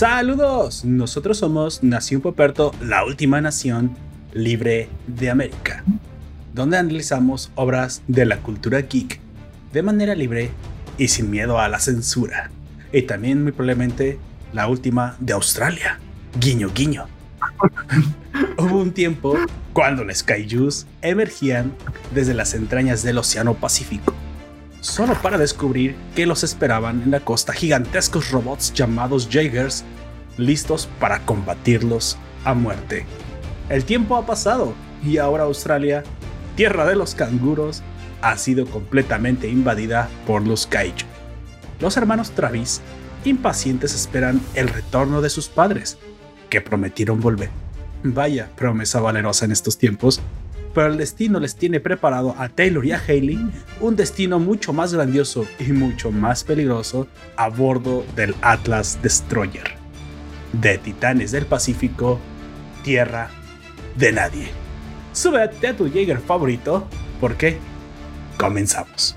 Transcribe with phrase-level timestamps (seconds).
[0.00, 3.94] Saludos, nosotros somos Nación Poperto, la última nación
[4.32, 5.84] libre de América,
[6.54, 9.20] donde analizamos obras de la cultura geek
[9.74, 10.52] de manera libre
[10.96, 12.50] y sin miedo a la censura.
[12.94, 14.18] Y también muy probablemente
[14.54, 15.98] la última de Australia.
[16.40, 17.04] Guiño, guiño.
[18.56, 19.36] Hubo un tiempo
[19.74, 21.74] cuando los kaijus emergían
[22.14, 24.14] desde las entrañas del Océano Pacífico,
[24.80, 29.84] solo para descubrir que los esperaban en la costa gigantescos robots llamados Jaegers,
[30.36, 33.06] listos para combatirlos a muerte.
[33.68, 36.02] El tiempo ha pasado y ahora Australia,
[36.56, 37.82] tierra de los canguros,
[38.22, 41.06] ha sido completamente invadida por los kaiju.
[41.80, 42.80] Los hermanos Travis,
[43.24, 45.98] impacientes, esperan el retorno de sus padres,
[46.50, 47.50] que prometieron volver.
[48.02, 50.20] Vaya promesa valerosa en estos tiempos,
[50.74, 54.94] pero el destino les tiene preparado a Taylor y a Haley un destino mucho más
[54.94, 59.74] grandioso y mucho más peligroso a bordo del Atlas Destroyer.
[60.52, 62.18] De Titanes del Pacífico,
[62.82, 63.30] tierra
[63.96, 64.48] de nadie.
[65.12, 66.86] Súbete a tu Jaeger favorito,
[67.20, 67.58] porque
[68.36, 69.16] comenzamos.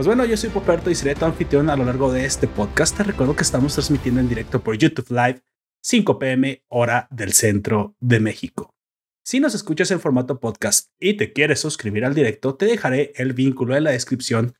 [0.00, 2.96] Pues bueno, yo soy Poperto y seré tu anfitrión a lo largo de este podcast.
[2.96, 5.42] Te recuerdo que estamos transmitiendo en directo por YouTube Live
[5.82, 8.74] 5 pm hora del centro de México.
[9.22, 13.34] Si nos escuchas en formato podcast y te quieres suscribir al directo, te dejaré el
[13.34, 14.54] vínculo en la descripción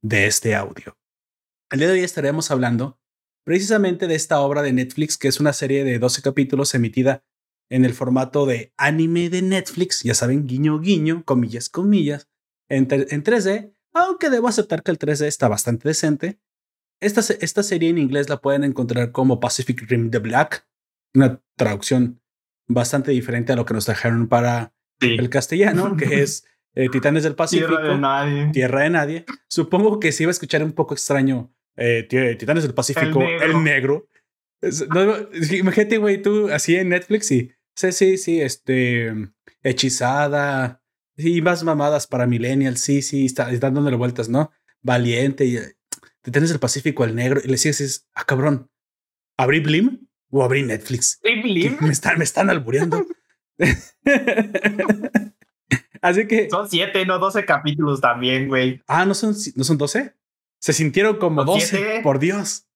[0.00, 0.96] de este audio.
[1.70, 2.98] El día de hoy estaremos hablando
[3.44, 7.22] precisamente de esta obra de Netflix, que es una serie de 12 capítulos emitida
[7.68, 12.30] en el formato de anime de Netflix, ya saben, guiño, guiño, comillas, comillas,
[12.70, 16.38] en, en 3D aunque debo aceptar que el 3D está bastante decente.
[17.00, 20.66] Esta, esta serie en inglés la pueden encontrar como Pacific Rim The Black,
[21.14, 22.22] una traducción
[22.68, 27.34] bastante diferente a lo que nos trajeron para el castellano, que es eh, Titanes del
[27.34, 27.68] Pacífico.
[27.68, 28.50] Tierra de nadie.
[28.52, 29.24] Tierra de nadie.
[29.48, 32.06] Supongo que se iba a escuchar un poco extraño eh,
[32.38, 34.08] Titanes del Pacífico, el negro.
[35.52, 39.12] imagínate, güey, tú así en Netflix y sí, sí, sí, este,
[39.62, 40.82] hechizada,
[41.16, 44.52] y más mamadas para millennials, sí, sí, está, están dándole vueltas, ¿no?
[44.82, 45.58] Valiente y
[46.22, 48.70] te tienes el Pacífico al negro y le dices, ah, cabrón,
[49.36, 51.20] ¿abrí Blim o abrí Netflix?
[51.22, 51.78] Blim?
[51.80, 53.06] Me están, me están albureando.
[56.02, 56.50] Así que.
[56.50, 58.82] Son siete, no doce capítulos también, güey.
[58.86, 60.14] Ah, ¿no son, ¿no son doce?
[60.58, 62.66] Se sintieron como doce, por Dios.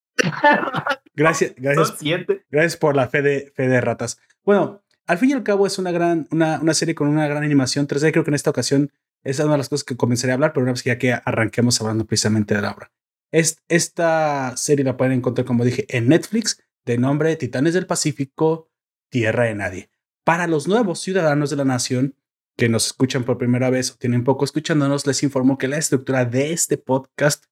[1.14, 1.88] Gracias, gracias.
[1.88, 2.44] Son siete.
[2.50, 4.20] Gracias por la fe de, fe de ratas.
[4.44, 7.42] Bueno, al fin y al cabo es una gran, una, una serie con una gran
[7.42, 8.12] animación 3D.
[8.12, 8.92] Creo que en esta ocasión
[9.24, 11.12] es una de las cosas que comenzaré a hablar, pero una vez que ya que
[11.12, 12.92] arranquemos hablando precisamente de la obra.
[13.32, 18.70] esta serie la pueden encontrar, como dije, en Netflix, de nombre Titanes del Pacífico,
[19.08, 19.90] Tierra de Nadie.
[20.22, 22.14] Para los nuevos ciudadanos de la nación
[22.56, 26.24] que nos escuchan por primera vez o tienen poco escuchándonos, les informo que la estructura
[26.24, 27.46] de este podcast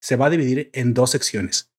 [0.00, 1.70] se va a dividir en dos secciones.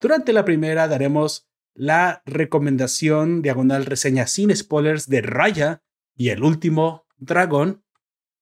[0.00, 5.82] Durante la primera daremos la recomendación diagonal reseña sin spoilers de Raya
[6.14, 7.84] y el último dragón,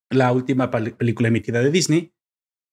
[0.08, 2.14] la última película emitida de Disney,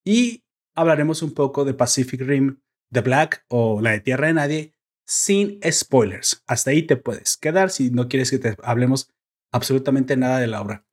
[0.04, 0.44] y
[0.76, 4.74] hablaremos un poco de Pacific Rim The Black o la de Tierra de Nadie
[5.06, 6.44] sin spoilers.
[6.48, 9.12] Hasta ahí te puedes quedar si no quieres que te hablemos
[9.52, 10.86] absolutamente nada de la obra.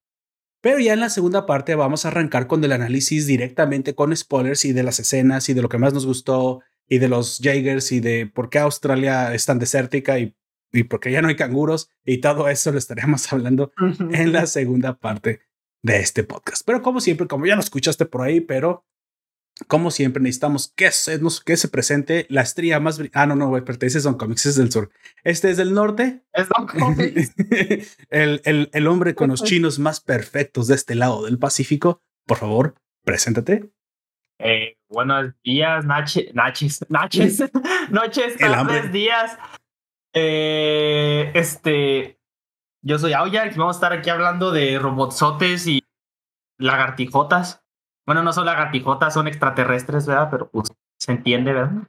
[0.60, 4.64] Pero ya en la segunda parte vamos a arrancar con el análisis directamente con spoilers
[4.64, 7.92] y de las escenas y de lo que más nos gustó y de los Jaegers
[7.92, 10.34] y de por qué Australia es tan desértica y,
[10.72, 13.72] y por qué ya no hay canguros y todo eso lo estaremos hablando
[14.10, 15.40] en la segunda parte
[15.82, 16.62] de este podcast.
[16.66, 18.84] Pero como siempre, como ya lo escuchaste por ahí, pero
[19.68, 23.00] como siempre necesitamos que se, que se presente la estrella más...
[23.12, 24.90] Ah, no, no, güey, pertenece a Don Comics, es del sur.
[25.22, 26.22] Este es del norte.
[26.32, 27.34] Es Don Comics.
[28.10, 32.02] el, el, el hombre con los chinos más perfectos de este lado del Pacífico.
[32.26, 32.74] Por favor,
[33.04, 33.70] preséntate.
[34.38, 37.44] Eh, buenos días, Naches, Naches, Naches,
[37.90, 39.36] noches, tardes, días.
[40.14, 42.18] Eh, este,
[42.82, 45.82] yo soy Auya y vamos a estar aquí hablando de robotsotes y
[46.58, 47.62] lagartijotas.
[48.06, 50.28] Bueno, no son lagartijotas, son extraterrestres, ¿verdad?
[50.30, 51.88] Pero pues se entiende, ¿verdad?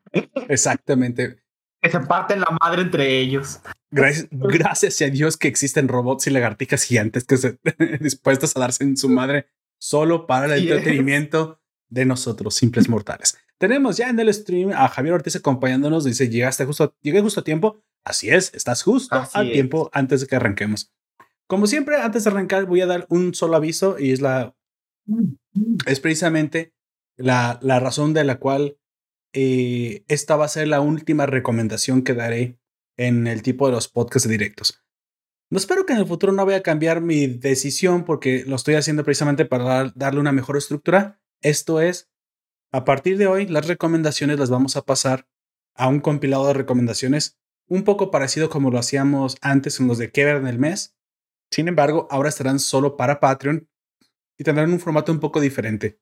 [0.50, 1.44] Exactamente.
[1.82, 3.62] Que se parten la madre entre ellos.
[3.92, 7.60] Gracias, gracias a Dios que existen robots y lagartijas gigantes que se
[8.02, 9.48] dispuestos a darse en su madre
[9.78, 13.38] solo para el entretenimiento de nosotros, simples mortales.
[13.58, 16.04] Tenemos ya en el stream a Javier Ortiz acompañándonos.
[16.04, 17.84] Dice, llegaste justo, llegué justo a tiempo.
[18.04, 20.92] Así es, estás justo a tiempo antes de que arranquemos.
[21.48, 24.56] Como siempre, antes de arrancar, voy a dar un solo aviso y es la,
[25.86, 26.74] es precisamente
[27.18, 28.78] la, la razón de la cual
[29.34, 32.60] eh, esta va a ser la última recomendación que daré
[32.98, 34.82] en el tipo de los podcasts directos.
[35.52, 38.76] No espero que en el futuro no vaya a cambiar mi decisión porque lo estoy
[38.76, 41.20] haciendo precisamente para darle una mejor estructura.
[41.46, 42.10] Esto es,
[42.72, 45.28] a partir de hoy, las recomendaciones las vamos a pasar
[45.76, 47.38] a un compilado de recomendaciones
[47.68, 50.96] un poco parecido como lo hacíamos antes en los de que ver en el mes.
[51.52, 53.70] Sin embargo, ahora estarán solo para Patreon
[54.40, 56.00] y tendrán un formato un poco diferente,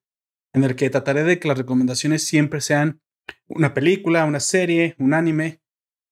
[0.54, 3.01] en el que trataré de que las recomendaciones siempre sean
[3.50, 5.62] una película, una serie, un anime,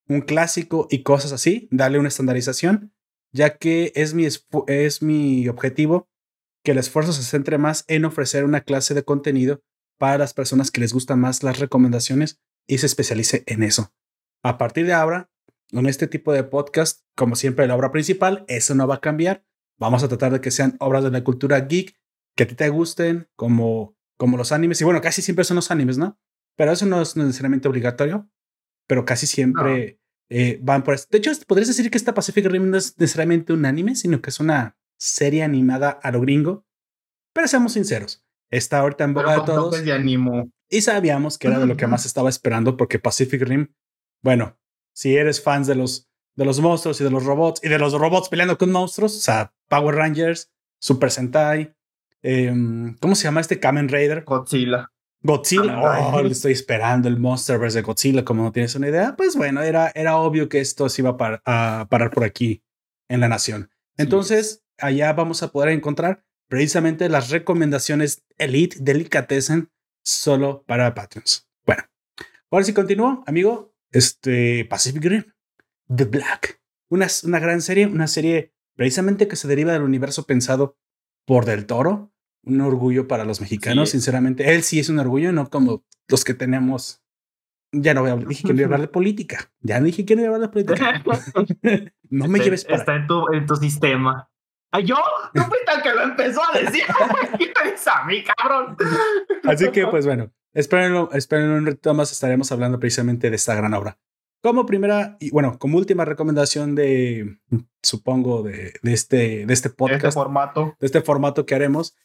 [0.10, 2.94] un clásico y cosas así, darle una estandarización,
[3.32, 4.28] ya que es mi,
[4.68, 6.11] es mi objetivo
[6.64, 9.62] que el esfuerzo se centre más en ofrecer una clase de contenido
[9.98, 13.94] para las personas que les gustan más las recomendaciones y se especialice en eso.
[14.44, 15.32] A partir de ahora,
[15.72, 19.46] en este tipo de podcast, como siempre, la obra principal, eso no va a cambiar.
[19.80, 21.96] Vamos a tratar de que sean obras de la cultura geek
[22.36, 24.82] que a ti te gusten, como, como los animes.
[24.82, 26.20] Y bueno, casi siempre son los animes, ¿no?
[26.58, 28.30] Pero eso no es necesariamente obligatorio,
[28.88, 30.00] pero casi siempre
[30.30, 31.08] eh, van por esto.
[31.12, 34.30] De hecho, podrías decir que esta Pacific Rim no es necesariamente un anime, sino que
[34.30, 36.66] es una serie animada a lo gringo.
[37.34, 39.82] Pero seamos sinceros, está ahorita en boga de todos.
[40.70, 43.74] Y sabíamos que era de lo que más estaba esperando porque Pacific Rim,
[44.22, 44.58] bueno,
[44.94, 47.94] si eres fans de los, de los monstruos y de los robots y de los
[47.94, 51.74] robots peleando con monstruos, o sea, Power Rangers, Super Sentai,
[52.22, 54.24] em, ¿cómo se llama este Kamen Rider?
[54.24, 54.92] Godzilla.
[55.24, 59.16] Godzilla, oh, estoy esperando el Monsterverse de Godzilla, como no tienes una idea.
[59.16, 61.16] Pues bueno, era, era obvio que esto se iba
[61.46, 62.64] a, parar por aquí
[63.08, 63.70] en la nación.
[63.98, 69.70] Entonces, allá vamos a poder encontrar precisamente las recomendaciones Elite Delicatessen
[70.04, 71.48] solo para Patreons.
[71.66, 71.84] Bueno,
[72.50, 75.24] ahora sí continúo, amigo este Pacific Rim,
[75.94, 80.78] The Black, una, una gran serie, una serie precisamente que se deriva del universo pensado
[81.26, 82.12] por Del Toro,
[82.44, 84.54] un orgullo para los mexicanos, sinceramente.
[84.54, 87.04] Él sí es un orgullo, no como los que tenemos.
[87.74, 89.52] Ya no voy a dije que no voy a hablar de política.
[89.62, 91.04] Ya dije que no voy a hablar de política.
[92.10, 92.80] no me lleves para.
[92.80, 94.31] Está en tu, en tu sistema.
[94.72, 94.96] ¿Ay, yo?
[95.34, 96.84] ¿Tú fuiste el que lo empezó a decir?
[97.38, 98.78] ¿Qué te dices a mí, cabrón?
[99.44, 103.74] Así que, pues bueno, Espérenlo, espérenlo un ratito más, estaremos hablando precisamente de esta gran
[103.74, 103.98] obra.
[104.44, 107.40] Como primera, y bueno, como última recomendación de,
[107.82, 110.06] supongo, de, de este, de este podcast.
[110.06, 110.76] Este formato.
[110.80, 111.96] De este formato que haremos,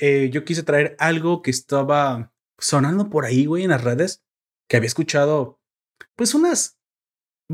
[0.00, 4.24] eh, yo quise traer algo que estaba sonando por ahí, güey, en las redes,
[4.68, 5.60] que había escuchado,
[6.16, 6.78] pues unas,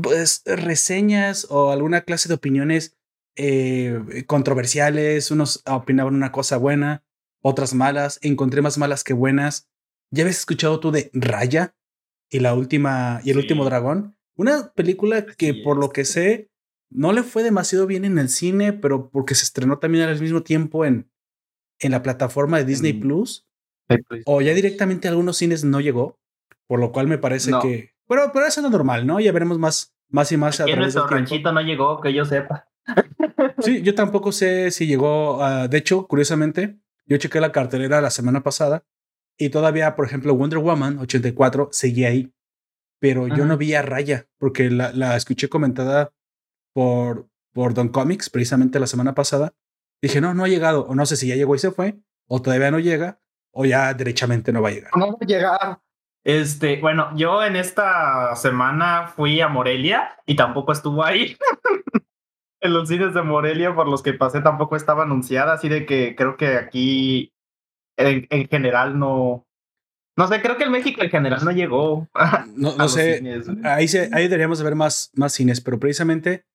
[0.01, 2.97] pues, reseñas o alguna clase de opiniones
[3.35, 5.31] eh, controversiales.
[5.31, 7.03] Unos opinaban una cosa buena,
[7.41, 8.19] otras malas.
[8.21, 9.69] Encontré más malas que buenas.
[10.11, 11.75] ¿Ya habías escuchado tú de Raya
[12.29, 14.17] y la última y el último dragón?
[14.35, 16.51] Una película que por lo que sé
[16.89, 20.43] no le fue demasiado bien en el cine, pero porque se estrenó también al mismo
[20.43, 21.09] tiempo en,
[21.79, 23.47] en la plataforma de Disney Plus.
[24.25, 26.19] O ya directamente a algunos cines no llegó,
[26.67, 27.93] por lo cual me parece que.
[28.07, 29.19] Pero, pero eso es lo normal, ¿no?
[29.19, 30.59] Ya veremos más, más y más.
[30.59, 32.70] en nuestro ranchito no llegó, que yo sepa.
[33.59, 35.39] Sí, yo tampoco sé si llegó.
[35.69, 38.85] de hecho, curiosamente, yo chequé la cartelera la semana pasada
[39.37, 42.33] y todavía, por ejemplo, Wonder Woman 84 seguía ahí,
[42.99, 46.13] pero yo no vi a Raya porque la, la escuché comentada
[46.73, 49.53] por, por Don Comics precisamente la semana pasada.
[50.01, 52.41] Dije, no, no ha llegado, o no sé si ya llegó y se fue, o
[52.41, 53.19] todavía no llega,
[53.51, 54.91] o ya derechamente no va a llegar.
[54.95, 55.79] No va a llegar.
[56.23, 61.37] Este, bueno, yo en esta semana fui a Morelia y tampoco estuvo ahí.
[62.61, 66.15] en los cines de Morelia por los que pasé tampoco estaba anunciada, así de que
[66.15, 67.33] creo que aquí
[67.97, 69.47] en, general no.
[70.17, 72.07] No sé, creo que el México en general no llegó.
[72.55, 73.21] no, no sé.
[73.63, 76.45] ahí, ahí deberíamos ver más, más cines, pero precisamente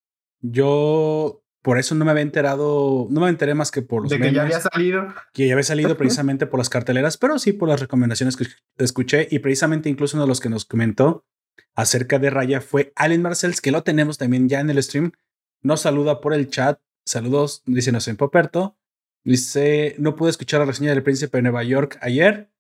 [0.41, 4.21] yo por eso no me había enterado, no me enteré más que por los De
[4.21, 5.13] que ya había salido.
[5.33, 8.47] Que ya había salido precisamente por las carteleras, pero sí por las recomendaciones que
[8.79, 11.25] escuché y precisamente incluso uno de los que nos comentó
[11.75, 15.11] acerca de Raya fue Allen Marcells, que lo tenemos también ya en el stream.
[15.67, 16.81] Nos saluda por el chat.
[17.05, 18.79] Saludos, dice en Poperto.
[19.25, 22.53] Dice, no pude escuchar la reseña del Príncipe de Nueva York ayer.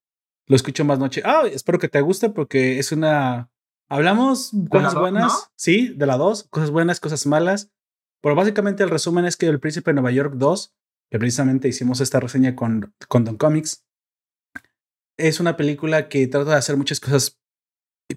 [0.48, 1.22] Lo escucho más noche.
[1.25, 3.48] Ah, espero que te guste porque es una...
[3.88, 7.70] Hablamos cosas buenas, sí, de la dos, cosas buenas, cosas malas.
[8.20, 10.75] Pero básicamente el resumen es que El Príncipe de Nueva York 2,
[11.08, 13.86] que precisamente hicimos esta reseña con, con Don Comics,
[15.16, 17.38] es una película que trata de hacer muchas cosas,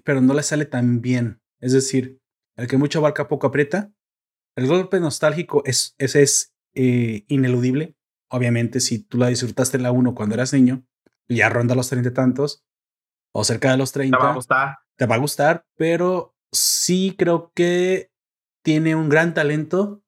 [0.02, 1.40] pero no le sale tan bien.
[1.60, 2.20] Es decir,
[2.56, 3.92] el que mucho abarca poco aprieta.
[4.60, 7.96] El golpe nostálgico es, ese es eh, ineludible.
[8.28, 10.84] Obviamente, si tú la disfrutaste la 1 cuando eras niño,
[11.30, 12.62] ya ronda los treinta y tantos,
[13.32, 14.18] o cerca de los 30.
[14.18, 14.78] Te va a gustar.
[14.96, 18.10] Te va a gustar, pero sí creo que
[18.62, 20.04] tiene un gran talento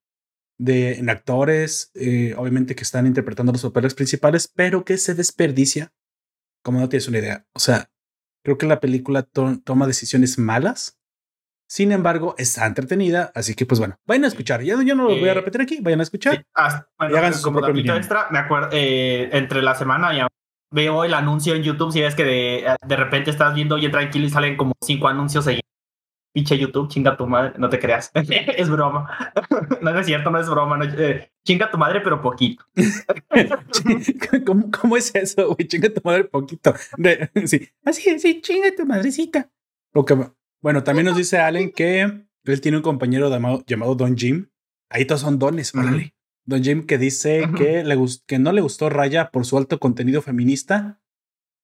[0.59, 5.95] de en actores, eh, obviamente que están interpretando los papeles principales, pero que se desperdicia,
[6.63, 7.47] como no tienes una idea.
[7.55, 7.91] O sea,
[8.45, 11.01] creo que la película toma decisiones malas
[11.73, 14.61] Sin embargo, está entretenida, así que pues bueno, vayan a escuchar.
[14.61, 16.45] Ya yo no lo voy a eh, repetir aquí, vayan a escuchar.
[16.45, 20.29] y hagan su como propio extra, me acuerdo, eh, entre la semana ya
[20.71, 24.27] veo el anuncio en YouTube, si ves que de, de repente estás viendo y tranquilo
[24.27, 25.63] y salen como cinco anuncios seguidos.
[26.35, 28.11] Pinche YouTube, chinga tu madre, no te creas.
[28.15, 29.33] es broma.
[29.81, 30.79] no es cierto, no es broma.
[30.85, 32.67] Eh, chinga tu madre, pero poquito.
[34.47, 35.67] ¿Cómo, ¿Cómo, es eso, güey?
[35.67, 36.75] Chinga tu madre poquito.
[37.47, 39.51] sí, así, sí, chinga tu madrecita.
[39.95, 40.17] Lo que,
[40.63, 42.03] bueno, también nos dice Allen que
[42.45, 43.29] él tiene un compañero
[43.67, 44.49] llamado, Don Jim.
[44.89, 46.15] Ahí todos son dones, órale.
[46.45, 50.23] Don Jim que dice que, le que no le gustó Raya por su alto contenido
[50.23, 51.01] feminista.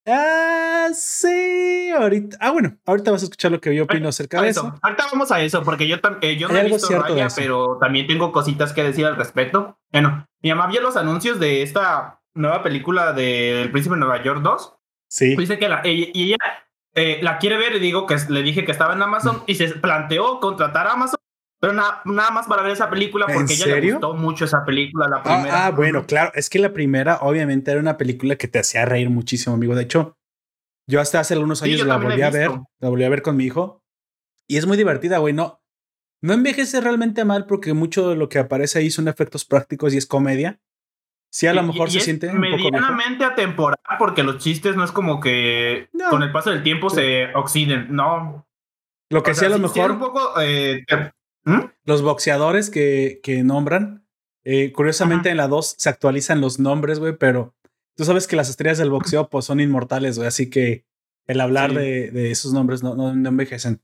[0.07, 2.38] Ah, sí, ahorita.
[2.40, 4.75] Ah, bueno, ahorita vas a escuchar lo que yo opino acerca de eso.
[4.83, 8.07] Ahorita vamos a eso, porque yo, también eh, yo no he visto Raya, pero también
[8.07, 9.78] tengo cositas que decir al respecto.
[9.93, 14.40] Bueno, mi mamá vio los anuncios de esta nueva película del Príncipe de Nueva York
[14.43, 14.75] 2.
[15.09, 15.37] Sí.
[15.37, 16.37] Dice que la, y ella
[16.99, 19.69] eh, la quiere ver y digo que le dije que estaba en Amazon y se
[19.69, 21.21] planteó contratar a Amazon,
[21.61, 25.19] pero nada más para ver esa película porque ella le gustó mucho esa película, la
[25.19, 25.67] ah, primera.
[25.67, 29.11] Ah, bueno, claro, es que la primera obviamente era una película que te hacía reír
[29.11, 29.76] muchísimo, amigo.
[29.76, 30.17] De hecho,
[30.88, 32.50] yo hasta hace algunos años la volví a ver,
[32.81, 33.81] la volví a ver con mi hijo
[34.49, 35.35] y es muy divertida, güey.
[35.35, 35.61] No,
[36.21, 39.99] no envejece realmente mal porque mucho de lo que aparece ahí son efectos prácticos y
[39.99, 40.61] es comedia.
[41.30, 45.88] Sí, a lo mejor se siente medianamente atemporal porque los chistes no es como que
[46.11, 48.47] con el paso del tiempo se oxiden, no.
[49.11, 50.85] Lo que sí a lo mejor un poco eh,
[51.44, 51.61] ¿Mm?
[51.85, 54.06] los boxeadores que, que nombran,
[54.44, 57.54] eh, curiosamente en la 2 se actualizan los nombres, güey, pero
[57.94, 60.87] tú sabes que las estrellas del boxeo pues son inmortales, güey, así que
[61.26, 63.82] el hablar de, de, esos nombres no, no, no envejecen.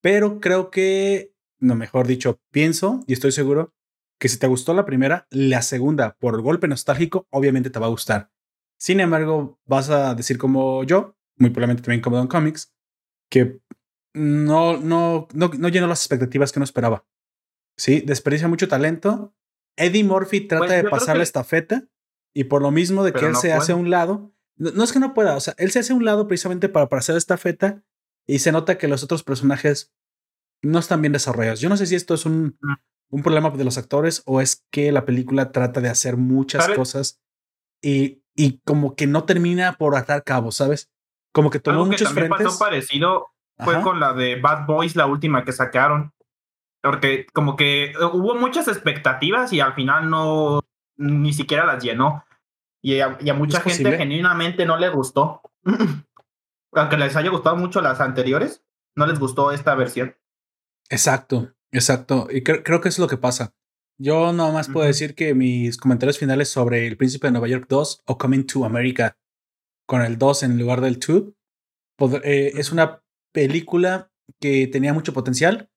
[0.00, 3.74] Pero creo que, no, mejor dicho, pienso y estoy seguro
[4.20, 7.86] que si te gustó la primera, la segunda, por el golpe nostálgico, obviamente te va
[7.86, 8.30] a gustar.
[8.78, 12.72] Sin embargo, vas a decir como yo, muy probablemente también como Don Comics,
[13.30, 13.60] que
[14.14, 17.06] no, no, no, no llenó las expectativas que uno esperaba.
[17.78, 19.34] Sí, desperdicia mucho talento.
[19.76, 21.88] Eddie Murphy trata pues, de pasar la estafeta
[22.34, 25.00] y por lo mismo de que él se hace a un lado, no, es que
[25.00, 27.82] no pueda, o sea, él se hace a un lado precisamente para pasar la estafeta
[28.26, 29.94] y se nota que los otros personajes
[30.60, 31.60] no están bien desarrollados.
[31.60, 34.64] Yo no sé si esto es un, mm un problema de los actores o es
[34.70, 37.20] que la película trata de hacer muchas cosas
[37.82, 40.90] y, y como que no termina por atar cabos, ¿sabes?
[41.32, 45.06] Como que tomó Algo que también pasó parecido fue con la de Bad Boys, la
[45.06, 46.12] última que sacaron.
[46.82, 50.60] Porque como que hubo muchas expectativas y al final no,
[50.96, 52.24] ni siquiera las llenó.
[52.82, 55.42] Y a, mucha gente genuinamente no le gustó.
[56.72, 58.64] Aunque les haya gustado mucho las anteriores,
[58.96, 60.16] no les gustó esta versión.
[60.88, 61.52] Exacto.
[61.72, 63.54] Exacto, y creo que es lo que pasa.
[63.98, 67.66] Yo nada más puedo decir que mis comentarios finales sobre El Príncipe de Nueva York
[67.68, 69.18] 2 o Coming to America
[69.86, 71.34] con el 2 en lugar del 2
[72.24, 74.10] eh, es una película
[74.40, 75.70] que tenía mucho potencial.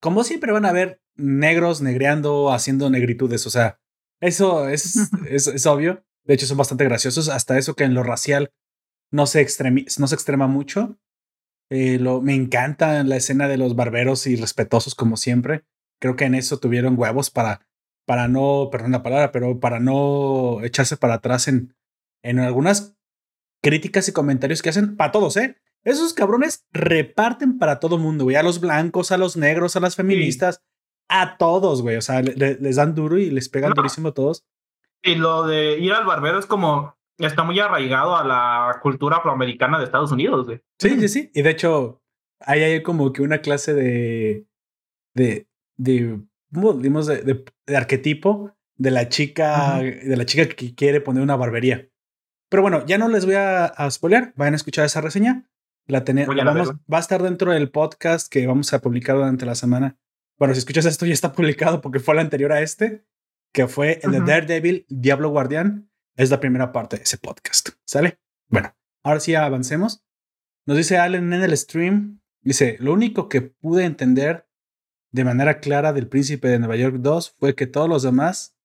[0.00, 3.80] Como siempre van a ver negros negreando, haciendo negritudes, o sea,
[4.20, 6.04] eso es, es, es, obvio.
[6.24, 7.28] De hecho, son bastante graciosos.
[7.28, 8.52] Hasta eso que en lo racial
[9.10, 9.46] no se,
[9.98, 10.98] no se extrema mucho.
[11.70, 15.64] Eh, lo, me encanta la escena de los barberos y respetuosos como siempre.
[16.00, 17.66] Creo que en eso tuvieron huevos para,
[18.06, 21.74] para no, perdón la palabra, pero para no echarse para atrás en,
[22.22, 22.96] en algunas
[23.62, 25.56] críticas y comentarios que hacen para todos, ¿eh?
[25.84, 28.36] Esos cabrones reparten para todo mundo, güey.
[28.36, 30.62] A los blancos, a los negros, a las feministas,
[31.08, 31.96] a todos, güey.
[31.96, 34.44] O sea, les dan duro y les pegan durísimo a todos.
[35.02, 39.78] Y lo de ir al barbero es como, está muy arraigado a la cultura afroamericana
[39.78, 40.46] de Estados Unidos.
[40.46, 40.60] Güey.
[40.78, 41.30] Sí, sí, sí.
[41.34, 42.02] Y de hecho,
[42.40, 44.46] ahí hay como que una clase de.
[45.14, 45.48] de.
[45.76, 46.20] de.
[46.50, 49.78] digamos, de, de, arquetipo de la chica.
[49.78, 51.88] de la chica que quiere poner una barbería.
[52.48, 54.32] Pero bueno, ya no les voy a, a spoiler.
[54.36, 55.50] Vayan a escuchar esa reseña.
[55.86, 56.36] La tenemos.
[56.36, 59.98] va a estar dentro del podcast que vamos a publicar durante la semana.
[60.38, 63.04] Bueno, si escuchas esto, ya está publicado porque fue el anterior a este,
[63.52, 67.70] que fue el de Daredevil, Diablo Guardián es la primera parte de ese podcast.
[67.84, 68.18] ¿Sale?
[68.48, 70.04] Bueno, ahora sí avancemos.
[70.66, 74.46] Nos dice Allen en el stream, dice, lo único que pude entender
[75.12, 78.56] de manera clara del Príncipe de Nueva York 2 fue que todos los demás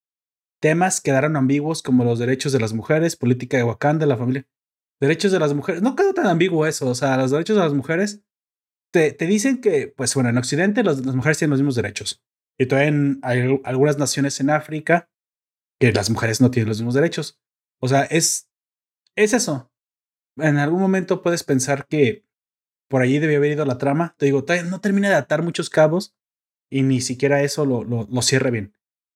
[0.59, 4.47] temas quedaron ambiguos como los derechos de las mujeres, política de Wakanda, la familia.
[4.99, 5.81] Derechos de las mujeres.
[5.81, 6.87] No quedó tan ambiguo eso.
[6.87, 8.21] O sea, los derechos de las mujeres
[8.91, 12.23] te, te dicen que, pues bueno, en Occidente las mujeres tienen los mismos derechos.
[12.57, 15.09] Y todavía hay algunas naciones en África
[15.79, 17.39] que las mujeres no tienen los mismos derechos.
[17.79, 18.49] O sea, es,
[19.15, 19.71] es eso.
[20.37, 22.25] En algún momento puedes pensar que
[22.89, 24.15] por allí debió haber ido la trama.
[24.17, 26.15] Te digo, no termina de atar muchos cabos
[26.69, 28.73] y ni siquiera eso lo, lo, lo cierra bien.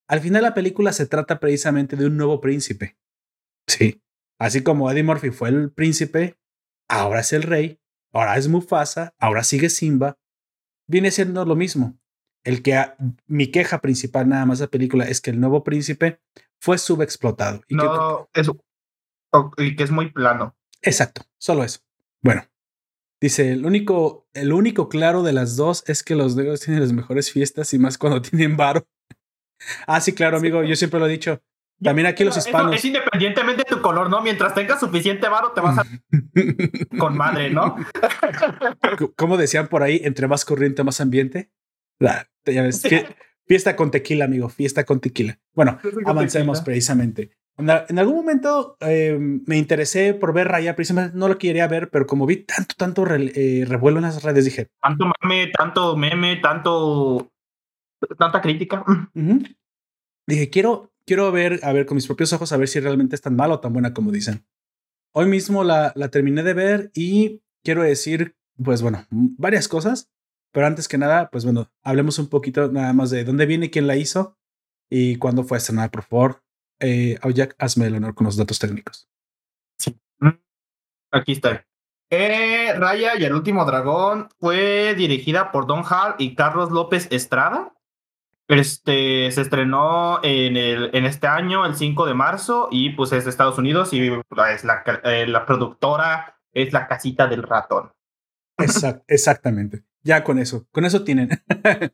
[0.08, 2.98] Al final la película se trata precisamente de un nuevo príncipe.
[3.68, 4.02] Sí.
[4.40, 6.40] Así como Eddie Murphy fue el príncipe,
[6.88, 7.80] ahora es el rey,
[8.12, 10.18] ahora es Mufasa, ahora sigue Simba.
[10.88, 12.00] viene siendo lo mismo.
[12.44, 12.82] El que
[13.28, 16.22] mi queja principal nada más de la película es que el nuevo príncipe
[16.60, 17.62] fue subexplotado.
[17.68, 18.58] Y no, eso.
[19.58, 20.56] Y que es muy plano.
[20.82, 21.80] Exacto, solo eso.
[22.22, 22.44] Bueno,
[23.22, 26.94] dice, el único, el único claro de las dos es que los negros tienen las
[26.94, 28.88] mejores fiestas y más cuando tienen varo.
[29.88, 31.42] ah, sí, claro, amigo, yo siempre lo he dicho.
[31.82, 32.76] También aquí los hispanos.
[32.76, 34.22] es independientemente de tu color, ¿no?
[34.22, 35.86] Mientras tengas suficiente varo, te vas a.
[37.00, 37.78] con madre, ¿no?
[39.16, 41.52] Como decían por ahí, entre más corriente, más ambiente.
[41.98, 42.82] La, ya ves,
[43.50, 45.40] fiesta con tequila, amigo, fiesta con tequila.
[45.56, 47.32] Bueno, avancemos precisamente.
[47.58, 52.06] En, algún momento eh, me interesé por ver Raya, precisamente no lo quería ver, pero
[52.06, 54.70] como vi tanto, tanto eh, revuelo en las redes, dije.
[54.82, 57.32] Tanto meme, tanto meme, tanto.
[58.18, 58.86] tanta crítica.
[60.28, 63.22] Dije, quiero, quiero ver, a ver, con mis propios ojos, a ver si realmente es
[63.22, 64.46] tan mala o tan buena como dicen.
[65.12, 70.12] Hoy mismo la, la terminé de ver y quiero decir, pues bueno, varias cosas,
[70.52, 73.88] pero antes que nada, pues bueno, hablemos un poquito nada más de dónde viene, quién
[73.88, 74.38] la hizo
[74.90, 76.44] y cuándo fue estrenada, por favor.
[76.80, 79.10] Eh, Jack, hazme el honor con los datos técnicos.
[79.78, 80.00] Sí.
[80.20, 80.40] Mm,
[81.12, 81.66] aquí está.
[82.10, 87.74] Eh, Raya y el último dragón fue dirigida por Don Hall y Carlos López Estrada.
[88.48, 93.26] Este se estrenó en, el, en este año, el 5 de marzo, y pues es
[93.26, 97.92] de Estados Unidos y es la, eh, la productora es la casita del ratón.
[99.08, 99.84] exactamente.
[100.04, 101.30] Ya con eso, con eso tienen.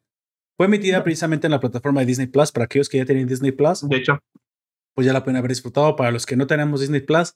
[0.58, 3.52] Fue emitida precisamente en la plataforma de Disney Plus para aquellos que ya tienen Disney
[3.52, 3.88] Plus.
[3.88, 4.20] De hecho,
[4.94, 5.96] pues ya la pueden haber disfrutado.
[5.96, 7.36] Para los que no tenemos Disney Plus,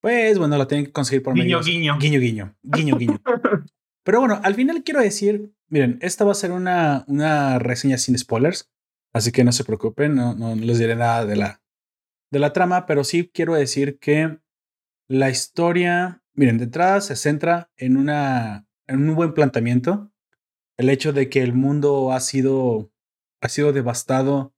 [0.00, 1.60] pues bueno, la tienen que conseguir por medio.
[1.60, 1.98] Guiño, guiño.
[1.98, 2.56] Guiño, guiño.
[2.62, 3.22] Guiño,
[4.04, 8.16] Pero bueno, al final quiero decir Miren, esta va a ser una, una reseña sin
[8.18, 8.70] spoilers,
[9.12, 11.62] así que no se preocupen, no, no les diré nada de la,
[12.30, 14.38] de la trama, pero sí quiero decir que
[15.08, 20.10] la historia, miren, de entrada se centra en, una, en un buen planteamiento.
[20.76, 22.90] El hecho de que el mundo ha sido,
[23.40, 24.54] ha sido devastado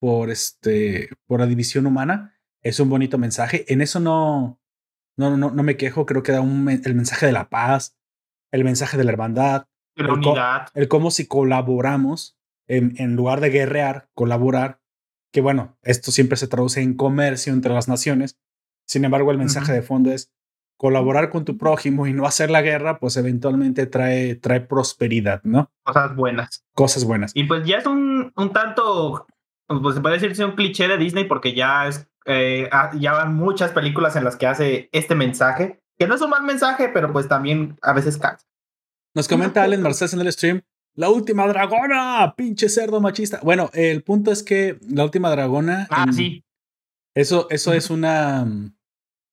[0.00, 3.64] por, este, por la división humana es un bonito mensaje.
[3.72, 4.60] En eso no,
[5.16, 7.96] no, no, no me quejo, creo que da un, el mensaje de la paz,
[8.50, 10.68] el mensaje de la hermandad, el, unidad.
[10.74, 14.80] el cómo si colaboramos en, en lugar de guerrear, colaborar,
[15.32, 18.38] que bueno, esto siempre se traduce en comercio entre las naciones.
[18.86, 20.32] Sin embargo, el mensaje de fondo es
[20.82, 25.70] colaborar con tu prójimo y no hacer la guerra, pues eventualmente trae, trae prosperidad, ¿no?
[25.84, 26.64] Cosas buenas.
[26.74, 27.30] Cosas buenas.
[27.36, 29.28] Y pues ya es un, un tanto,
[29.68, 32.68] pues se puede decir un cliché de Disney porque ya es, eh,
[32.98, 36.42] ya van muchas películas en las que hace este mensaje, que no es un mal
[36.42, 38.44] mensaje, pero pues también a veces cansa.
[39.14, 40.62] Nos comenta Allen Marcés en el stream.
[40.96, 43.38] La última dragona, pinche cerdo machista.
[43.44, 45.86] Bueno, el punto es que la última dragona.
[45.90, 46.44] Ah, sí.
[47.14, 48.44] Eso, eso es una.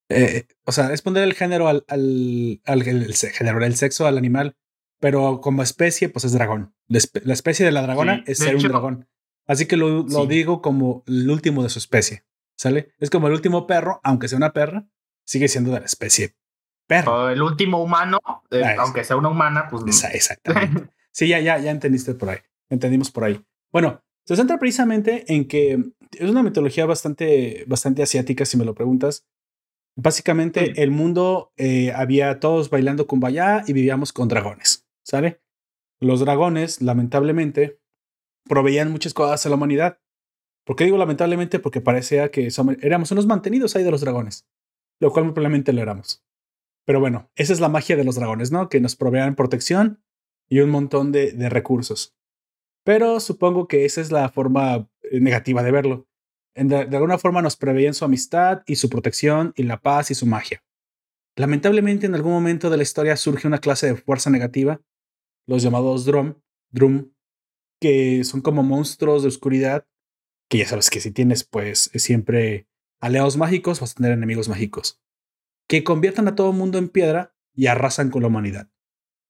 [0.09, 4.17] Eh, o sea, es poner el género al, al, al el, género, el sexo al
[4.17, 4.55] animal,
[4.99, 6.73] pero como especie, pues es dragón.
[6.87, 9.07] La, especie de la dragona es ser un dragón.
[9.45, 12.23] Así que lo, lo digo como el último de su especie.
[12.55, 12.91] ¿Sale?
[12.99, 14.89] Es como el último perro, aunque sea una perra,
[15.23, 16.35] sigue siendo de la especie
[16.89, 18.19] el último humano,
[18.49, 20.03] eh, ah, aunque sea una humana, pues.
[20.13, 20.89] exactamente.
[21.11, 22.39] sí, ya, ya, ya entendiste por ahí.
[22.69, 23.43] Entendimos por ahí.
[23.71, 28.73] Bueno, se centra precisamente en que es una mitología bastante, bastante asiática, si me lo
[28.73, 29.25] preguntas.
[30.01, 35.41] Básicamente, el mundo eh, había todos bailando con kumbaya y vivíamos con dragones, ¿sale?
[35.99, 37.81] Los dragones, lamentablemente,
[38.45, 39.99] proveían muchas cosas a la humanidad.
[40.65, 41.59] ¿Por qué digo lamentablemente?
[41.59, 42.47] Porque parecía que
[42.81, 44.47] éramos unos mantenidos ahí de los dragones,
[45.01, 46.23] lo cual probablemente lo éramos.
[46.85, 48.69] Pero bueno, esa es la magia de los dragones, ¿no?
[48.69, 50.01] Que nos provean protección
[50.47, 52.15] y un montón de, recursos.
[52.85, 56.08] Pero supongo que esa es la forma eh, negativa de verlo.
[56.67, 60.25] De, alguna forma nos preveían su amistad y su protección y la paz y su
[60.25, 60.63] magia.
[61.35, 64.81] Lamentablemente en algún momento de la historia surge una clase de fuerza negativa,
[65.47, 66.35] los llamados Drum,
[66.69, 67.11] Drum,
[67.79, 69.87] que son como monstruos de oscuridad,
[70.49, 72.67] que ya sabes que si tienes pues siempre
[72.99, 75.01] aliados mágicos vas a tener enemigos mágicos
[75.69, 78.69] que conviertan a todo mundo en piedra y arrasan con la humanidad.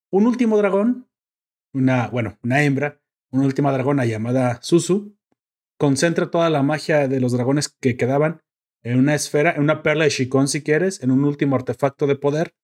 [0.10, 1.10] Un último dragón,
[1.74, 5.19] una, bueno, una hembra, una última dragona llamada Susu,
[5.80, 8.42] concentra toda la magia de los dragones que quedaban
[8.84, 12.16] en una esfera, en una perla de Shikon si quieres, en un último artefacto de
[12.16, 12.56] poder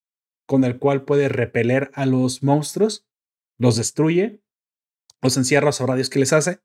[0.46, 3.08] con el cual puede repeler a los monstruos,
[3.58, 4.44] los destruye,
[5.22, 6.60] los encierra, sabrá Dios qué les hace,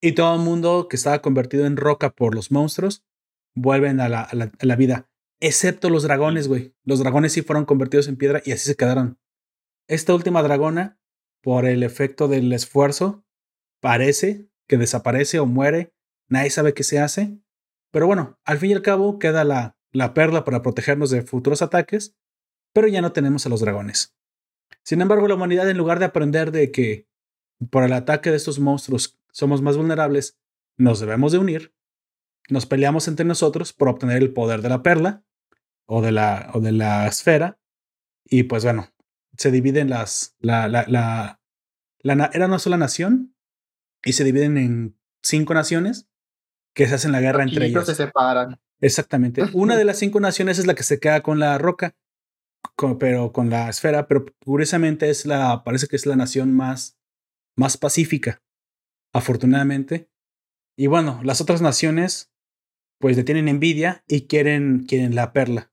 [0.00, 3.04] y todo el mundo que estaba convertido en roca por los monstruos
[3.54, 6.72] vuelven a la, a la vida excepto los dragones, güey.
[6.84, 9.18] Los dragones sí fueron convertidos en piedra y así se quedaron.
[9.88, 11.00] Esta última dragona,
[11.42, 13.24] por el efecto del esfuerzo,
[13.80, 15.92] parece que desaparece o muere.
[16.28, 17.38] Nadie sabe qué se hace.
[17.90, 21.62] Pero bueno, al fin y al cabo queda la, la perla para protegernos de futuros
[21.62, 22.16] ataques,
[22.72, 24.16] pero ya no tenemos a los dragones.
[24.82, 27.06] Sin embargo, la humanidad, en lugar de aprender de que
[27.70, 30.38] por el ataque de estos monstruos somos más vulnerables,
[30.76, 31.74] nos debemos de unir,
[32.48, 35.24] nos peleamos entre nosotros por obtener el poder de la perla
[35.86, 37.60] o de la, o de la esfera,
[38.24, 38.88] y pues bueno,
[39.36, 41.40] se dividen las, la, la, la,
[42.00, 43.31] la, era una sola nación,
[44.04, 46.08] y se dividen en cinco naciones
[46.74, 47.86] que se hacen la guerra entre ellos.
[47.86, 48.60] se separan.
[48.80, 49.42] Exactamente.
[49.52, 51.94] Una de las cinco naciones es la que se queda con la roca,
[52.98, 56.98] pero con la esfera, pero curiosamente es la, parece que es la nación más,
[57.56, 58.42] más pacífica,
[59.12, 60.08] afortunadamente.
[60.76, 62.32] Y bueno, las otras naciones,
[62.98, 65.72] pues le tienen envidia y quieren, quieren la perla.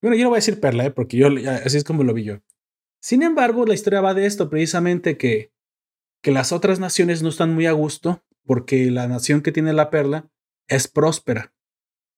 [0.00, 0.90] Bueno, yo no voy a decir perla, ¿eh?
[0.90, 1.28] porque yo,
[1.64, 2.40] así es como lo vi yo.
[3.00, 5.51] Sin embargo, la historia va de esto, precisamente que,
[6.22, 9.90] que las otras naciones no están muy a gusto porque la nación que tiene la
[9.90, 10.30] perla
[10.68, 11.52] es próspera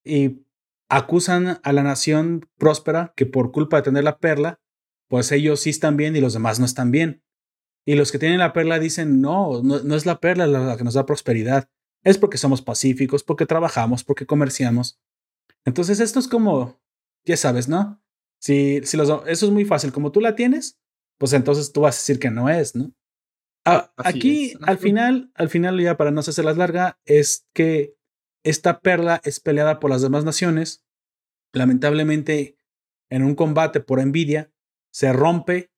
[0.04, 0.44] y
[0.88, 4.60] acusan a la nación próspera que por culpa de tener la perla,
[5.08, 7.22] pues ellos sí están bien y los demás no están bien.
[7.86, 10.94] Y los que tienen la perla dicen, no, no, es la perla la que nos
[10.94, 11.68] da prosperidad,
[12.02, 15.00] es porque somos pacíficos, porque trabajamos, porque comerciamos.
[15.64, 16.80] Entonces esto es como,
[17.24, 18.02] ya sabes, ¿no?
[18.38, 20.78] Si, si eso es muy fácil, como tú la tienes,
[21.18, 22.92] pues entonces tú vas a decir que no es, ¿no?
[23.64, 27.96] Ah, aquí, al final, al final, ya para no hacerlas larga, es que
[28.42, 30.84] esta perla es peleada por las demás naciones.
[31.52, 32.58] Lamentablemente,
[33.10, 34.52] en un combate por envidia,
[34.92, 35.72] se rompe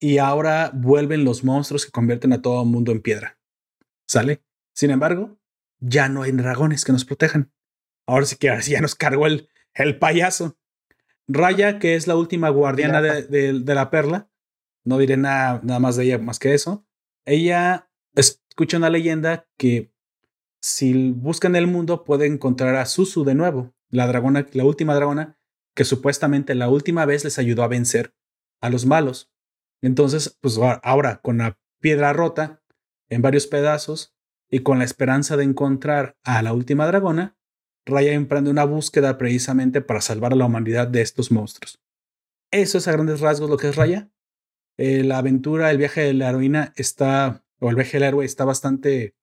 [0.00, 3.38] y ahora vuelven los monstruos que convierten a todo el mundo en piedra.
[4.06, 4.42] ¿Sale?
[4.74, 5.38] Sin embargo,
[5.80, 7.52] ya no hay dragones que nos protejan.
[8.06, 10.58] Ahora sí que ahora ya nos cargó el, el payaso.
[11.26, 14.28] Raya, que es la última guardiana de, la perla,
[14.84, 16.86] no diré nada, nada más de ella más que eso.
[17.26, 19.92] Ella escucha una leyenda que
[20.60, 25.38] si buscan el mundo puede encontrar a Susu de nuevo, la dragona, la última dragona
[25.74, 28.14] que supuestamente la última vez les ayudó a vencer
[28.60, 29.30] a los malos.
[29.82, 32.62] Entonces, pues ahora con la piedra rota
[33.08, 34.16] en varios pedazos
[34.50, 37.36] y con la esperanza de encontrar a la última dragona,
[37.86, 41.82] Raya emprende una búsqueda precisamente para salvar a la humanidad de estos monstruos.
[42.50, 44.10] Eso es a grandes rasgos lo que es Raya.
[44.76, 48.44] Eh, la aventura, el viaje de la heroína está, o el viaje del héroe está
[48.44, 49.14] bastante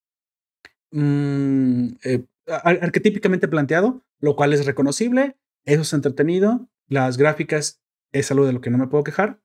[0.91, 8.45] mm, eh, arquetípicamente planteado, lo cual es reconocible, eso es entretenido, las gráficas es algo
[8.45, 9.41] de lo que no me puedo quejar.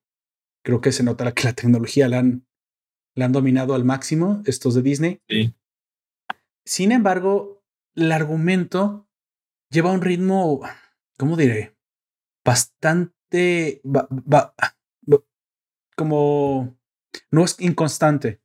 [0.62, 2.46] Creo que se nota que la tecnología la han,
[3.14, 5.20] la han dominado al máximo, estos de Disney.
[6.64, 7.62] Sin embargo,
[7.94, 9.08] el argumento
[9.70, 10.62] lleva un ritmo,
[11.16, 11.76] ¿cómo diré?
[12.44, 13.80] Bastante
[15.96, 16.78] como
[17.30, 18.40] no es inconstante,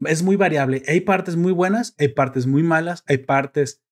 [0.00, 0.82] es muy variable.
[0.86, 3.82] Hay partes muy buenas, hay partes muy malas, hay partes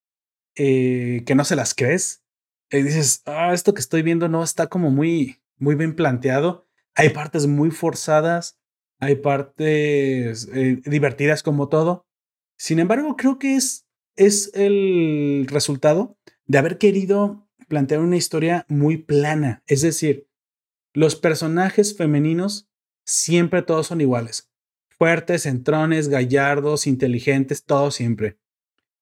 [0.55, 2.23] eh, que no se las crees.
[2.69, 6.67] Y dices, ah, esto que estoy viendo no está como muy, muy bien planteado.
[6.95, 8.59] Hay partes muy forzadas,
[8.99, 12.05] hay partes eh, divertidas como todo.
[12.57, 18.97] Sin embargo, creo que es, es el resultado de haber querido plantear una historia muy
[18.97, 19.63] plana.
[19.67, 20.27] Es decir,
[20.93, 22.69] los personajes femeninos
[23.07, 24.51] siempre todos son iguales.
[24.89, 28.37] Fuertes, entrones, gallardos, inteligentes, todos siempre.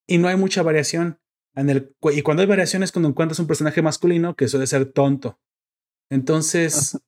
[0.08, 1.20] Y no hay mucha variación.
[1.56, 5.40] En el, y cuando hay variaciones, cuando encuentras un personaje masculino que suele ser tonto.
[6.10, 7.00] Entonces,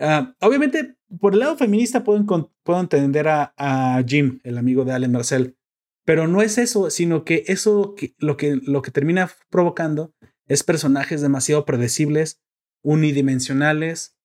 [0.00, 4.92] ah, obviamente, por el lado feminista puedo, puedo entender a, a, Jim, el amigo de
[4.92, 5.56] Allen Marcel,
[6.04, 10.12] pero no es eso, sino que eso lo, que, lo que termina provocando
[10.46, 12.40] es personajes demasiado predecibles,
[12.82, 14.17] unidimensionales,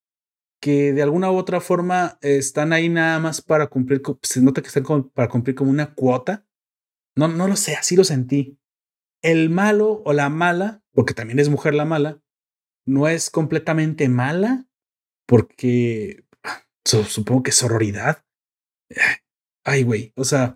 [0.63, 4.69] que de alguna u otra forma están ahí nada más para cumplir, se nota que
[4.69, 6.47] están para cumplir como una cuota.
[7.17, 8.57] No, no lo sé, así lo sentí.
[9.21, 12.21] El malo o la mala, porque también es mujer la mala,
[12.85, 14.65] no es completamente mala,
[15.27, 16.23] porque
[16.85, 18.23] supongo que es sororidad.
[19.65, 20.55] Ay, güey, o sea.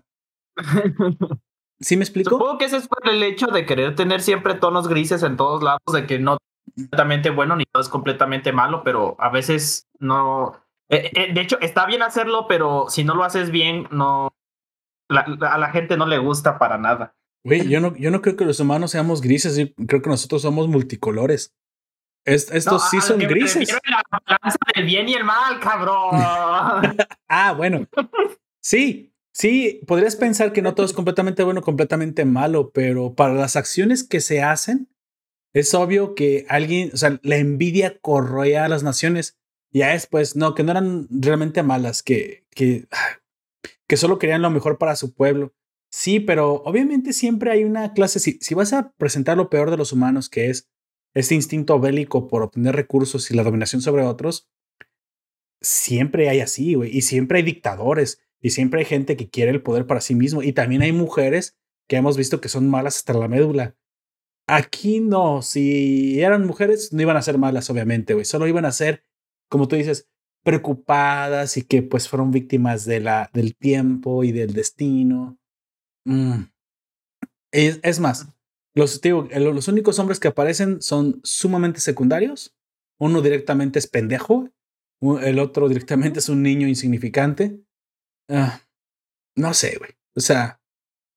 [1.80, 2.30] ¿Sí me explico?
[2.30, 5.62] Supongo que ese es por el hecho de querer tener siempre tonos grises en todos
[5.62, 6.38] lados, de que no
[6.74, 10.60] completamente bueno ni todo es completamente malo, pero a veces no.
[10.88, 14.32] Eh, eh, de hecho, está bien hacerlo, pero si no lo haces bien, no.
[15.08, 17.14] a la gente no le gusta para nada.
[17.44, 20.42] Güey, yo no, yo no creo que los humanos seamos grises, yo creo que nosotros
[20.42, 21.54] somos multicolores.
[22.24, 23.68] estos sí son grises.
[23.88, 26.10] La balanza del bien y el mal, cabrón.
[27.28, 27.86] ah, bueno.
[28.60, 33.56] Sí, sí, podrías pensar que no todo es completamente bueno, completamente malo, pero para las
[33.56, 34.88] acciones que se hacen,
[35.52, 39.38] es obvio que alguien, o sea, la envidia corroía a las naciones.
[39.70, 42.86] Ya después, no, que no eran realmente malas, que, que,
[43.86, 45.54] que solo querían lo mejor para su pueblo.
[45.90, 49.76] Sí, pero obviamente siempre hay una clase, si, si vas a presentar lo peor de
[49.76, 50.68] los humanos, que es
[51.14, 54.48] este instinto bélico por obtener recursos y la dominación sobre otros,
[55.60, 59.62] siempre hay así, güey, y siempre hay dictadores, Y siempre hay gente que quiere el
[59.62, 60.42] poder para sí mismo.
[60.42, 61.56] Y también hay mujeres
[61.88, 63.76] que hemos visto que son malas hasta la médula.
[64.50, 68.24] Aquí no, si eran mujeres, no iban a ser malas, obviamente, güey.
[68.24, 69.04] Solo iban a ser,
[69.50, 70.08] como tú dices,
[70.42, 75.38] preocupadas y que pues fueron víctimas de la, del tiempo y del destino.
[76.06, 76.44] Mm.
[77.52, 78.28] Es, más,
[78.74, 82.56] los, digo, los únicos hombres que aparecen son sumamente secundarios.
[82.98, 84.50] Uno directamente es pendejo,
[85.22, 87.60] el otro directamente es un niño insignificante.
[88.30, 88.62] Ah,
[89.36, 89.90] no sé, güey.
[90.16, 90.62] O sea,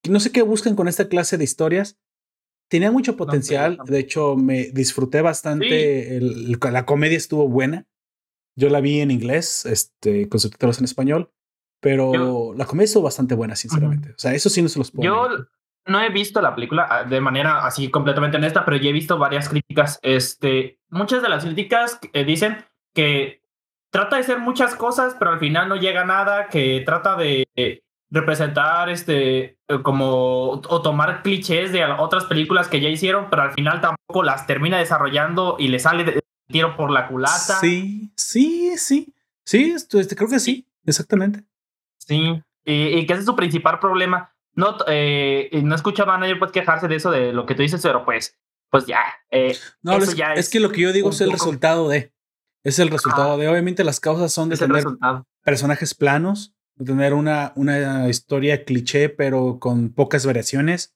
[0.08, 1.98] no sé qué buscan con esta clase de historias.
[2.72, 3.80] Tenía mucho potencial.
[3.84, 6.22] De hecho, me disfruté bastante.
[6.22, 7.86] la comedia estuvo buena.
[8.56, 11.30] Yo la vi en inglés, este, con subtítulos en español.
[11.82, 14.12] Pero la comedia estuvo bastante buena, sinceramente.
[14.12, 15.04] O sea, eso sí no se los puedo.
[15.04, 15.46] Yo
[15.86, 19.18] no he visto la película ah, de manera así completamente honesta, pero ya he visto
[19.18, 20.00] varias críticas.
[20.02, 22.64] Este, muchas de las críticas eh, dicen
[22.96, 23.42] que
[23.92, 27.46] trata de ser muchas cosas, pero al final no llega a nada, que trata de
[28.12, 33.82] representar este como o tomar clichés de otras películas que ya hicieron, pero al final
[33.82, 36.19] tampoco las termina desarrollando y le sale de
[36.52, 37.60] tiro por la culata.
[37.60, 39.13] Sí, sí, sí.
[39.45, 41.43] Sí, este, creo que sí, exactamente.
[41.97, 44.34] Sí, y, que ese es su principal problema.
[44.54, 47.82] No, eh, no escuchaba a nadie pues quejarse de eso, de lo que tú dices,
[47.82, 48.38] pero pues,
[48.69, 49.02] pues ya.
[49.30, 52.13] Eh, no, es, ya es, que lo que yo digo es el resultado de.
[52.63, 53.47] Es el resultado de.
[53.47, 54.84] Obviamente las causas son de tener
[55.43, 56.54] personajes planos,
[56.86, 60.96] tener una, una historia cliché, pero con pocas variaciones.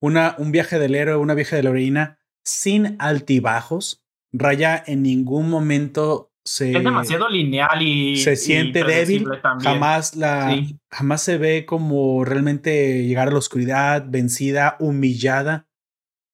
[0.00, 4.04] Una, un viaje del héroe, una viaje de la heroína sin altibajos.
[4.32, 6.72] Raya en ningún momento se.
[6.72, 8.16] Es demasiado lineal y.
[8.16, 9.26] Se siente débil.
[9.60, 10.60] Jamás, la,
[10.90, 15.68] jamás se ve como realmente llegar a la oscuridad, vencida, humillada.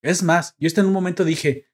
[0.03, 1.69] Es más, yo hasta en un momento dije.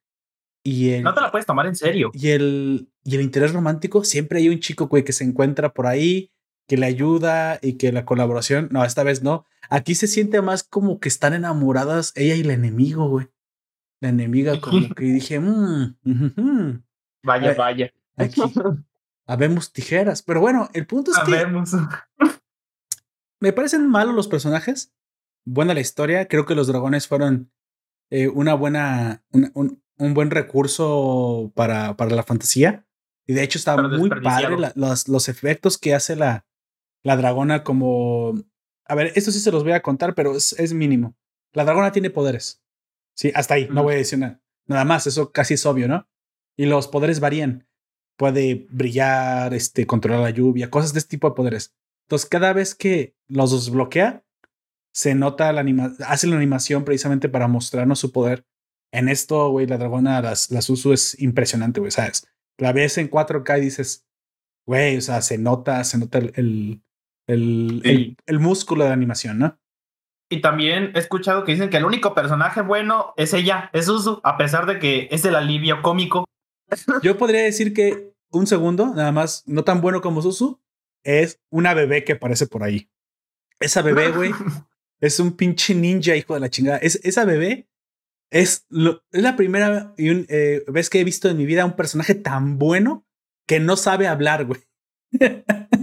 [0.62, 2.10] Y no te la puedes tomar en serio.
[2.12, 5.86] Y el, y el interés romántico, siempre hay un chico güey, que se encuentra por
[5.86, 6.32] ahí,
[6.70, 9.44] que le ayuda y que la colaboración, no, esta vez no.
[9.70, 13.28] Aquí se siente más como que están enamoradas ella y el enemigo, güey.
[14.00, 15.96] La enemiga, como que dije, mmm,
[17.24, 17.92] vaya, vaya.
[18.16, 18.40] Aquí
[19.26, 20.22] habemos tijeras.
[20.22, 21.44] Pero bueno, el punto es que.
[23.40, 24.94] Me parecen malos los personajes.
[25.44, 26.28] Buena la historia.
[26.28, 27.50] Creo que los dragones fueron
[28.10, 29.24] eh, una buena.
[29.32, 32.86] un, un, buen recurso para, para la fantasía.
[33.26, 36.46] Y de hecho está muy padre los, los efectos que hace la,
[37.02, 38.34] la dragona como...
[38.86, 41.16] A ver, esto sí se los voy a contar, pero es, es mínimo.
[41.52, 42.62] La dragona tiene poderes.
[43.14, 44.40] Sí, hasta ahí, no voy a decir nada.
[44.66, 46.08] Nada más, eso casi es obvio, ¿no?
[46.56, 47.68] Y los poderes varían.
[48.16, 51.74] Puede brillar, este, controlar la lluvia, cosas de este tipo de poderes.
[52.06, 54.24] Entonces, cada vez que los desbloquea,
[54.92, 58.44] se nota la anima hace la animación precisamente para mostrarnos su poder.
[58.92, 62.26] En esto, güey, la dragona, las, las uso es impresionante, güey, ¿sabes?
[62.58, 64.06] La ves en 4K y dices,
[64.66, 66.82] güey, o sea, se nota, se nota el, el,
[67.34, 69.58] el, músculo de la animación, ¿no?
[70.28, 74.20] Y también he escuchado que dicen que el único personaje bueno es ella, es Suzu,
[74.22, 76.24] a pesar de que es el alivio cómico.
[77.02, 80.60] Yo podría decir que un segundo, nada más, no tan bueno como Suzu,
[81.02, 82.88] es una bebé que aparece por ahí.
[83.58, 84.32] Esa bebé, güey,
[85.00, 86.78] es un pinche ninja, hijo de la chingada.
[86.78, 87.68] Es, esa bebé
[88.30, 92.58] es, es la primera eh, vez que he visto en mi vida un personaje tan
[92.58, 93.04] bueno
[93.48, 94.60] que no sabe hablar, güey.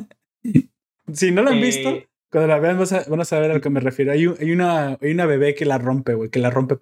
[1.14, 3.70] Si no lo han visto, eh, cuando la vean van a, saber a lo que
[3.70, 4.12] me refiero.
[4.12, 6.78] Hay, hay, una, hay una bebé que la rompe, güey, que la rompe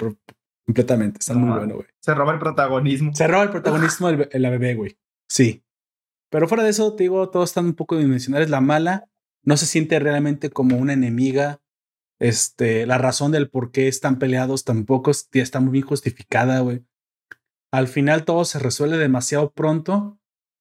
[0.65, 1.19] completamente.
[1.19, 1.87] Está muy bueno, güey.
[1.99, 3.13] Se roba el protagonismo.
[3.13, 4.97] Se roba el protagonismo de la bebé, güey.
[5.29, 5.63] Sí.
[6.29, 8.49] Pero fuera de eso, te digo, todos están un poco dimensionales.
[8.49, 9.07] La mala
[9.43, 11.61] no se siente realmente como una enemiga.
[12.19, 16.83] Este, la razón del por qué están peleados tampoco está muy bien justificada, güey.
[17.71, 20.17] Al final todo se resuelve demasiado pronto,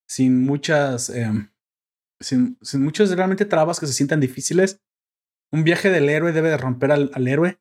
[0.07, 1.49] sin muchas em,
[2.21, 4.81] sin, sin muchos realmente trabas que se sientan difíciles.
[5.53, 7.61] Un viaje del héroe debe de romper al, al héroe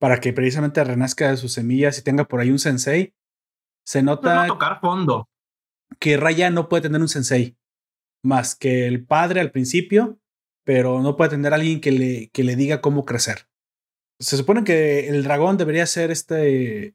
[0.00, 3.14] para que precisamente renazca de sus semillas y tenga por ahí un sensei.
[3.86, 5.28] Se nota tocar fondo.
[5.98, 7.56] que Raya no puede tener un sensei
[8.24, 10.18] más que el padre al principio,
[10.64, 13.48] pero no puede tener a alguien que le, que le diga cómo crecer.
[14.18, 16.94] Se supone que el dragón debería ser este,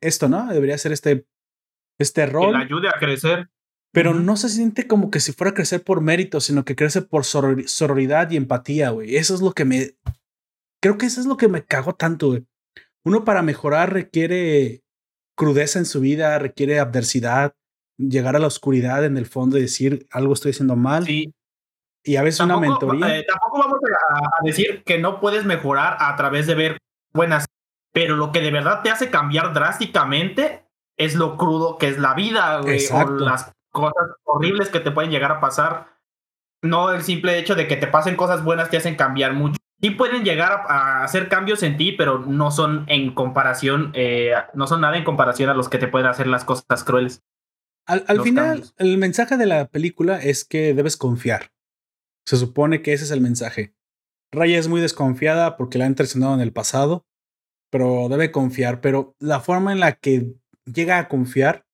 [0.00, 0.46] esto, ¿no?
[0.52, 1.26] Debería ser este,
[1.98, 2.52] este rol.
[2.52, 3.50] Que le ayude a crecer
[3.92, 7.02] pero no se siente como que si fuera a crecer por mérito, sino que crece
[7.02, 9.16] por sororidad y empatía, güey.
[9.16, 9.94] Eso es lo que me...
[10.80, 12.46] Creo que eso es lo que me cago tanto, güey.
[13.04, 14.82] Uno para mejorar requiere
[15.36, 17.54] crudeza en su vida, requiere adversidad,
[17.96, 21.04] llegar a la oscuridad en el fondo y decir algo estoy haciendo mal.
[21.04, 21.34] Sí.
[22.04, 23.18] Y a veces una mentoría.
[23.18, 26.78] Eh, tampoco vamos a, decir que no puedes mejorar a través de ver
[27.12, 27.46] buenas,
[27.92, 30.64] pero lo que de verdad te hace cambiar drásticamente
[30.96, 35.10] es lo crudo que es la vida, güey, o las cosas horribles que te pueden
[35.10, 35.98] llegar a pasar.
[36.62, 39.58] no el simple hecho de que te pasen cosas buenas te hacen cambiar mucho.
[39.80, 44.66] Sí pueden llegar a, hacer cambios en ti, pero no son en comparación, eh, no
[44.66, 47.22] son nada en comparación a los que te pueden hacer las cosas crueles.
[47.86, 51.52] Al, final, el mensaje de la película es que debes confiar.
[52.26, 53.74] Se supone que ese es el mensaje.
[54.30, 57.06] Raya es muy desconfiada porque la han traicionado en el pasado,
[57.70, 58.82] pero debe confiar.
[58.82, 60.34] Pero la forma en la que
[60.66, 61.67] llega a confiar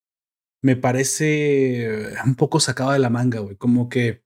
[0.65, 3.55] me parece un poco sacada de la manga, güey.
[3.55, 4.25] Como que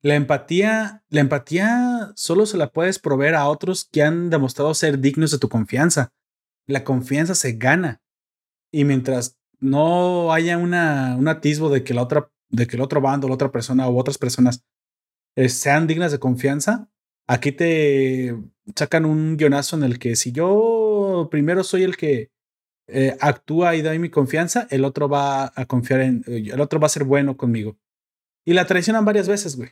[0.00, 5.00] la empatía, la empatía solo se la puedes proveer a otros que han demostrado ser
[5.00, 6.12] dignos de tu confianza.
[6.68, 8.00] La confianza se gana.
[8.70, 13.00] Y mientras no haya una, un atisbo de que la otra, de que el otro
[13.00, 14.64] bando, la otra persona u otras personas
[15.34, 16.90] eh, sean dignas de confianza,
[17.26, 18.36] aquí te
[18.76, 22.30] sacan un guionazo en el que si yo primero soy el que
[22.92, 26.86] eh, actúa y da mi confianza, el otro va a confiar en, el otro va
[26.86, 27.76] a ser bueno conmigo.
[28.44, 29.70] Y la traicionan varias veces, güey.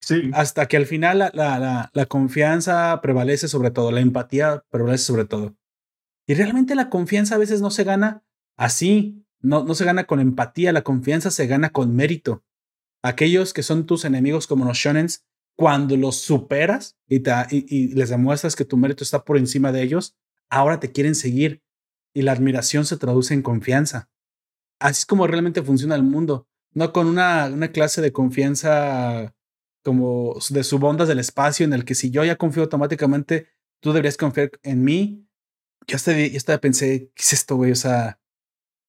[0.00, 0.30] Sí.
[0.34, 5.24] Hasta que al final la, la, la, confianza prevalece sobre todo, la empatía prevalece sobre
[5.24, 5.56] todo.
[6.26, 8.22] Y realmente la confianza a veces no se gana
[8.56, 12.44] así, no, no se gana con empatía, la confianza se gana con mérito.
[13.02, 15.24] Aquellos que son tus enemigos como los shonens,
[15.56, 19.82] cuando los superas y, te, y, les demuestras que tu mérito está por encima de
[19.82, 20.16] ellos,
[20.50, 21.62] ahora te quieren seguir
[22.16, 24.08] y la admiración se traduce en confianza.
[24.80, 29.34] Así es como realmente funciona el mundo, no con una, una clase de confianza
[29.84, 33.48] como de subondas del espacio en el que si yo ya confío automáticamente,
[33.80, 35.26] tú deberías confiar en mí.
[35.86, 37.72] Yo hasta, yo hasta pensé, ¿qué es esto, güey?
[37.72, 38.18] O sea,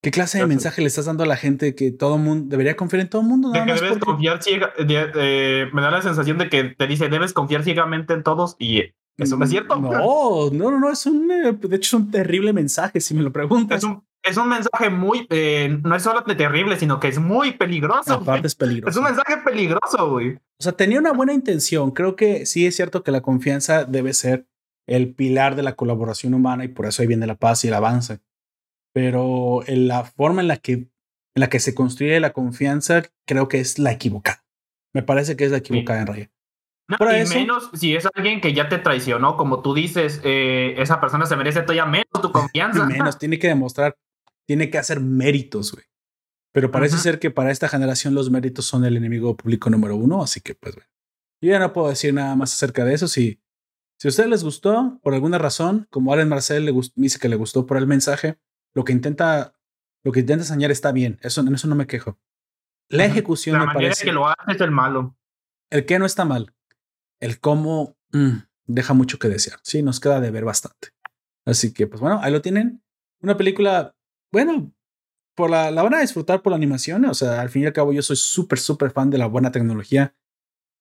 [0.01, 3.01] ¿qué clase de mensaje le estás dando a la gente que todo mundo debería confiar
[3.01, 3.51] en todo el mundo?
[3.51, 7.65] de que debes confiar ciega, me da la sensación de que te dice, debes confiar
[7.65, 8.83] ciegamente en todos y
[9.17, 9.77] eso no es cierto.
[9.77, 13.32] No, no, no, es un, eh, de hecho es un terrible mensaje, si me lo
[13.32, 13.80] preguntas.
[13.80, 17.53] Es un, es un mensaje muy, eh, no es solo terrible, sino que es muy
[17.53, 18.13] peligroso.
[18.13, 18.91] Aparte es peligroso.
[18.91, 20.36] Es un mensaje peligroso, güey.
[20.36, 21.91] O sea, tenía una buena intención.
[21.91, 24.47] Creo que sí es cierto que la confianza debe ser
[24.88, 27.73] el pilar de la colaboración humana y por eso ahí viene la paz y el
[27.73, 28.19] avance.
[28.93, 30.89] Pero en la forma en la que, en
[31.36, 34.43] la que se construye la confianza, creo que es la equivocada.
[34.93, 36.30] Me parece que es la equivocada en realidad.
[36.88, 41.26] Y menos si es alguien que ya te traicionó, como tú dices, eh, esa persona
[41.26, 42.86] se merece todavía menos tu confianza.
[42.88, 43.95] menos, tiene que demostrar
[44.47, 45.86] tiene que hacer méritos, güey.
[46.54, 50.23] Pero parece ser que para esta generación los méritos son el enemigo público número uno,
[50.23, 50.89] así que pues bueno.
[51.39, 53.08] Yo ya no puedo decir nada más acerca de eso.
[53.08, 53.43] Si,
[54.00, 57.36] si a ustedes les gustó, por alguna razón, como Alan Marcel le dice que le
[57.36, 58.39] gustó por el mensaje,
[58.73, 59.54] lo que intenta,
[60.04, 61.19] lo que intenta enseñar está bien.
[61.21, 62.17] Eso, en eso no me quejo.
[62.89, 64.06] La ejecución la me parece.
[64.06, 65.15] que lo hace es el malo.
[65.69, 66.56] El que no está mal.
[67.19, 69.60] El cómo mm, deja mucho que desear.
[69.63, 70.89] Sí, nos queda de ver bastante.
[71.45, 72.84] Así que, pues bueno, ahí lo tienen.
[73.21, 73.95] Una película
[74.32, 74.71] bueno,
[75.36, 77.06] por la, la van a disfrutar por la animación.
[77.06, 79.51] O sea, al fin y al cabo, yo soy súper, súper fan de la buena
[79.51, 80.15] tecnología,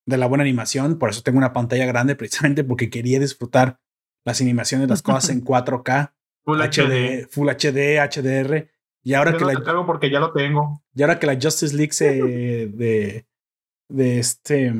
[0.06, 0.98] de la buena animación.
[0.98, 3.80] Por eso tengo una pantalla grande, precisamente porque quería disfrutar
[4.24, 6.12] las animaciones, las cosas en 4K,
[6.44, 8.70] Full HD, Full HD, HDR.
[9.02, 9.86] Y ahora que la.
[9.86, 10.82] porque ya lo tengo.
[10.94, 12.14] Y ahora que la Justice League se,
[12.74, 13.26] de,
[13.88, 14.72] de este.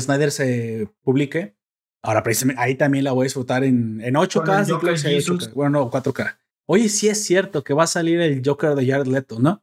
[0.00, 1.56] Snyder se publique,
[2.02, 5.52] ahora precisamente ahí también la voy a disfrutar en, en 8K, 8K.
[5.54, 6.36] Bueno, no, 4K.
[6.66, 9.62] Oye, sí es cierto que va a salir el Joker de Jared Leto, ¿no?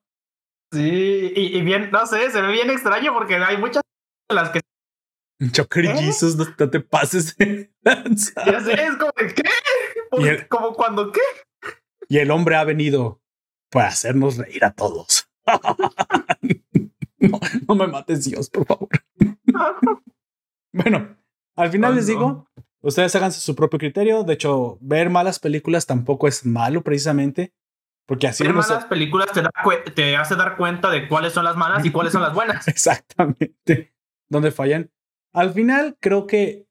[0.72, 3.84] Sí, y, bien, no sé, se ve bien extraño porque hay muchas
[4.30, 4.62] las que.
[5.56, 5.98] Joker ¿Eh?
[5.98, 10.48] Jesus, no, te pases de Ya sé, es como, ¿qué?
[10.48, 11.20] como cuando, ¿qué?
[12.08, 13.22] Y el hombre ha venido
[13.70, 15.30] para hacernos reír a todos.
[17.20, 18.90] no, no me mates, Dios, por favor.
[20.74, 21.18] bueno,
[21.56, 22.48] al final les digo,
[22.82, 24.24] Ustedes háganse su propio criterio.
[24.24, 27.54] De hecho, ver malas películas tampoco es malo precisamente.
[28.08, 29.30] Porque así ver malas películas
[29.96, 32.68] te, hace dar cuenta de cuáles son las malas y cuáles son las buenas.
[32.68, 33.94] Exactamente.
[34.28, 34.90] Donde fallan.
[35.32, 36.66] Al final, creo que.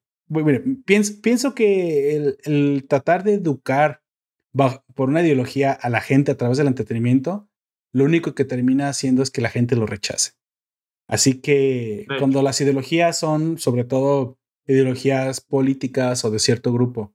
[0.84, 4.02] pienso, pienso, que el, el, tratar de educar
[4.94, 7.48] por una ideología a la gente a través del entretenimiento,
[7.92, 10.32] lo único que termina haciendo es que la gente lo rechace.
[11.10, 14.38] Así que cuando las ideologías son, sobre todo,
[14.68, 17.12] ideologías políticas o de cierto grupo.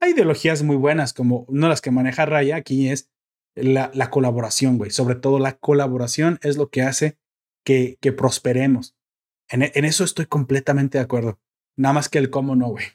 [0.00, 3.08] Hay ideologías muy buenas, como una de las que maneja Raya aquí es
[3.54, 4.90] la, la colaboración, güey.
[4.90, 7.18] Sobre todo la colaboración es lo que hace
[7.64, 8.96] que, que prosperemos.
[9.48, 11.38] En, en, eso estoy completamente de acuerdo.
[11.76, 12.86] Nada más que el cómo no, güey.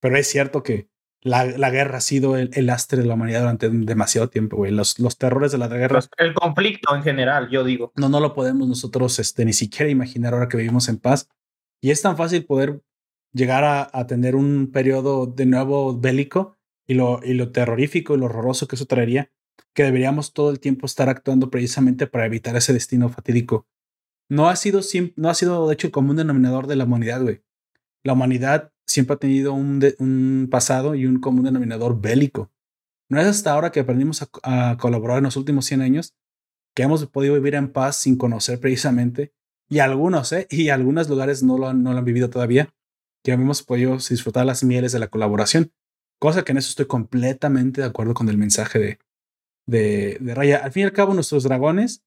[0.00, 0.90] Pero es cierto que
[1.22, 4.72] la, la guerra ha sido el, el, lastre de la humanidad durante demasiado tiempo, güey.
[4.72, 6.00] Los, los terrores de la guerra.
[6.16, 7.92] El conflicto en general, yo digo.
[7.96, 11.28] No, no lo podemos nosotros este, ni siquiera imaginar ahora que vivimos en paz.
[11.82, 12.82] Y es tan fácil poder
[13.32, 16.56] llegar a, tener un periodo de nuevo bélico
[16.86, 19.30] y lo, y lo terrorífico y lo horroroso que eso traería,
[19.72, 23.66] que deberíamos todo el tiempo estar actuando precisamente para evitar ese destino fatídico.
[24.28, 24.80] no ha sido,
[25.16, 27.42] no ha sido de hecho el común denominador de la humanidad, güey.
[28.02, 32.50] La humanidad siempre ha tenido un, un pasado y un común denominador bélico.
[33.08, 36.14] No es hasta ahora que aprendimos a, colaborar en los últimos 100 años
[36.74, 39.32] que hemos podido vivir en paz sin conocer precisamente.
[39.68, 40.46] Y algunos, ¿eh?
[40.50, 42.74] Y algunos lugares no lo, no lo han vivido todavía,
[43.24, 45.72] que hemos podido disfrutar las mieles de la colaboración.
[46.18, 48.98] Cosa que en eso estoy completamente de acuerdo con el mensaje de,
[49.66, 50.58] de, de Raya.
[50.58, 52.04] Al fin y al cabo, nuestros dragones,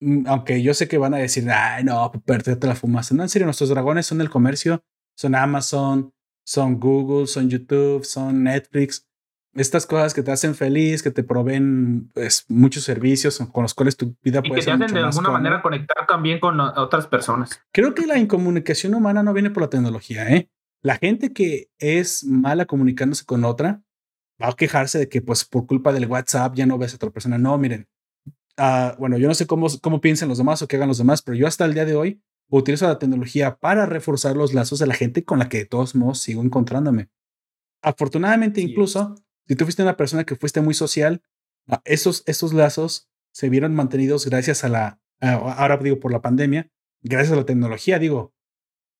[0.00, 3.14] mm, aunque yo sé que van a decir, ay, no, perderte la fumaste.
[3.14, 4.82] No, en serio, nuestros dragones son el comercio,
[5.16, 6.12] son Amazon,
[6.44, 9.06] son Google, son YouTube, son Netflix
[9.56, 13.96] estas cosas que te hacen feliz, que te proveen pues, muchos servicios con los cuales
[13.96, 14.74] tu vida puede ser.
[14.74, 17.60] Y que te hacen de alguna manera conectar también con otras personas.
[17.72, 20.50] Creo que la incomunicación humana no viene por la tecnología, ¿eh?
[20.82, 23.82] La gente que es mala comunicándose con otra
[24.40, 27.10] va a quejarse de que, pues, por culpa del WhatsApp ya no ves a otra
[27.10, 27.38] persona.
[27.38, 27.88] No, miren.
[28.58, 31.22] Uh, bueno, yo no sé cómo, cómo piensan los demás o qué hagan los demás,
[31.22, 34.86] pero yo hasta el día de hoy utilizo la tecnología para reforzar los lazos de
[34.86, 37.08] la gente con la que de todos modos sigo encontrándome.
[37.82, 39.14] Afortunadamente, incluso
[39.46, 41.22] si tú fuiste una persona que fuiste muy social,
[41.66, 46.70] ah, esos, esos lazos se vieron mantenidos gracias a la, ahora digo por la pandemia,
[47.02, 47.98] gracias a la tecnología.
[47.98, 48.34] Digo,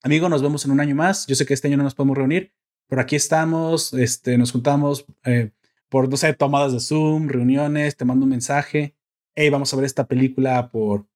[0.03, 1.27] amigo, nos vemos en un año más.
[1.27, 2.53] Yo sé que este año no nos podemos reunir,
[2.89, 5.53] pero aquí estamos, este, nos juntamos eh,
[5.89, 8.95] por, no sé, tomadas de Zoom, reuniones, te mando un mensaje,
[9.35, 11.07] hey, vamos a ver esta película por,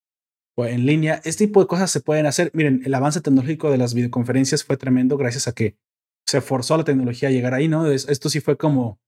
[0.67, 1.21] en línea.
[1.25, 2.51] Este tipo de cosas se pueden hacer.
[2.55, 5.77] Miren, el avance tecnológico de las videoconferencias fue tremendo gracias a que
[6.27, 7.91] se forzó la tecnología a llegar ahí, ¿no?
[7.91, 9.01] Esto sí fue como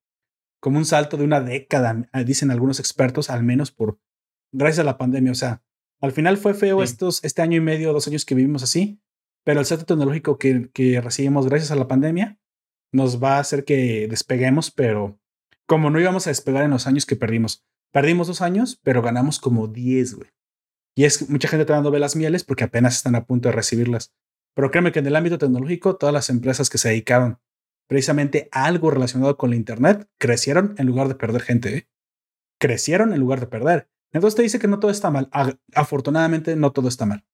[0.62, 3.98] como un salto de una década, ah, dicen algunos expertos, al menos por
[4.52, 5.32] gracias a la pandemia.
[5.32, 5.60] O sea,
[6.00, 9.00] al final fue feo estos, este año y medio, dos años que vivimos así,
[9.44, 12.38] pero el salto tecnológico que, que recibimos gracias a la pandemia
[12.92, 15.18] nos va a hacer que despeguemos, pero
[15.66, 17.66] como no íbamos a despegar en los años que perdimos.
[17.90, 20.30] Perdimos dos años, pero ganamos como diez, güey.
[20.94, 24.12] Y es mucha gente está dando velas mieles porque apenas están a punto de recibirlas.
[24.54, 27.38] Pero créeme que en el ámbito tecnológico, todas las empresas que se dedicaron
[27.88, 31.76] precisamente algo relacionado con la Internet, crecieron en lugar de perder gente.
[31.76, 31.88] ¿eh?
[32.58, 33.88] Crecieron en lugar de perder.
[34.12, 35.30] Entonces te dice que no todo está mal.
[35.74, 37.24] Afortunadamente no todo está mal.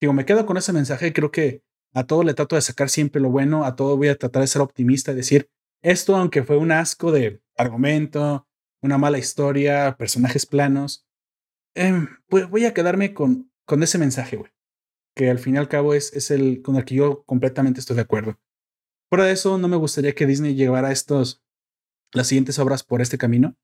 [0.00, 1.12] Digo, me quedo con ese mensaje.
[1.12, 1.62] Creo que
[1.94, 3.64] a todo le trato de sacar siempre lo bueno.
[3.64, 5.48] A todo voy a tratar de ser optimista y decir,
[5.82, 8.46] esto aunque fue un asco de argumento,
[8.82, 11.05] una mala historia, personajes planos,
[11.76, 14.50] eh, pues voy a quedarme con, con ese mensaje, güey.
[15.14, 17.96] Que al fin y al cabo es, es el con el que yo completamente estoy
[17.96, 18.38] de acuerdo.
[19.08, 21.42] Fuera de eso, no me gustaría que Disney llevara estos,
[22.12, 23.54] las siguientes obras por este camino.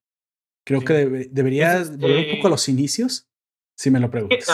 [0.64, 3.28] Creo que debería volver un poco a los inicios,
[3.76, 4.48] si me lo preguntas.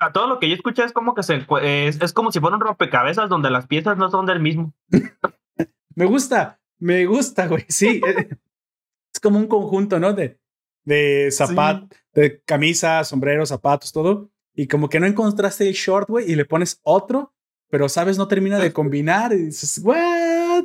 [0.00, 2.56] A, todo lo que yo escuché es como que se, es, es como si fuera
[2.56, 4.72] un rompecabezas donde las piezas no son del mismo.
[5.94, 7.66] me gusta, me gusta, güey.
[7.68, 8.28] Sí, eh,
[9.12, 10.14] es como un conjunto, ¿no?
[10.14, 10.38] De,
[10.84, 11.90] de zapatos,
[12.20, 14.30] de camisas, sombreros, zapatos, todo.
[14.54, 17.32] Y como que no encontraste el short, güey, y le pones otro
[17.70, 20.64] pero sabes, no termina de combinar y dices, ¿what?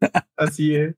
[0.36, 0.94] Así es.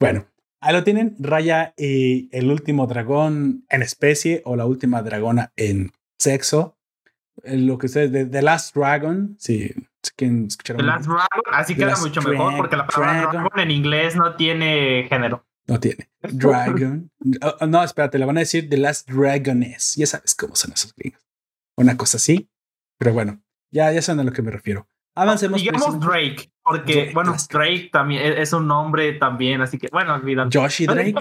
[0.00, 0.26] Bueno,
[0.60, 5.92] ahí lo tienen, Raya y el último dragón en especie o la última dragona en
[6.18, 6.78] sexo.
[7.42, 9.74] Eh, lo que ustedes, de The Last Dragon, si
[10.16, 10.80] quien escucharon.
[10.80, 13.58] The Last Dragon, así queda mucho mejor porque la palabra dragon.
[13.58, 15.46] en inglés no tiene género.
[15.66, 16.10] No tiene.
[16.20, 17.10] Dragon.
[17.42, 19.96] Oh, oh, no, espérate, le van a decir The Last Dragoness.
[19.96, 21.22] Ya sabes cómo son esos gringos.
[21.76, 22.50] Una cosa así.
[22.98, 24.86] Pero bueno, ya, ya saben a lo que me refiero.
[25.14, 25.60] Avancemos.
[25.60, 30.50] Digamos Drake, porque, bueno, Drake también e, es un nombre también, así que, bueno, olvídalo.
[30.52, 31.14] Josh y Drake,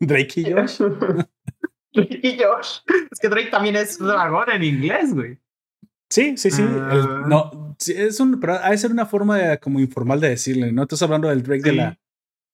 [0.00, 0.80] Drake y Josh.
[1.92, 2.78] Drake y Josh.
[3.10, 5.38] Es que Drake también es dragón en inglés, güey.
[6.08, 6.62] Sí, sí, sí.
[6.62, 7.24] Ah.
[7.26, 10.82] no, es un, pero hay que ser una forma de, como informal de decirle, ¿no?
[10.82, 11.98] Estás hablando del Drake de la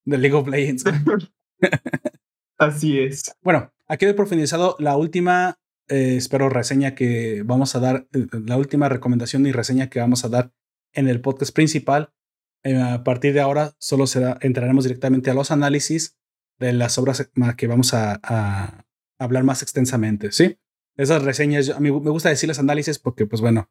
[0.04, 0.84] de League of Legends.
[2.58, 3.34] Así es.
[3.42, 8.56] Bueno, aquí he profundizado la última eh, espero reseña que vamos a dar, eh, la
[8.56, 10.52] última recomendación y reseña que vamos a dar
[10.92, 12.14] en el podcast principal.
[12.62, 16.16] Eh, a partir de ahora solo será, entraremos directamente a los análisis
[16.58, 18.86] de las obras que vamos a, a
[19.18, 20.58] hablar más extensamente, ¿sí?
[20.96, 23.70] Esas reseñas, a mí me gusta decirles análisis porque, pues bueno,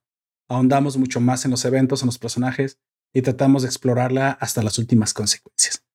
[0.49, 2.79] ahondamos mucho más en los eventos, en los personajes
[3.13, 5.85] y tratamos de explorarla hasta las últimas consecuencias.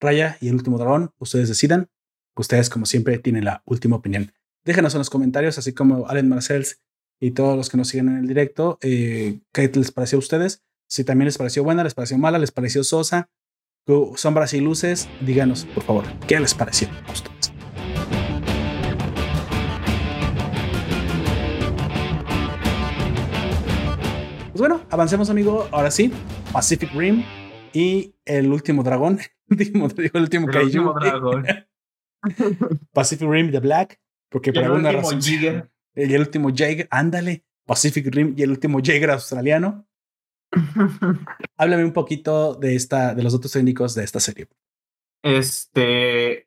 [0.00, 1.88] Raya y el último dragón, ustedes decidan.
[2.36, 4.32] Ustedes, como siempre, tienen la última opinión.
[4.64, 6.80] Déjenos en los comentarios, así como Allen Marcells
[7.20, 10.62] y todos los que nos siguen en el directo, eh, qué les pareció a ustedes.
[10.86, 13.28] Si también les pareció buena, les pareció mala, les pareció sosa,
[14.14, 17.52] sombras y luces, díganos, por favor, qué les pareció a ustedes.
[24.52, 25.68] Pues bueno, avancemos, amigo.
[25.72, 26.12] Ahora sí,
[26.52, 27.24] Pacific Rim
[27.72, 29.18] y el último dragón.
[29.48, 31.46] el último, el último dragón.
[32.92, 35.20] Pacific Rim The Black porque por alguna razón.
[35.94, 39.86] y el último Jaeger, ándale, Pacific Rim y el último Jaeger australiano.
[41.56, 44.48] Háblame un poquito de esta, de los otros técnicos de esta serie.
[45.22, 46.46] Este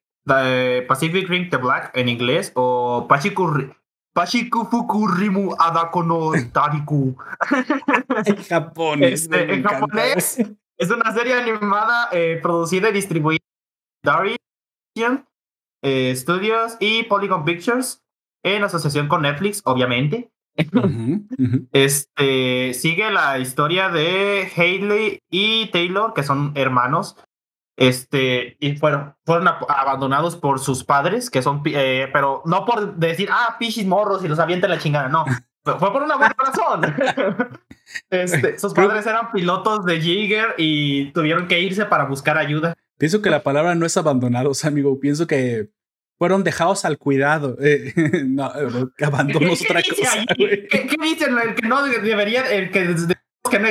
[0.88, 3.74] Pacific Rim The Black en inglés o Pachiku
[4.14, 7.16] Pashiku Fukurimu Adakono Tariku.
[8.26, 9.24] en japonés.
[9.24, 10.38] Este, en japonés
[10.82, 13.40] es una serie animada eh, producida y distribuida
[14.02, 14.26] por
[14.96, 15.28] Darian
[15.84, 18.04] eh, Studios y Polygon Pictures
[18.44, 20.32] en asociación con Netflix, obviamente.
[21.72, 27.16] Este sigue la historia de Hayley y Taylor, que son hermanos.
[27.78, 33.30] Este, y fueron, fueron abandonados por sus padres, que son, eh, pero no por decir,
[33.32, 35.26] ah, pichis morros y los avienta la chingada, no.
[35.64, 36.82] Fue por una buena razón.
[38.10, 42.76] este, sus padres eran pilotos de Jaeger y tuvieron que irse para buscar ayuda.
[42.98, 45.00] Pienso que la palabra no es abandonados, amigo.
[45.00, 45.70] Pienso que
[46.18, 47.58] fueron dejados al cuidado.
[47.62, 47.94] Eh,
[48.26, 48.52] no,
[49.02, 50.26] abandonos otra cosa.
[50.36, 51.38] ¿Qué, ¿Qué, dicen?
[51.38, 52.96] El que no debería, el que,
[53.50, 53.68] que no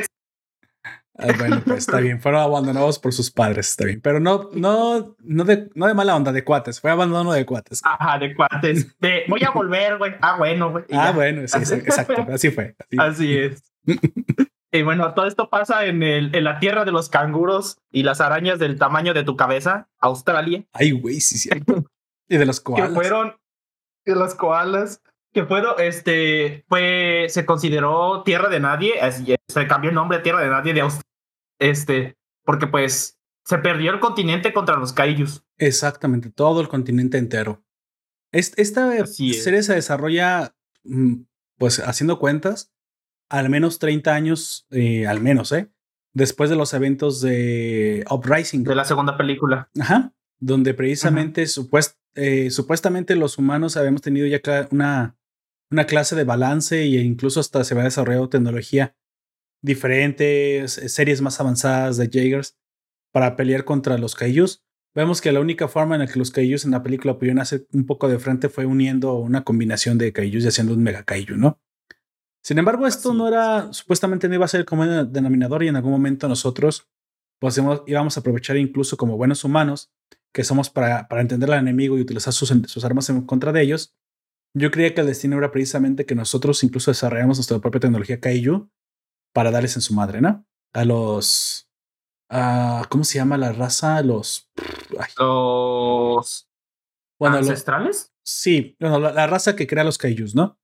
[1.23, 2.21] ah, bueno, pues está bien.
[2.21, 4.01] Fueron abandonados por sus padres, está bien.
[4.01, 6.81] Pero no, no, no de, no de mala onda, de cuates.
[6.81, 7.81] Fue abandono de cuates.
[7.85, 8.99] Ajá, de cuates.
[8.99, 10.15] De, voy a volver, güey.
[10.21, 10.85] Ah, bueno, güey.
[10.93, 12.27] Ah, bueno, sí, exacto.
[12.33, 12.75] Así fue.
[12.99, 13.63] Así, es.
[14.73, 18.21] y bueno, todo esto pasa en, el, en la tierra de los canguros y las
[18.21, 20.65] arañas del tamaño de tu cabeza, Australia.
[20.73, 21.51] Ay, güey, sí, sí.
[22.29, 22.89] Y de los koalas.
[22.89, 23.37] Que fueron
[24.05, 25.03] de los koalas.
[25.33, 28.95] Que fueron, este, fue, se consideró tierra de nadie.
[29.47, 31.10] Se cambió el nombre a tierra de nadie de Australia.
[31.61, 35.45] Este, porque pues se perdió el continente contra los kaijus.
[35.59, 37.63] Exactamente, todo el continente entero.
[38.33, 40.55] Esta serie se desarrolla,
[40.85, 41.23] mm,
[41.59, 42.73] pues haciendo cuentas,
[43.29, 45.71] al menos 30 años, eh, al menos, ¿eh?
[46.13, 48.65] Después de los eventos de Uprising.
[48.65, 49.71] De la segunda película.
[49.79, 50.13] Ajá.
[50.41, 54.41] Donde precisamente supuest eh, supuestamente los humanos habíamos tenido ya
[54.71, 55.17] una,
[55.71, 58.97] una clase de balance e incluso hasta se había desarrollado tecnología
[59.63, 62.57] diferentes, eh, series más avanzadas de Jaegers
[63.13, 64.65] para pelear contra los Kaijus.
[64.95, 67.67] Vemos que la única forma en la que los Kaijus en la película pudieron hacer
[67.73, 71.37] un poco de frente fue uniendo una combinación de Kaijus y haciendo un Mega Kaiju,
[71.37, 71.61] ¿no?
[72.43, 75.77] Sin embargo, esto no era, supuestamente no iba a ser como un denominador y en
[75.77, 76.89] algún momento nosotros
[77.39, 79.93] pues, íbamos a aprovechar incluso como buenos humanos
[80.33, 83.63] que somos para, para entender al enemigo y utilizar sus, sus armas en contra de
[83.63, 83.95] ellos,
[84.55, 88.71] yo creía que el destino era precisamente que nosotros incluso desarrollamos nuestra propia tecnología Kaiju
[89.33, 90.47] para darles en su madre, ¿no?
[90.73, 91.69] A los.
[92.89, 94.03] ¿Cómo se llama la raza?
[94.03, 94.51] Los.
[95.19, 96.49] Los.
[97.19, 98.15] Bueno, ¿Ancestrales?
[98.23, 100.59] sí, bueno, la, raza que crea los Kaijus, ¿no?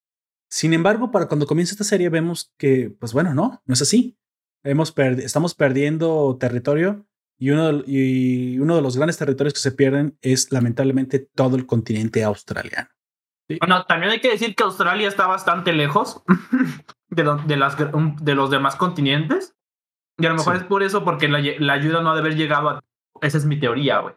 [0.49, 4.17] Sin embargo, para cuando comienza esta serie vemos que, pues bueno, no, no es así.
[4.63, 7.07] Hemos estamos perdiendo territorio
[7.39, 11.67] y uno, y uno de los grandes territorios que se pierden es lamentablemente todo el
[11.67, 12.89] continente australiano.
[13.61, 16.23] Bueno, también hay que decir que Australia está bastante lejos
[17.09, 19.55] de, de, las, de los demás continentes.
[20.19, 22.37] Y a lo mejor es por eso, porque la, la, ayuda no ha de haber
[22.37, 22.85] llegado a...
[23.21, 24.15] Esa es mi teoría, güey.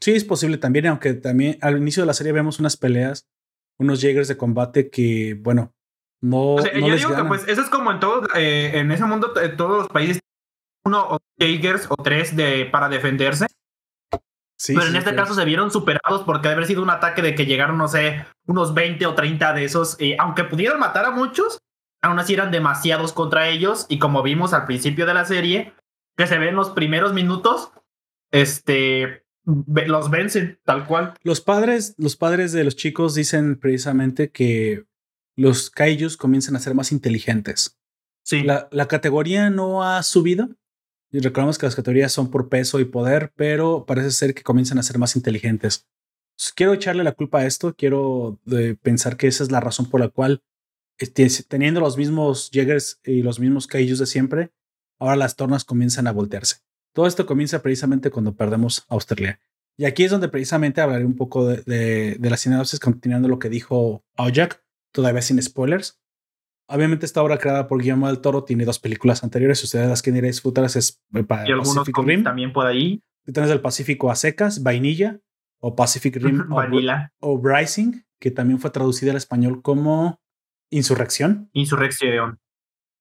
[0.00, 3.28] Sí, es posible también, aunque también al inicio de la serie vemos unas peleas,
[3.78, 5.72] unos Jaegers de combate que, bueno,
[6.20, 6.54] no.
[6.54, 9.32] O sea, yo digo que pues eso es como en todos, eh, en ese mundo,
[9.40, 10.20] en todos los países
[10.84, 13.46] uno o Jaegers o tres de, para defenderse.
[14.56, 17.36] Sí, pero en este caso se vieron superados porque debe haber sido un ataque de
[17.36, 20.00] que llegaron, no sé, unos 20 o 30 de esos.
[20.00, 21.60] Y aunque pudieron matar a muchos,
[22.02, 23.86] aún así eran demasiados contra ellos.
[23.88, 25.72] Y como vimos al principio de la serie,
[26.16, 27.70] que se ven los primeros minutos,
[28.30, 31.14] este, los vencen tal cual.
[31.22, 34.84] Los padres, los padres de los chicos dicen precisamente que
[35.36, 37.78] los kaijus comienzan a ser más inteligentes.
[38.24, 38.42] Sí.
[38.42, 40.48] La, la categoría no ha subido,
[41.10, 44.78] y recordamos que las categorías son por peso y poder, pero parece ser que comienzan
[44.78, 45.86] a ser más inteligentes.
[46.54, 50.00] quiero echarle la culpa a esto, quiero eh, pensar que esa es la razón por
[50.00, 50.42] la cual,
[51.48, 54.50] teniendo los mismos Jaggers y los mismos Kaijus de siempre,
[54.98, 56.56] ahora las tornas comienzan a voltearse.
[56.92, 59.40] Todo esto comienza precisamente cuando perdemos Australia.
[59.76, 63.38] Y aquí es donde precisamente hablaré un poco de, de, de la sinopsis, continuando lo
[63.38, 66.00] que dijo Aujak, todavía sin spoilers.
[66.70, 69.62] Obviamente esta obra creada por Guillermo del Toro tiene dos películas anteriores.
[69.64, 72.22] ustedes las quieren ir a disfrutar es eh, para y algunos Rim.
[72.22, 73.02] también por ahí.
[73.24, 75.20] Tienes el Pacífico a secas, Vainilla
[75.60, 76.46] o Pacific Rim
[77.20, 80.20] o, Rising, que también fue traducida al español como
[80.70, 81.50] Insurrección.
[81.52, 82.40] Insurrección.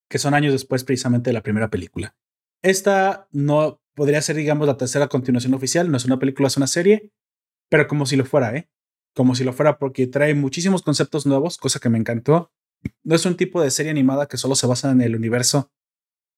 [0.10, 2.16] Que son años después precisamente de la primera película.
[2.62, 5.92] Esta no podría ser, digamos, la tercera continuación oficial.
[5.92, 7.12] No es una película, es una serie,
[7.70, 8.70] pero como si lo fuera, ¿eh?
[9.16, 12.52] Como si lo fuera porque trae muchísimos conceptos nuevos, cosa que me encantó
[13.04, 15.72] no es un tipo de serie animada que solo se basa en el universo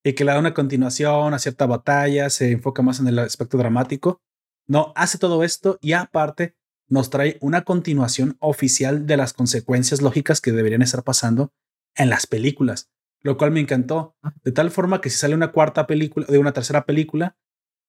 [0.04, 3.58] y que le da una continuación a cierta batalla, se enfoca más en el aspecto
[3.58, 4.22] dramático.
[4.66, 6.56] No, hace todo esto y aparte
[6.90, 11.52] nos trae una continuación oficial de las consecuencias lógicas que deberían estar pasando
[11.94, 12.90] en las películas,
[13.22, 14.16] lo cual me encantó.
[14.42, 17.36] De tal forma que si sale una cuarta película, de una tercera película,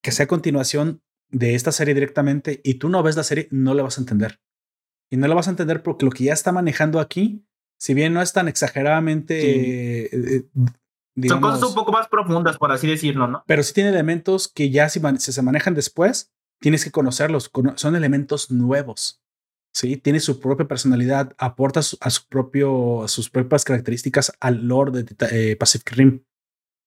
[0.02, 3.82] que sea continuación de esta serie directamente y tú no ves la serie, no la
[3.82, 4.40] vas a entender.
[5.10, 7.44] Y no la vas a entender porque lo que ya está manejando aquí,
[7.78, 10.04] si bien no es tan exageradamente...
[10.04, 10.48] Eh,
[11.16, 13.42] eh, Son cosas un poco más profundas, por así decirlo, ¿no?
[13.46, 16.32] Pero sí tiene elementos que ya si, se manejan después,
[16.62, 17.50] tienes que conocerlos.
[17.74, 19.20] Son elementos nuevos.
[19.74, 25.16] Sí, tiene su propia personalidad, aporta a su propio, sus propias características al lore de
[25.30, 26.24] eh, Pacific Rim,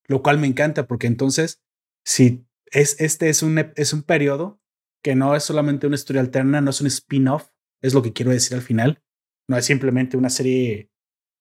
[0.07, 1.63] lo cual me encanta porque entonces,
[2.05, 4.61] si es, este es un, es un periodo
[5.03, 7.49] que no es solamente una historia alterna, no es un spin-off,
[7.81, 9.03] es lo que quiero decir al final,
[9.49, 10.91] no es simplemente una serie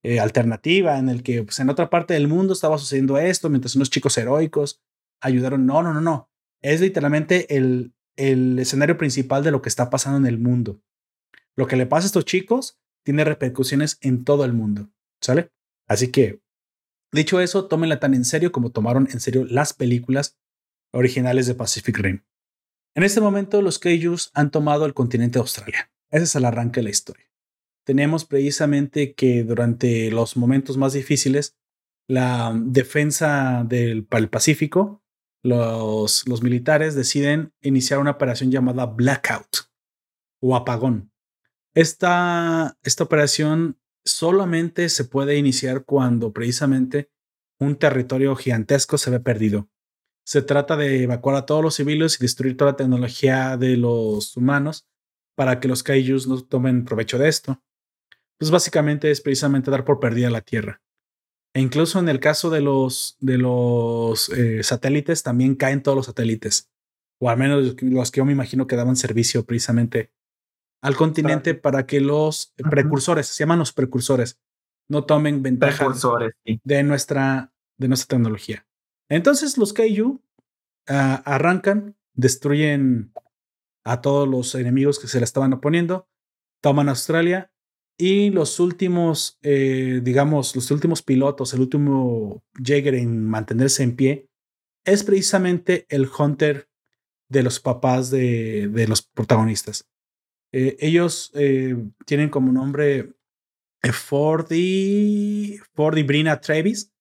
[0.02, 3.76] eh, alternativa en el que pues, en otra parte del mundo estaba sucediendo esto mientras
[3.76, 4.82] unos chicos heroicos
[5.20, 5.66] ayudaron.
[5.66, 6.30] No, no, no, no.
[6.62, 10.80] Es literalmente el, el escenario principal de lo que está pasando en el mundo.
[11.56, 14.90] Lo que le pasa a estos chicos tiene repercusiones en todo el mundo,
[15.20, 15.50] ¿sale?
[15.86, 16.40] Así que,
[17.12, 20.38] dicho eso, tómenla tan en serio como tomaron en serio las películas
[20.92, 22.24] originales de Pacific Rim.
[22.94, 25.90] En este momento, los Kaijus han tomado el continente de Australia.
[26.10, 27.26] Ese es el arranque de la historia.
[27.84, 31.56] Tenemos precisamente que durante los momentos más difíciles,
[32.08, 35.03] la defensa del Pacífico,
[35.44, 39.68] los, militares deciden iniciar una operación llamada Blackout
[40.40, 41.12] o apagón.
[41.74, 47.10] Esta, esta operación solamente se puede iniciar cuando precisamente
[47.60, 49.68] un territorio gigantesco se ve perdido.
[50.26, 54.36] Se trata de evacuar a todos los civiles y destruir toda la tecnología de los
[54.36, 54.88] humanos
[55.36, 57.62] para que los kaijus no tomen provecho de esto.
[58.38, 60.80] Pues básicamente es precisamente dar por perdida la Tierra.
[61.54, 66.06] E incluso en el caso de los, de los eh, satélites, también caen todos los
[66.06, 66.70] satélites.
[67.20, 70.12] O al menos los que yo me imagino que daban servicio precisamente
[70.82, 74.38] al continente para que los precursores, se llaman los precursores,
[74.86, 75.86] no tomen ventaja
[76.44, 78.66] de, nuestra, de nuestra tecnología.
[79.08, 80.20] Entonces los Kaiju
[80.88, 83.14] ah, arrancan, destruyen
[83.84, 86.06] a todos los enemigos que se le estaban oponiendo,
[86.60, 87.50] toman Australia
[87.96, 94.28] y los últimos, eh, digamos, los últimos pilotos, el último Jaeger en mantenerse en pie,
[94.84, 96.68] es precisamente el Hunter
[97.28, 99.88] de los papás de, de los protagonistas.
[100.52, 101.76] Eh, ellos eh,
[102.06, 103.12] tienen como nombre
[103.92, 106.92] Ford y, Ford y Brina Travis,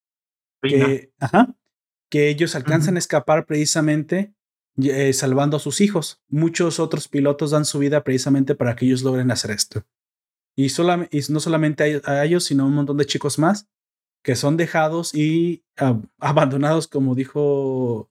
[0.62, 1.56] Que, ajá,
[2.10, 4.34] que ellos alcanzan a escapar precisamente
[4.78, 6.22] eh, salvando a sus hijos.
[6.30, 9.84] Muchos otros pilotos dan su vida precisamente para que ellos logren hacer esto.
[10.56, 13.68] Y, y no solamente a, ellos, sino a un montón de chicos más
[14.24, 15.66] que son dejados y
[16.20, 18.10] abandonados, como dijo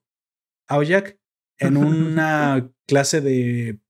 [0.68, 1.18] Aoyak,
[1.58, 3.80] en una clase de,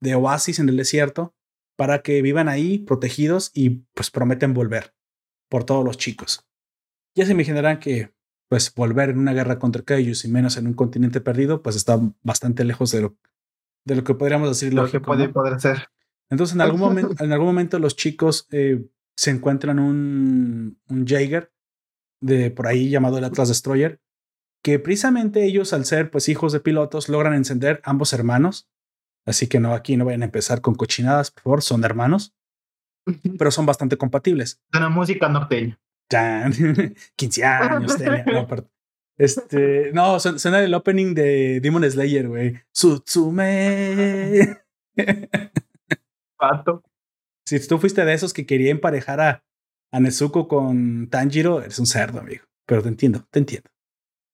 [0.00, 1.34] de oasis en el desierto
[1.76, 4.94] para que vivan ahí protegidos y pues prometen volver
[5.50, 6.48] por todos los chicos.
[7.14, 8.14] Ya se imaginarán que
[8.48, 11.98] pues volver en una guerra contra ellos y menos en un continente perdido, pues está
[12.22, 13.16] bastante lejos de lo,
[13.84, 15.88] de lo que podríamos decir lo que puede poder ser.
[16.30, 18.84] Entonces, en algún momento, en algún momento los chicos eh,
[19.16, 21.52] se encuentran un, un Jaeger
[22.20, 24.00] de por ahí llamado el Atlas Destroyer,
[24.62, 28.68] que precisamente ellos, al ser pues hijos de pilotos, logran encender ambos hermanos.
[29.24, 32.34] Así que no, aquí no vayan a empezar con cochinadas, por favor, son hermanos,
[33.38, 34.60] pero son bastante compatibles.
[34.72, 35.78] Una música norteña.
[37.16, 38.24] 15 años tenía.
[38.24, 38.46] No,
[39.18, 42.60] Este, no, suena el opening de Demon Slayer, güey.
[42.70, 44.58] Sutsume.
[46.36, 46.82] Pato.
[47.46, 49.44] Si tú fuiste de esos que quería emparejar a,
[49.92, 52.44] a Nezuko con Tanjiro, eres un cerdo, amigo.
[52.66, 53.70] Pero te entiendo, te entiendo.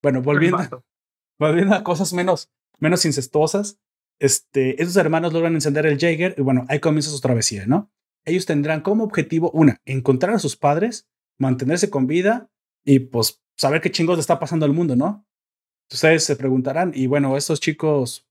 [0.03, 0.59] Bueno, volviendo,
[1.39, 3.79] volviendo a cosas menos, menos incestuosas.
[4.19, 7.91] Este, esos hermanos logran encender el Jaeger y bueno, ahí comienza su travesía, ¿no?
[8.25, 12.51] Ellos tendrán como objetivo, una, encontrar a sus padres mantenerse con vida
[12.85, 15.27] y pues saber qué chingos le está pasando al mundo, ¿no?
[15.93, 18.27] Ustedes se preguntarán, y bueno, estos chicos,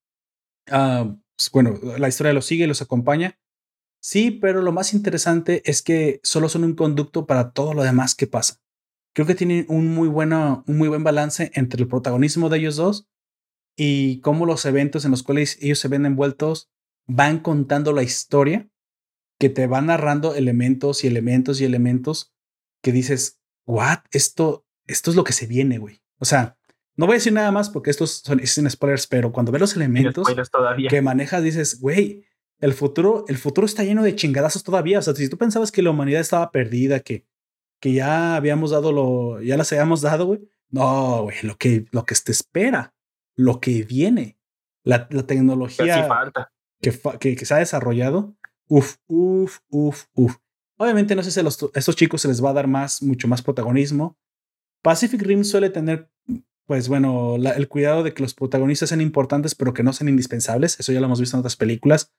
[0.72, 3.38] uh, pues, bueno, la historia los sigue y los acompaña.
[4.02, 8.16] Sí, pero lo más interesante es que solo son un conducto para todo lo demás
[8.16, 8.60] que pasa.
[9.14, 12.78] Creo que tienen un muy, bueno, un muy buen balance entre el protagonismo de ellos
[12.78, 13.08] dos
[13.78, 16.72] y cómo los eventos en los cuales ellos se ven envueltos
[17.06, 18.70] van contando la historia,
[19.38, 22.34] que te van narrando elementos y elementos y elementos
[22.82, 23.99] que dices, what?
[24.12, 26.02] Esto, esto es lo que se viene, güey.
[26.18, 26.58] O sea,
[26.95, 29.76] no voy a decir nada más porque estos son sin spoilers, pero cuando ves los
[29.76, 30.28] elementos
[30.89, 32.26] que manejas, dices, güey,
[32.62, 34.99] el futuro, el futuro está lleno de chingadazos todavía.
[34.99, 37.26] O sea, si tú pensabas que la humanidad estaba perdida, que,
[37.80, 40.47] que ya habíamos dado lo, ya las habíamos dado, güey.
[40.70, 42.93] No, güey, lo que, lo que te espera,
[43.36, 44.38] lo que viene,
[44.84, 46.51] la, la tecnología falta.
[46.82, 48.36] Que, que, que, se ha desarrollado,
[48.68, 50.38] uf, uf, uf, uf.
[50.78, 53.41] Obviamente no sé si a, estos chicos se les va a dar más, mucho más
[53.41, 54.18] protagonismo.
[54.82, 56.09] Pacific Rim suele tener,
[56.66, 60.80] pues bueno, el cuidado de que los protagonistas sean importantes, pero que no sean indispensables.
[60.80, 62.12] Eso ya lo hemos visto en otras películas.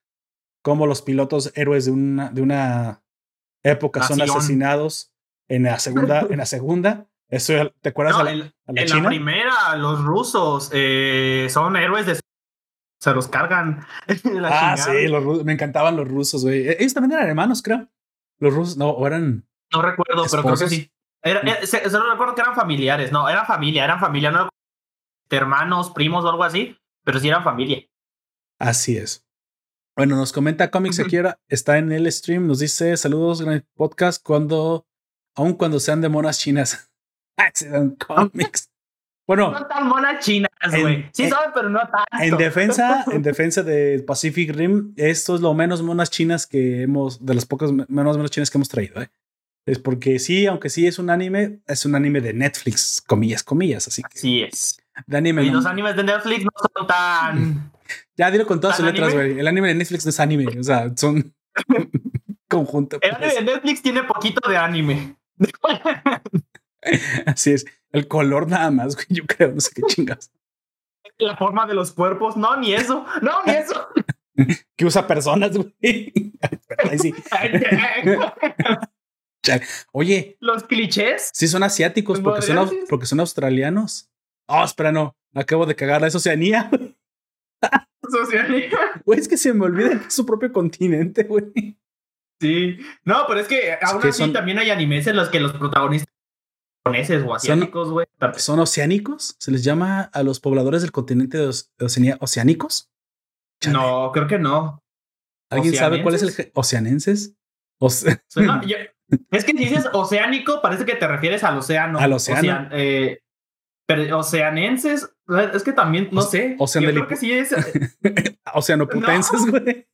[0.62, 3.02] Como los pilotos héroes de una, de una
[3.62, 5.12] época son asesinados
[5.48, 7.06] en la segunda, en la segunda.
[7.28, 8.16] Eso, ¿Te acuerdas?
[8.16, 12.20] a la, en la primera, los rusos eh, son héroes de
[13.00, 13.84] se los cargan.
[14.44, 16.68] ah, sí, los, me encantaban los rusos, güey.
[16.68, 17.88] E, ellos también eran hermanos, creo.
[18.38, 19.44] Los rusos, no, o eran.
[19.72, 20.92] No recuerdo, pero creo que sí.
[21.20, 24.48] Era, solo recuerdo que eran familiares, no, eran familia, eran familia, no
[25.30, 27.82] hermanos, primos o algo así, pero sí eran familia.
[28.58, 29.26] Así es.
[29.94, 34.86] Bueno, nos comenta Comics Akira, está en el stream, nos dice saludos, gran podcast, cuando,
[35.34, 36.90] aun cuando sean de monas chinas.
[37.36, 38.70] Accident Comics.
[39.26, 39.52] Bueno.
[39.52, 41.10] No tan monas chinas, güey.
[41.12, 42.04] Sí saben, pero no tanto.
[42.20, 47.24] En defensa, en defensa de Pacific Rim, esto es lo menos monas chinas que hemos,
[47.24, 49.10] de las pocas menos monas chinas que hemos traído, ¿eh?
[49.66, 53.86] Es porque sí, aunque sí es un anime, es un anime de Netflix, comillas, comillas,
[53.86, 54.18] así que.
[54.18, 54.78] Sí es.
[55.06, 55.44] De anime.
[55.44, 57.72] Y los animes de Netflix no son tan.
[58.16, 59.38] Ya dilo con todas sus letras, güey.
[59.38, 61.34] El anime de Netflix no es anime, o sea, son
[62.48, 62.98] conjunto.
[63.00, 65.16] El anime de Netflix tiene poquito de anime.
[67.26, 67.64] Así es.
[67.90, 69.06] El color nada más, güey.
[69.10, 70.30] Yo creo, no sé qué chingas.
[71.18, 73.88] La forma de los cuerpos, no, ni eso, no, ni eso.
[74.76, 76.12] que usa personas, güey.
[76.90, 77.14] Ahí sí.
[79.92, 80.36] Oye.
[80.40, 81.30] Los clichés.
[81.32, 84.10] Sí, son asiáticos porque son, porque son australianos.
[84.46, 85.16] Oh, espera, no.
[85.34, 86.04] Acabo de cagar.
[86.04, 86.70] Es Oceanía.
[88.02, 88.70] ¿Es Oceanía.
[89.04, 91.78] Güey, es que se me olvida su propio continente, güey.
[92.40, 92.78] Sí.
[93.04, 96.92] No, pero es que aún así también hay animes en los que los protagonistas son
[96.92, 98.06] japoneses o asiáticos, güey.
[98.36, 99.36] ¿Son oceánicos?
[99.38, 102.90] ¿Se les llama a los pobladores del continente de Oceanía oceánicos?
[103.70, 104.82] No, creo que no.
[105.50, 107.36] ¿Alguien sabe cuál es el oceanenses?
[109.30, 111.98] Es que si dices oceánico, parece que te refieres al océano.
[111.98, 112.68] Al océano.
[112.72, 113.20] Eh,
[113.86, 115.11] pero oceanenses,
[115.54, 116.56] es que también, no sé.
[116.58, 117.54] Ocean yo creo que sí es.
[118.54, 119.86] Oceanoputenses, güey.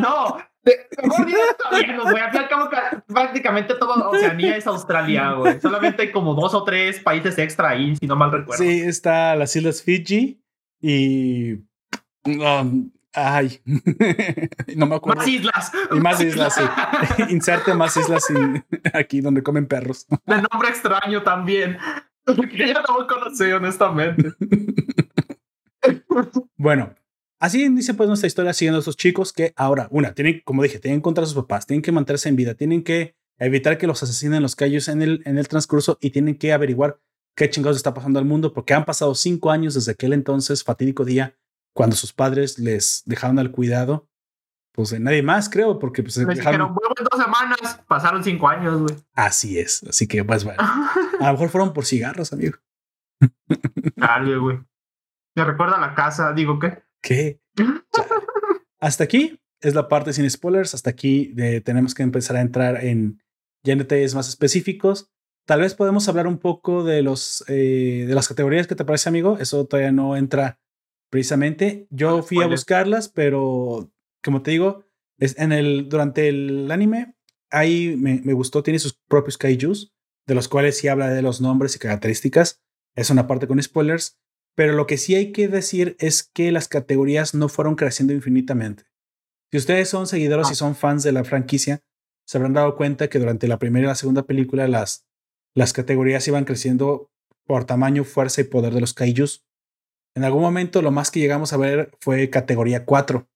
[0.00, 0.44] No, güey.
[2.32, 2.68] Al cabo,
[3.06, 5.60] prácticamente toda Oceanía es Australia, güey.
[5.60, 8.62] Solamente hay como dos o tres países extra ahí, si no mal recuerdo.
[8.62, 10.42] Sí, está las Islas Fiji
[10.80, 11.54] y.
[12.26, 13.60] Um, Ay,
[14.76, 15.20] no me acuerdo.
[15.20, 15.72] Más islas.
[15.90, 17.22] Y más islas, sí.
[17.30, 18.24] Inserte más islas
[18.92, 20.06] aquí donde comen perros.
[20.26, 21.78] De nombre extraño también.
[22.50, 24.32] Que yo no conocí, honestamente.
[26.56, 26.94] bueno,
[27.40, 30.78] así dice pues nuestra historia siguiendo a esos chicos que ahora, una, tienen, como dije,
[30.78, 33.86] tienen que encontrar a sus papás, tienen que mantenerse en vida, tienen que evitar que
[33.86, 37.00] los asesinen los callos en el, en el transcurso y tienen que averiguar
[37.36, 41.04] qué chingados está pasando al mundo porque han pasado cinco años desde aquel entonces fatídico
[41.04, 41.36] día
[41.72, 44.08] cuando sus padres les dejaron al cuidado,
[44.72, 46.74] pues de nadie más, creo, porque pues les dejaron...
[46.74, 48.96] dijeron, dos semanas, pasaron cinco años, güey.
[49.14, 50.60] Así es, así que pues bueno,
[51.20, 52.58] a lo mejor fueron por cigarros, amigo.
[53.96, 54.58] Dale, güey.
[55.36, 56.82] Me recuerda la casa, digo, ¿qué?
[57.02, 57.40] ¿Qué?
[58.80, 63.20] hasta aquí es la parte sin spoilers, hasta aquí tenemos que empezar a entrar en
[63.64, 65.10] ya en detalles más específicos.
[65.46, 69.08] Tal vez podemos hablar un poco de los eh, de las categorías que te parece,
[69.08, 69.38] amigo.
[69.38, 70.60] Eso todavía no entra
[71.10, 73.90] Precisamente, yo fui a buscarlas, pero
[74.22, 74.84] como te digo,
[75.18, 77.14] es en el, durante el anime,
[77.50, 79.94] ahí me, me, gustó, tiene sus propios kaijus,
[80.28, 82.62] de los cuales sí habla de los nombres y características.
[82.94, 84.18] Es una parte con spoilers,
[84.54, 88.84] pero lo que sí hay que decir es que las categorías no fueron creciendo infinitamente.
[89.50, 91.80] Si ustedes son seguidores y son fans de la franquicia,
[92.26, 95.06] se habrán dado cuenta que durante la primera y la segunda película las,
[95.54, 97.10] las categorías iban creciendo
[97.46, 99.46] por tamaño, fuerza y poder de los kaijus.
[100.14, 103.26] En algún momento lo más que llegamos a ver fue categoría 4.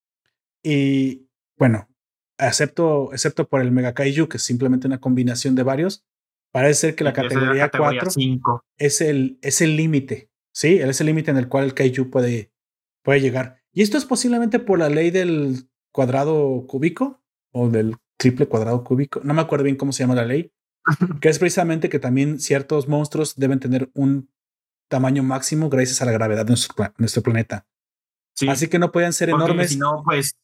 [0.62, 1.26] Y
[1.57, 1.88] bueno,
[2.36, 6.05] excepto, excepto por el Mega Kaiju, que es simplemente una combinación de varios,
[6.53, 8.11] parece ser que la categoría, 4
[8.77, 10.31] es el es el límite.
[10.53, 12.53] Sí, es el límite en el cual el Kaiju puede,
[13.03, 13.63] puede llegar.
[13.73, 17.23] Y esto es posiblemente por la ley del cuadrado cúbico
[17.53, 19.21] o del triple cuadrado cúbico.
[19.25, 20.53] No me acuerdo bien cómo se llama la ley.
[21.21, 24.31] que es precisamente que también ciertos monstruos deben tener un
[24.89, 27.67] tamaño máximo gracias a la gravedad de nuestro, nuestro planeta.
[28.49, 29.71] Así que no pueden ser enormes.
[29.71, 30.37] Si no, pues.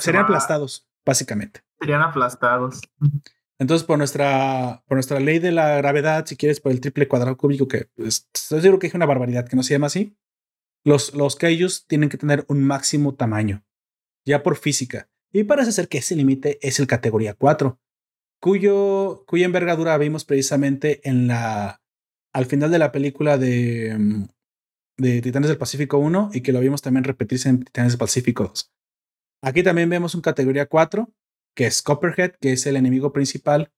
[0.00, 1.62] serían aplastados, básicamente.
[1.80, 2.80] Serían aplastados.
[3.58, 7.36] Entonces, por nuestra, por nuestra ley de la gravedad, si quieres, por el triple cuadrado
[7.36, 10.16] cúbico, que pues, seguro que es una barbaridad que no se llama así,
[10.84, 13.64] los, los kaijus tienen que tener un máximo tamaño,
[14.26, 15.08] ya por física.
[15.32, 17.80] Y parece ser que ese límite es el categoría 4,
[18.40, 21.82] cuyo, cuya envergadura vimos precisamente en la,
[22.32, 24.24] al final de la película de, mm,
[24.98, 28.44] de Titanes del Pacífico 1 y que lo vimos también repetirse en Titanes del Pacífico
[28.44, 28.72] 2.
[29.42, 31.10] Aquí también vemos un categoría 4,
[31.56, 33.72] que es Copperhead, que es el enemigo principal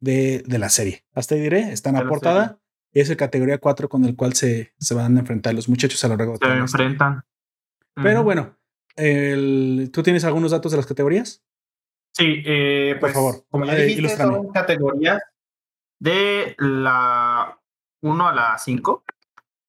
[0.00, 1.04] de, de la serie.
[1.14, 2.58] Hasta ahí diré, está en la, portada.
[2.92, 6.04] Y es el categoría 4 con el cual se, se van a enfrentar los muchachos
[6.04, 7.24] a lo largo de Se enfrentan.
[7.94, 8.58] Pero bueno,
[8.96, 11.44] el, ¿tú tienes algunos datos de las categorías?
[12.12, 15.20] Sí, eh, pues, Por favor, como ya dijiste, son categorías
[16.00, 17.60] de la
[18.02, 19.04] 1 a la 5.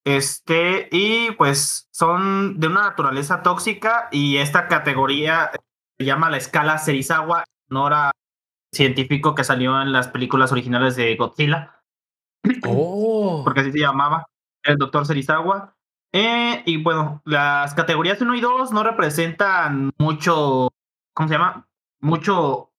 [0.04, 5.52] Este, y pues son de una naturaleza tóxica y esta categoría
[6.00, 8.12] se llama la escala Serizawa, honor
[8.74, 11.78] científico que salió en las películas originales de Godzilla.
[12.68, 13.42] Oh.
[13.44, 14.26] Porque así se llamaba,
[14.64, 15.76] el doctor Serizawa.
[16.14, 20.70] Eh, y bueno, las categorías 1 y 2 no representan mucho,
[21.14, 21.68] ¿cómo se llama?
[22.02, 22.72] Mucho,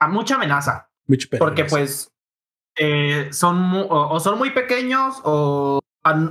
[0.00, 0.90] a mucha amenaza.
[1.38, 2.10] porque pues
[2.76, 5.80] eh, son o, son muy pequeños o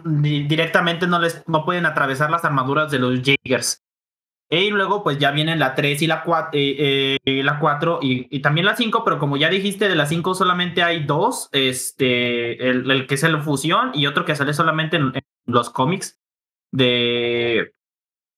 [0.03, 3.81] directamente no les no pueden atravesar las armaduras de los Jaegers.
[4.53, 8.65] Y luego pues ya vienen la 3 y la 4, eh, la 4 y, también
[8.65, 13.15] la 5, pero como ya dijiste, de la 5 solamente hay dos, este, el, que
[13.15, 15.13] es el fusión y otro que sale solamente en,
[15.45, 16.19] los cómics
[16.69, 17.73] de,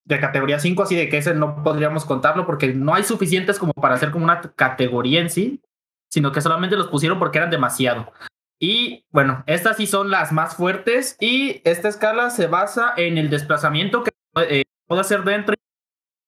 [0.06, 3.74] de categoría 5, así de que ese no podríamos contarlo porque no hay suficientes como
[3.74, 5.64] para hacer como una categoría en sí,
[6.12, 8.14] sino que solamente los pusieron porque eran demasiado.
[8.60, 13.32] Y bueno, estas sí son las más fuertes y esta escala se basa en el
[13.32, 14.12] desplazamiento que
[14.48, 15.56] eh, puede hacer dentro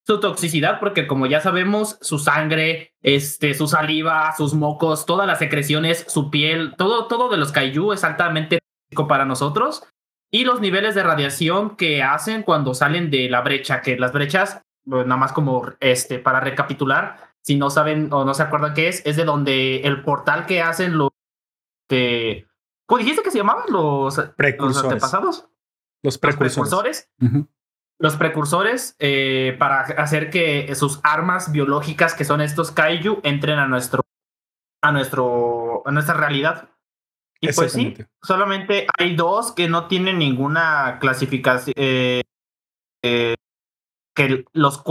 [0.05, 5.39] su toxicidad, porque como ya sabemos, su sangre, este, su saliva, sus mocos, todas las
[5.39, 9.83] secreciones, su piel, todo, todo de los kaiju es altamente tóxico para nosotros.
[10.31, 14.61] Y los niveles de radiación que hacen cuando salen de la brecha, que las brechas,
[14.85, 19.01] nada más como este, para recapitular, si no saben o no se acuerdan qué es,
[19.05, 21.09] es de donde el portal que hacen los
[21.87, 22.47] este,
[22.85, 24.75] ¿Cómo dijiste que se llamaban los, precursores.
[24.75, 25.47] los antepasados?
[26.03, 26.57] Los precursores.
[26.57, 27.09] Los precursores.
[28.99, 34.03] Eh, para hacer que sus armas biológicas, que son estos kaiju, entren a nuestro,
[34.81, 36.69] a nuestro, a nuestra realidad.
[37.41, 41.73] Y pues sí, solamente hay dos que no tienen ninguna clasificación.
[41.77, 42.21] Eh,
[43.03, 43.35] eh,
[44.15, 44.81] que los,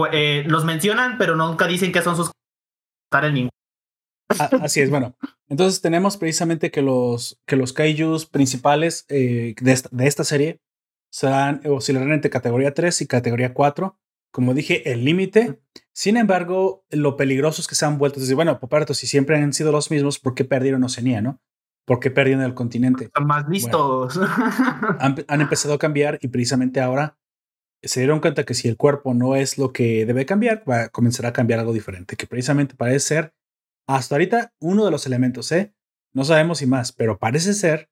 [0.46, 2.30] los mencionan, pero nunca dicen que son sus
[3.22, 3.50] en ningún
[4.60, 5.16] Así es, bueno.
[5.48, 10.60] Entonces tenemos precisamente que los, que los kaijus principales de, esta, de, esta, serie
[11.14, 13.96] serán, oscilarán entre categoría 3 y categoría 4.
[14.32, 15.60] Como dije, el límite.
[15.92, 18.18] Sin embargo, lo peligroso es que se han vuelto.
[18.18, 21.40] Decir, bueno, Poparto, si siempre han sido los mismos, ¿por qué perdieron Oceanía, no?
[21.86, 23.04] ¿Por qué perdieron el continente?
[23.04, 24.18] Están más listos.
[24.98, 27.16] han, han empezado a cambiar y precisamente ahora
[27.80, 30.88] se dieron cuenta que si el cuerpo no es lo que debe cambiar, va a
[30.88, 33.34] comenzar a cambiar algo diferente, que precisamente parece ser
[33.86, 35.74] hasta ahorita, uno de los elementos, ¿eh?
[36.12, 37.90] No sabemos si más, pero parece ser,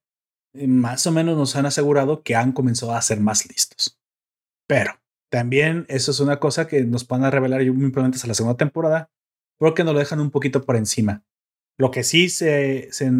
[0.55, 3.99] más o menos nos han asegurado que han comenzado a ser más listos.
[4.67, 5.01] Pero
[5.31, 9.11] también eso es una cosa que nos van a revelar simplemente hasta la segunda temporada,
[9.59, 11.25] porque nos lo dejan un poquito por encima.
[11.79, 13.11] Lo que sí se, se,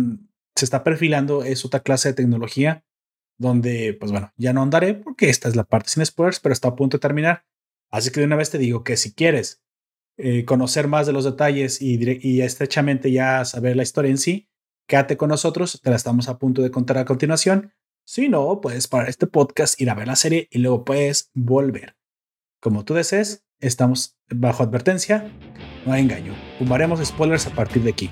[0.55, 2.85] se está perfilando es otra clase de tecnología
[3.39, 6.69] donde, pues bueno, ya no andaré porque esta es la parte sin spoilers, pero está
[6.69, 7.45] a punto de terminar.
[7.91, 9.63] Así que de una vez te digo que si quieres
[10.19, 14.49] eh, conocer más de los detalles y, estrechamente ya saber la historia en sí,
[14.93, 17.73] quédate con nosotros, te la estamos a punto de contar a continuación.
[18.05, 21.97] Si no, puedes parar este podcast, ir a ver la serie y luego puedes volver.
[22.61, 25.33] Como tú desees, estamos bajo advertencia,
[25.87, 26.35] no hay engaño.
[26.59, 28.11] Fumaremos spoilers a partir de aquí.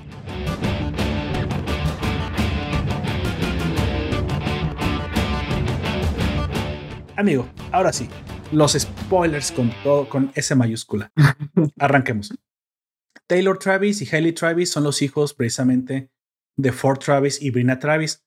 [7.15, 8.09] Amigo, ahora sí,
[8.51, 11.11] los spoilers con todo, con S mayúscula.
[11.77, 12.33] Arranquemos.
[13.27, 16.09] Taylor Travis y Haley Travis son los hijos precisamente
[16.57, 18.25] de Ford Travis y Brina Travis.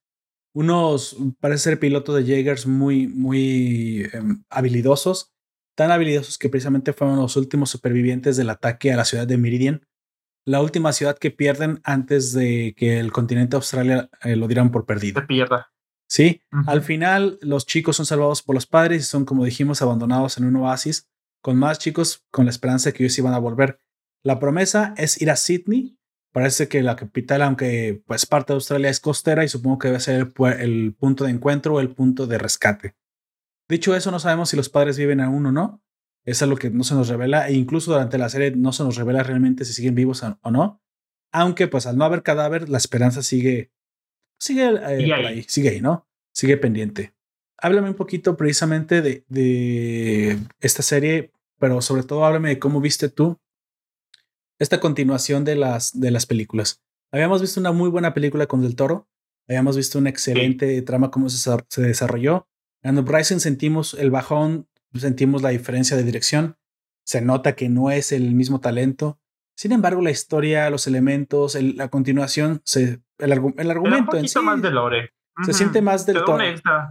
[0.54, 5.32] Unos, parece ser pilotos de Jaegers muy, muy em, habilidosos.
[5.76, 9.86] Tan habilidosos que precisamente fueron los últimos supervivientes del ataque a la ciudad de Meridian.
[10.46, 14.86] La última ciudad que pierden antes de que el continente Australia eh, lo dieran por
[14.86, 15.20] perdido.
[15.20, 15.72] Se pierda.
[16.06, 20.36] Sí, al final los chicos son salvados por los padres y son, como dijimos, abandonados
[20.38, 21.08] en un oasis
[21.44, 23.80] con más chicos con la esperanza de que ellos iban a volver.
[24.24, 25.98] La promesa es ir a Sydney.
[26.34, 30.00] Parece que la capital, aunque pues parte de Australia es costera y supongo que debe
[30.00, 32.96] ser el, punto de encuentro o el punto de rescate.
[33.68, 35.80] Dicho eso, no sabemos si los padres viven aún o no.
[36.24, 38.96] Es algo que no se nos revela e incluso durante la serie no se nos
[38.96, 40.82] revela realmente si siguen vivos o no.
[41.30, 43.70] Aunque pues al no haber cadáver, la esperanza sigue
[44.36, 45.44] sigue eh, ahí.
[45.46, 46.08] sigue ahí, ¿no?
[46.32, 47.14] Sigue pendiente.
[47.58, 51.30] Háblame un poquito precisamente de, de esta serie,
[51.60, 53.38] pero sobre todo háblame de cómo viste tú
[54.58, 56.82] esta continuación de las, de las películas.
[57.12, 59.08] Habíamos visto una muy buena película con Del Toro,
[59.48, 62.48] habíamos visto una excelente trama, cómo se, se desarrolló.
[62.82, 66.56] En Uprising sentimos el bajón, sentimos la diferencia de dirección.
[67.06, 69.20] se nota que no es el mismo talento.
[69.56, 74.38] Sin embargo, la historia, los elementos, la continuación, se, el, argumento en sí.
[74.40, 75.10] más de lore.
[75.44, 76.44] Se siente más del toro.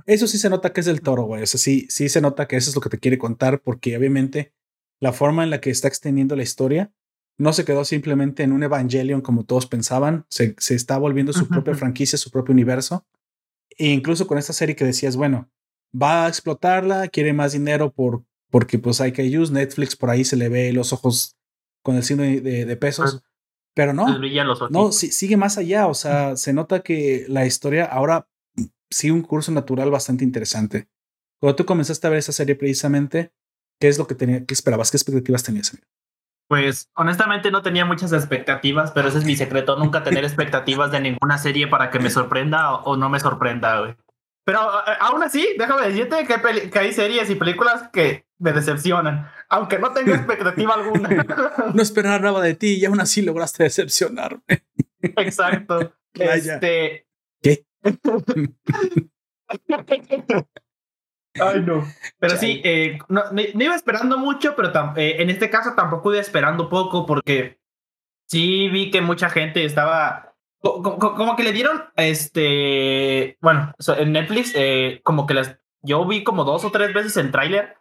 [0.05, 1.43] Eso sí se nota que es del toro, güey.
[1.43, 4.53] Eso sí, sí se nota que eso es lo que te quiere contar, porque obviamente
[4.99, 6.91] la forma en la que está extendiendo la historia
[7.37, 11.47] no se quedó simplemente en un Evangelion como todos pensaban, se, se está volviendo su
[11.47, 13.05] propia franquicia, su propio universo.
[13.77, 15.49] E incluso con esta serie que decías, bueno,
[15.99, 20.23] va a explotarla, quiere más dinero por, porque pues hay que use Netflix por ahí
[20.23, 21.35] se le ve los ojos
[21.81, 23.23] con el signo de, pesos.
[23.75, 24.19] Pero no,
[24.69, 25.87] no, sigue más allá.
[25.87, 28.27] O sea, se nota que la historia ahora
[28.89, 30.87] sigue un curso natural bastante interesante.
[31.39, 33.33] Cuando tú comenzaste a ver esa serie precisamente,
[33.79, 34.91] ¿qué es lo que, tenía, qué esperabas?
[34.91, 35.75] ¿Qué expectativas tenías?
[36.53, 40.99] Pues honestamente no tenía muchas expectativas, pero ese es mi secreto, nunca tener expectativas de
[40.99, 43.95] ninguna serie para que me sorprenda o, no me sorprenda, güey.
[44.45, 49.31] Pero eh, aún así, déjame decirte que, que, hay series y películas que me decepcionan,
[49.49, 51.09] aunque no tenga expectativa alguna.
[51.73, 54.63] no esperaba nada de ti y aún así lograste decepcionarme.
[55.01, 55.95] Exacto.
[56.13, 57.07] Este...
[57.41, 57.65] ¿Qué?
[61.39, 61.83] Ay, no.
[62.19, 66.69] Pero sí, eh, no, iba esperando mucho, pero eh, en este caso tampoco iba esperando
[66.69, 67.59] poco porque
[68.27, 75.01] sí vi que mucha gente estaba como, que le dieron, este, bueno, en Netflix, eh,
[75.03, 77.75] como que las, yo vi como dos o tres veces el tráiler,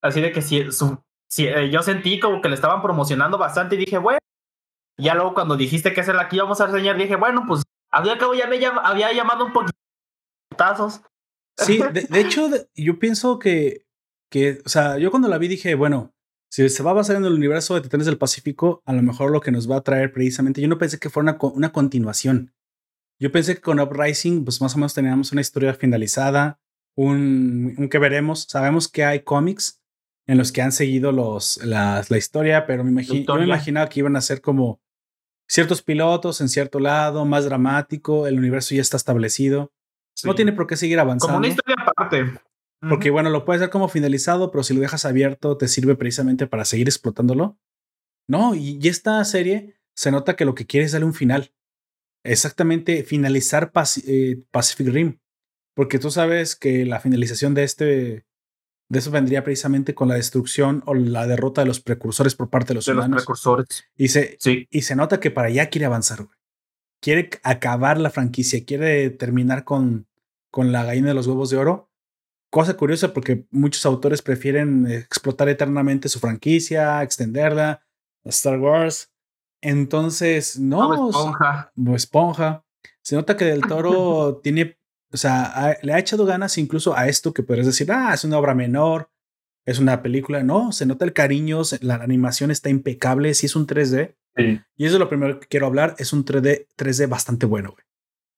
[0.00, 0.66] así de que si,
[1.28, 4.18] si yo sentí como que le estaban promocionando bastante y dije, bueno,
[4.96, 8.16] ya luego cuando dijiste que es la que íbamos a reseñar, dije, bueno, pues al
[8.16, 9.78] cabo ya me había llamado un poquito
[10.56, 11.02] tazos
[11.56, 13.86] Sí, de, hecho, yo pienso que,
[14.30, 16.14] que, o sea, yo cuando la vi dije, bueno,
[16.50, 19.30] si se va a basar en el universo de Titanes del Pacífico, a lo mejor
[19.30, 22.54] lo que nos va a traer precisamente, yo no pensé que fuera una, una continuación.
[23.18, 26.60] Yo pensé que con Uprising, pues más o menos teníamos una historia finalizada,
[26.94, 28.46] un, un que veremos.
[28.48, 29.82] Sabemos que hay cómics
[30.26, 33.88] en los que han seguido los, la, la historia, pero me imagino, yo me imaginaba
[33.88, 34.80] que iban a ser como
[35.48, 39.72] ciertos pilotos en cierto lado, más dramático, el universo ya está establecido.
[40.24, 41.34] No tiene por qué seguir avanzando.
[41.34, 42.40] Como una historia aparte.
[42.80, 46.46] Porque, bueno, lo puedes hacer como finalizado, pero si lo dejas abierto, te sirve precisamente
[46.46, 47.58] para seguir explotándolo.
[48.28, 51.52] No, y, esta serie se nota que lo que quiere es darle un final.
[52.24, 53.72] Exactamente, finalizar
[54.06, 55.18] eh, Pacific Rim.
[55.74, 58.26] Porque tú sabes que la finalización de este.
[58.88, 62.68] De eso vendría precisamente con la destrucción o la derrota de los precursores por parte
[62.68, 63.16] de los de humanos.
[63.16, 63.84] Los precursores.
[63.96, 64.38] Y se,
[64.70, 66.35] y se nota que para allá quiere avanzar, güey
[67.00, 70.06] quiere acabar la franquicia, quiere terminar con,
[70.50, 71.90] con la gallina de los huevos de oro.
[72.50, 77.82] Cosa curiosa porque muchos autores prefieren explotar eternamente su franquicia, extenderla,
[78.24, 79.12] Star Wars.
[79.60, 81.10] Entonces, no.
[81.10, 81.72] esponja.
[81.94, 82.64] esponja.
[83.02, 84.78] Se nota que Del Toro tiene,
[85.12, 88.38] o sea, le ha echado ganas incluso a esto que podrías decir, ah, es una
[88.38, 89.10] obra menor,
[89.64, 90.42] es una película.
[90.42, 94.14] No, se nota el cariño, la animación está impecable, si es un 3D.
[94.36, 95.94] Y eso es lo primero que quiero hablar.
[95.98, 97.84] Es un 3D, 3D bastante bueno, güey.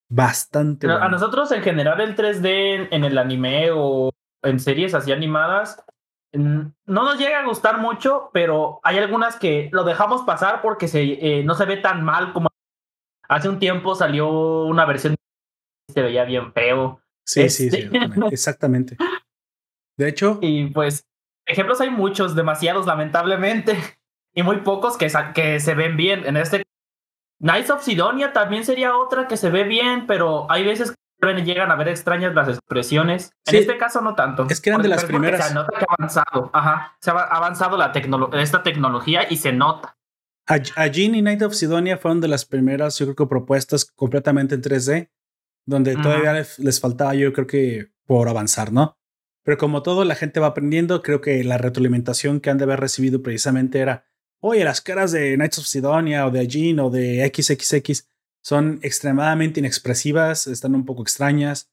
[0.08, 1.02] Bastante bueno.
[1.02, 5.84] A nosotros, en general, el 3D en el anime o en series así animadas,
[6.32, 11.02] no nos llega a gustar mucho, pero hay algunas que lo dejamos pasar porque se,
[11.02, 12.48] eh, no se ve tan mal como
[13.28, 15.14] hace un tiempo salió una versión
[15.86, 17.02] que se veía bien feo.
[17.24, 17.98] Sí, sí, sí, este
[18.32, 18.96] exactamente.
[19.96, 20.38] De hecho.
[20.40, 21.06] Y pues,
[21.46, 23.76] ejemplos hay muchos, demasiados, lamentablemente
[24.38, 26.24] y muy pocos que, que se ven bien.
[26.24, 26.62] En este
[27.40, 31.72] Knights of Sidonia también sería otra que se ve bien, pero hay veces que llegan
[31.72, 33.32] a ver extrañas las expresiones.
[33.46, 34.46] En este caso no tanto.
[34.48, 35.48] Es que eran de las primeras.
[35.48, 37.90] Se nota que ha avanzado, ajá, se ha avanzado la
[38.40, 39.96] esta tecnología y se nota.
[40.46, 44.54] A, a y Night of Sidonia fueron de las primeras, yo creo que propuestas completamente
[44.54, 45.10] en 3D,
[45.66, 48.96] donde todavía les, les, faltaba, yo creo que por avanzar, ¿no?
[49.42, 51.02] Pero como todo, la gente va aprendiendo.
[51.02, 54.07] Creo que la retroalimentación que han de haber recibido precisamente era
[54.40, 58.08] oye, las caras de Knights of Sidonia o de Ajin o de XXX
[58.42, 61.70] son extremadamente inexpresivas, están un poco extrañas.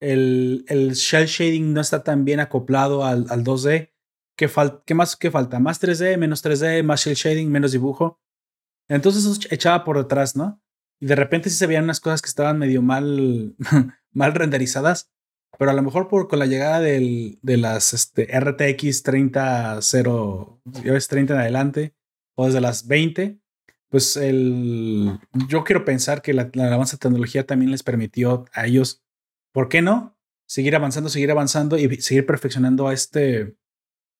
[0.00, 3.90] El, el shell shading no está tan bien acoplado al, al 2D.
[4.36, 4.50] ¿Qué,
[4.86, 5.58] ¿Qué, más qué falta?
[5.60, 8.20] ¿Más 3D, menos 3D, más shell shading, menos dibujo?
[8.88, 10.60] Entonces eso echaba por detrás, ¿no?
[10.98, 13.54] Y de repente sí se veían unas cosas que estaban medio mal,
[14.12, 15.10] mal renderizadas,
[15.58, 20.62] pero a lo mejor por, con la llegada del, de las este, RTX 30, 0,
[21.08, 21.94] 30 en adelante,
[22.46, 23.38] desde las 20,
[23.88, 25.18] pues el,
[25.48, 29.02] yo quiero pensar que la, la avance de tecnología también les permitió a ellos,
[29.52, 30.16] ¿por qué no?
[30.46, 33.56] Seguir avanzando, seguir avanzando y seguir perfeccionando a este,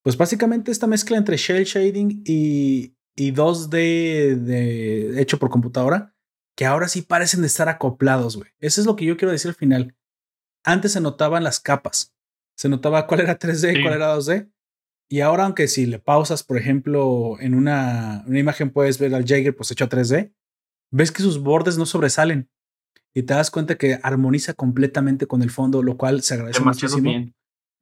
[0.02, 6.14] pues básicamente esta mezcla entre shell shading y, y 2D de, hecho por computadora,
[6.56, 8.50] que ahora sí parecen de estar acoplados, güey.
[8.58, 9.96] Eso es lo que yo quiero decir al final.
[10.64, 12.14] Antes se notaban las capas,
[12.56, 14.50] se notaba cuál era 3D y cuál era 2D.
[15.12, 19.24] Y ahora, aunque si le pausas, por ejemplo, en una, una imagen puedes ver al
[19.26, 20.32] Jaeger pues hecho a 3D,
[20.92, 22.48] ves que sus bordes no sobresalen
[23.12, 27.10] y te das cuenta que armoniza completamente con el fondo, lo cual se agradece muchísimo.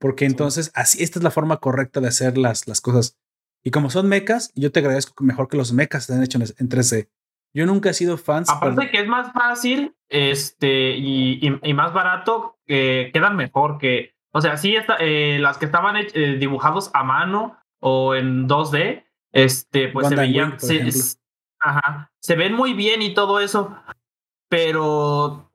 [0.01, 3.19] Porque entonces así, esta es la forma correcta de hacer las, las cosas.
[3.63, 7.11] Y como son mechas, yo te agradezco mejor que los mechas estén hechos en 3D.
[7.53, 8.45] Yo nunca he sido fan.
[8.49, 14.15] Aparte que es más fácil este, y, y, más barato, que quedan mejor que...
[14.39, 19.05] O sea, sí, está, eh, las que estaban eh, dibujados a mano o en 2D,
[19.33, 20.61] este, pues se veían...
[20.61, 20.89] Se,
[21.59, 23.77] ajá, se ven muy bien y todo eso,
[24.49, 25.51] pero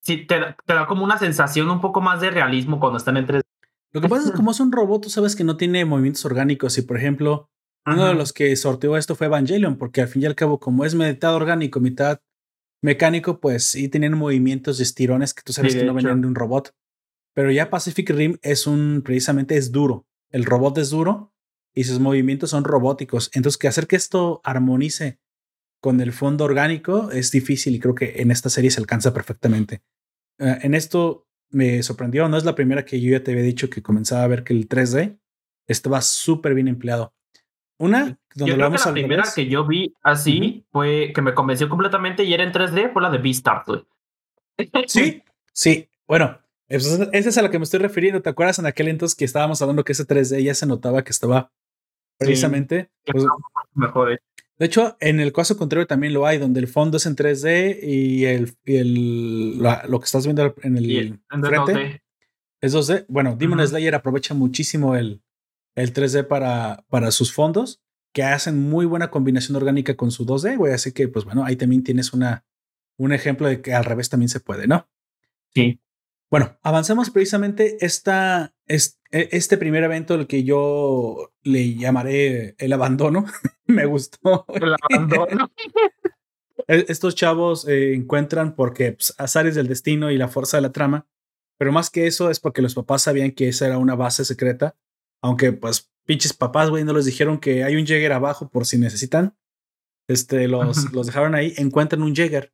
[0.00, 3.28] sí te, te, da como una sensación un poco más de realismo cuando están en
[3.28, 3.42] 3D.
[3.92, 6.24] Lo que pasa es que como es un robot, tú sabes que no tiene movimientos
[6.24, 7.48] orgánicos y por ejemplo,
[7.86, 10.84] uno de los que sorteó esto fue Evangelion, porque al fin y al cabo, como
[10.84, 12.20] es mitad orgánico, mitad
[12.82, 16.34] mecánico, pues sí tienen movimientos de estirones que tú sabes que no venían de un
[16.34, 16.74] robot.
[17.34, 20.06] Pero ya Pacific Rim es un, precisamente es duro.
[20.30, 21.32] El robot es duro
[21.74, 23.30] y sus movimientos son robóticos.
[23.34, 25.18] Entonces, que hacer que esto armonice
[25.80, 29.82] con el fondo orgánico es difícil y creo que en esta serie se alcanza perfectamente.
[30.38, 33.68] Eh, en esto me sorprendió, no es la primera que yo ya te había dicho
[33.68, 35.18] que comenzaba a ver que el 3D
[35.66, 37.12] estaba súper bien empleado.
[37.78, 41.68] Una, donde yo creo que la primera que yo vi así fue que me convenció
[41.68, 43.66] completamente y era en 3D, fue la de Beastars,
[44.86, 45.22] Sí,
[45.52, 45.88] sí.
[46.06, 46.38] Bueno,
[46.68, 48.22] esa es a la que me estoy refiriendo.
[48.22, 51.10] ¿Te acuerdas en aquel entonces que estábamos hablando que ese 3D ya se notaba que
[51.10, 51.52] estaba
[52.18, 53.24] precisamente pues,
[53.74, 54.12] mejor?
[54.12, 54.18] Eh.
[54.58, 57.78] De hecho, en el caso contrario también lo hay, donde el fondo es en 3D
[57.82, 62.02] y el, el lo que estás viendo en el, frente
[62.60, 63.04] es 2D.
[63.08, 65.22] Bueno, Demon Slayer aprovecha muchísimo el,
[65.74, 70.56] el 3D para, para sus fondos, que hacen muy buena combinación orgánica con su 2D,
[70.56, 70.72] güey.
[70.72, 72.44] Así que, pues bueno, ahí también tienes una,
[72.96, 74.88] un ejemplo de que al revés también se puede, ¿no?
[75.52, 75.80] Sí.
[76.34, 78.76] Bueno, avancemos precisamente esta, e,
[79.12, 83.24] este primer evento, el que yo le llamaré el abandono.
[83.68, 84.44] Me gustó.
[84.48, 85.52] El abandono.
[86.66, 90.72] E, estos chavos eh, encuentran porque pues, azares del destino y la fuerza de la
[90.72, 91.06] trama,
[91.56, 94.76] pero más que eso es porque los papás sabían que esa era una base secreta,
[95.22, 98.78] aunque pues pinches papás, güey, no les dijeron que hay un Jäger abajo por si
[98.78, 99.36] necesitan.
[100.08, 102.52] Este, los, los dejaron ahí, encuentran un Jäger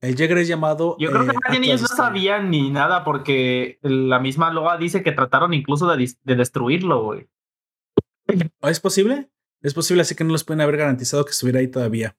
[0.00, 0.96] el Jäger es llamado.
[0.98, 5.12] Yo creo que eh, ellos no sabían ni nada porque la misma Loa dice que
[5.12, 7.28] trataron incluso de, destruirlo, güey.
[8.62, 9.30] ¿Es posible?
[9.62, 12.16] Es posible, así que no les pueden haber garantizado que estuviera ahí todavía.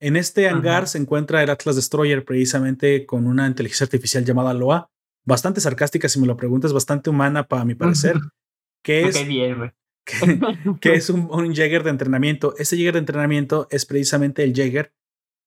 [0.00, 4.90] En este hangar se encuentra el Atlas Destroyer, precisamente con una inteligencia artificial llamada Loa,
[5.24, 8.16] bastante sarcástica, si me lo preguntas, bastante humana para mi parecer.
[8.82, 9.16] que es,
[10.80, 12.54] que, es un, un Jäger de entrenamiento.
[12.56, 14.92] Ese Jäger de entrenamiento es precisamente el Jäger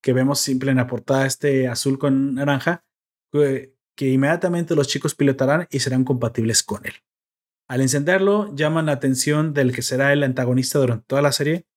[0.02, 2.84] que vemos simple en la portada, este azul con naranja,
[3.32, 6.94] que, inmediatamente los chicos pilotarán y serán compatibles con él.
[7.68, 11.68] Al encenderlo, llaman la atención del que será el antagonista durante toda la serie,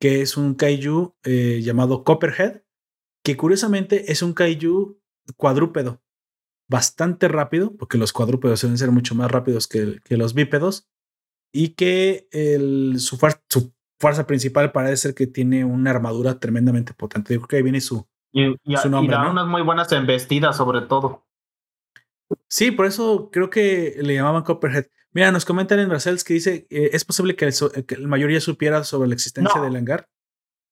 [0.00, 2.62] que es un kaiju eh, llamado Copperhead,
[3.22, 4.98] que curiosamente es un kaiju
[5.36, 6.02] cuadrúpedo,
[6.68, 10.88] bastante rápido, porque los cuadrúpedos suelen ser mucho más rápidos que, los bípedos,
[11.52, 13.18] y que el, su,
[13.48, 17.34] su, fuerza principal parece ser que tiene una armadura tremendamente potente.
[17.34, 19.16] Yo creo que ahí viene su, su nombre.
[19.16, 21.26] Y da unas muy buenas embestidas, sobre todo.
[22.48, 24.86] Sí, por eso creo que le llamaban Copperhead.
[25.12, 27.48] Mira, nos comentan en Brasels que dice: eh, ¿es posible que,
[27.98, 30.08] la mayoría supiera sobre la existencia del hangar?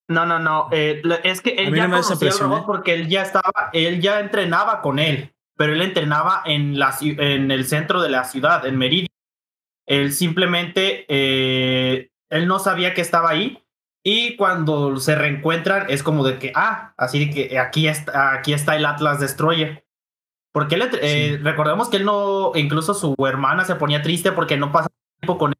[0.09, 0.69] No, no, no.
[0.71, 4.83] Eh, es que él ya conocía el robot porque él ya estaba, él ya entrenaba
[4.83, 9.09] con él, pero él entrenaba en, la, en el centro de la ciudad, en Meridian.
[9.87, 13.61] Él simplemente eh, él no sabía que estaba ahí.
[14.06, 18.77] Y cuando se reencuentran es como de que, ah, así que aquí está, aquí está
[18.77, 19.86] el Atlas Destroyer.
[20.52, 24.70] Porque él, eh, recordemos que él no, incluso su hermana se ponía triste porque no
[24.70, 25.56] pasaba tiempo con él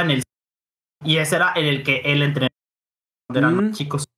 [0.00, 0.22] en el
[1.04, 2.54] y ese era en el que él entrenaba
[3.34, 3.72] eran mm.
[3.72, 4.08] chicos.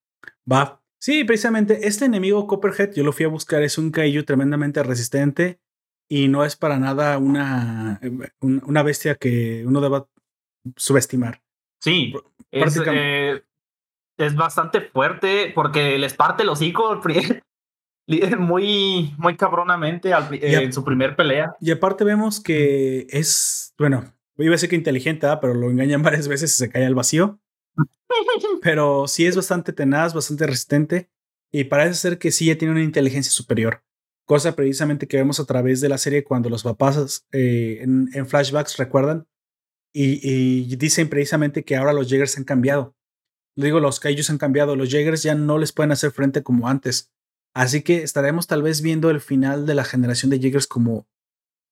[0.50, 0.80] Va.
[0.98, 5.60] Sí, precisamente este enemigo Copperhead, yo lo fui a buscar, es un kaiju tremendamente resistente
[6.08, 8.00] y no es para nada una,
[8.40, 10.08] una bestia que uno deba
[10.76, 11.43] subestimar.
[11.84, 12.14] Sí,
[12.50, 13.42] es, eh,
[14.16, 16.98] es, bastante fuerte porque les parte el hocico
[18.38, 21.54] muy, muy cabronamente en su primer pelea.
[21.60, 26.26] Y aparte vemos que es, bueno, iba a decir que inteligente, pero lo engañan varias
[26.26, 27.38] veces y se cae al vacío.
[28.62, 31.10] pero sí es bastante tenaz, bastante resistente
[31.52, 33.82] y parece ser que sí ya tiene una inteligencia superior.
[34.24, 38.26] Cosa precisamente que vemos a través de la serie cuando los papás eh, en, en
[38.26, 39.26] flashbacks recuerdan
[39.96, 42.96] y, dicen precisamente que ahora los Jaegers han cambiado.
[43.54, 44.74] digo, los Kaijus han cambiado.
[44.74, 47.12] Los Jaegers ya no les pueden hacer frente como antes.
[47.54, 51.06] Así que estaremos tal vez viendo el final de la generación de Jaegers como,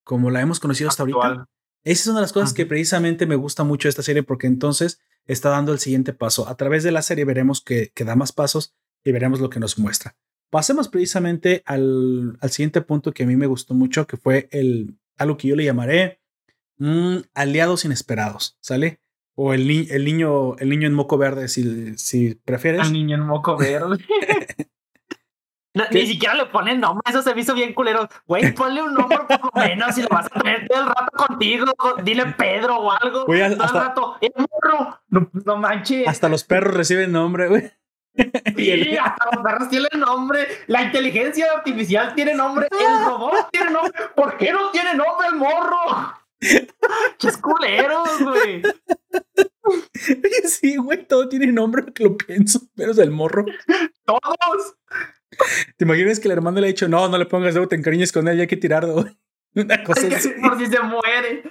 [0.05, 1.49] como la hemos conocido hasta ahorita.
[1.85, 4.47] Esa es una de las cosas que precisamente me gusta mucho de esta serie porque
[4.47, 6.49] entonces está dando el siguiente paso.
[6.49, 9.59] A través de la serie veremos que, que da más pasos y veremos lo que
[9.59, 10.17] nos muestra.
[10.49, 14.97] Pasemos precisamente al, al, siguiente punto que a mí me gustó mucho, que fue el,
[15.17, 16.22] algo que yo le llamaré
[16.79, 19.01] mm, aliados inesperados, ¿sale?
[19.35, 22.87] O el, el, niño, el niño en moco verde, si, si prefieres.
[22.87, 23.99] El niño en moco verde.
[25.91, 28.09] ni siquiera le ponen nombre, eso se me hizo bien culero.
[28.27, 31.13] Güey, ponle un nombre por lo menos si lo vas a tener todo el rato
[31.13, 31.73] contigo.
[32.03, 33.25] Dile Pedro o algo.
[33.25, 34.17] todo el rato.
[34.21, 35.01] ¡El morro!
[35.09, 36.07] No, no manches.
[36.07, 37.71] Hasta los perros reciben nombre, güey.
[38.57, 40.47] Sí, hasta los perros tienen nombre.
[40.67, 42.69] La inteligencia artificial tiene nombre.
[42.71, 43.93] El robot tiene nombre.
[44.15, 46.15] ¿Por qué no tiene nombre el morro?
[47.19, 48.63] ¡Qué culeros, güey!
[50.45, 53.45] Sí, güey, todo tiene nombre, que lo pienso, menos el morro.
[54.05, 54.77] ¡Todos!
[55.77, 58.13] ¿Te imaginas que el hermano le ha dicho, no, no le pongas deuda, te encariñes
[58.13, 59.05] con él, ya hay que tirarlo?
[59.55, 60.31] Una cosa así.
[60.41, 61.43] Por si se muere.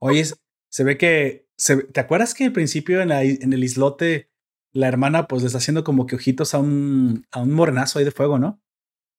[0.00, 0.24] Oye,
[0.68, 1.48] se ve que.
[1.92, 4.30] ¿Te acuerdas que al principio en, en el islote
[4.72, 8.04] la hermana pues le está haciendo como que ojitos a un, a un morenazo ahí
[8.04, 8.60] de fuego, ¿no?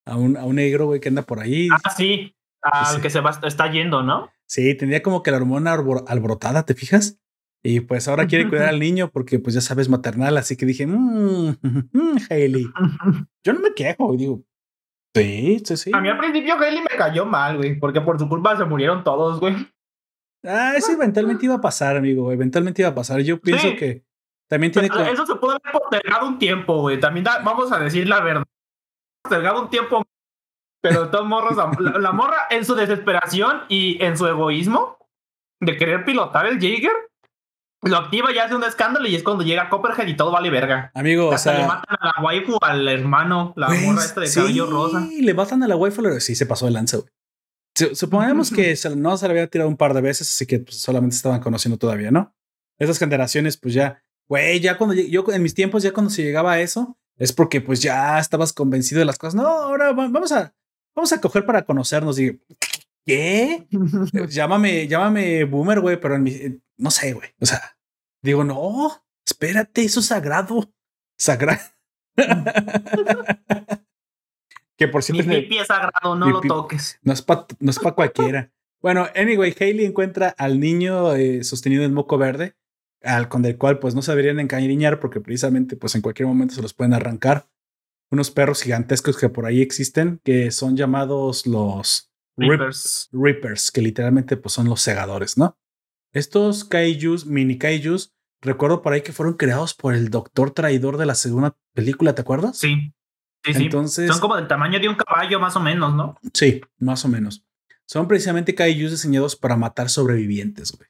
[0.05, 1.67] A un, a un negro, güey, que anda por ahí.
[1.71, 2.35] Ah, sí.
[2.61, 4.31] Al que se va, está yendo, ¿no?
[4.49, 7.19] Sí, tenía como que la hormona alborotada, ¿te fijas?
[7.63, 10.87] Y pues ahora quiere cuidar al niño porque pues ya sabes maternal, así que dije,
[10.87, 11.55] mmm,
[12.29, 12.65] Hailey.
[13.43, 14.43] Yo no me quejo, digo,
[15.13, 15.91] sí, sí, sí.
[15.93, 19.03] A mí al principio Hailey me cayó mal, güey, porque por su culpa se murieron
[19.03, 19.55] todos, güey.
[20.43, 23.19] Ah, eso eventualmente iba a pasar, amigo, eventualmente iba a pasar.
[23.21, 24.05] Yo pienso que
[24.47, 25.11] también tiene que...
[25.11, 26.99] Eso se pudo haber postergado un tiempo, güey.
[26.99, 28.45] También vamos a decir la verdad.
[29.21, 30.03] Postergado un tiempo,
[30.81, 34.97] pero de todos morros, la morra en su desesperación y en su egoísmo
[35.59, 36.93] de querer pilotar el Jaeger
[37.81, 40.91] lo activa y hace un escándalo y es cuando llega Copperhead y todo vale verga.
[40.93, 41.59] Amigo, o sea.
[41.59, 45.05] Le matan a la waifu al hermano, la pues, morra esta de cabello rosa.
[45.07, 47.09] Sí, le matan a la waifu, sí, se pasó de lanza, güey.
[47.95, 51.15] Supongamos que no se le había tirado un par de veces, así que pues, solamente
[51.15, 52.35] estaban conociendo todavía, ¿no?
[52.77, 56.53] Esas generaciones, pues ya, güey, ya cuando yo en mis tiempos, ya cuando se llegaba
[56.53, 59.35] a eso, es porque pues ya estabas convencido de las cosas.
[59.35, 60.53] No, ahora vamos a,
[60.99, 62.19] vamos a coger para conocernos.
[62.19, 62.41] Y,
[63.05, 63.67] ¿qué?
[64.29, 67.29] llámame, llámame boomer, güey, pero en mi, no sé, güey.
[67.39, 67.77] O sea,
[68.21, 70.71] digo, no, espérate, eso es sagrado.
[71.17, 71.61] Sagrado.
[74.77, 75.23] que por cierto.
[75.23, 76.99] Mi pie es sagrado, no lo toques.
[77.01, 78.51] No es para no es pa cualquiera.
[78.81, 82.57] bueno, anyway, Hailey encuentra al niño eh, sostenido en moco verde,
[83.03, 86.55] al, con el cual pues no se deberían encariñar porque precisamente pues en cualquier momento
[86.55, 87.47] se los pueden arrancar.
[88.11, 92.09] Unos perros gigantescos que por ahí existen, que son llamados los
[92.39, 93.09] Reapers.
[93.11, 95.57] Reapers, que literalmente pues son los segadores, ¿no?
[96.13, 101.05] Estos kaijus, mini kaijus, recuerdo por ahí que fueron creados por el doctor traidor de
[101.05, 102.57] la segunda película, ¿te acuerdas?
[102.57, 102.93] Sí.
[103.45, 106.19] Sí, Entonces, Son como del tamaño de un caballo, más o menos, ¿no?
[106.33, 107.45] Sí, más o menos.
[107.85, 110.89] Son precisamente kaijus diseñados para matar sobrevivientes, güey.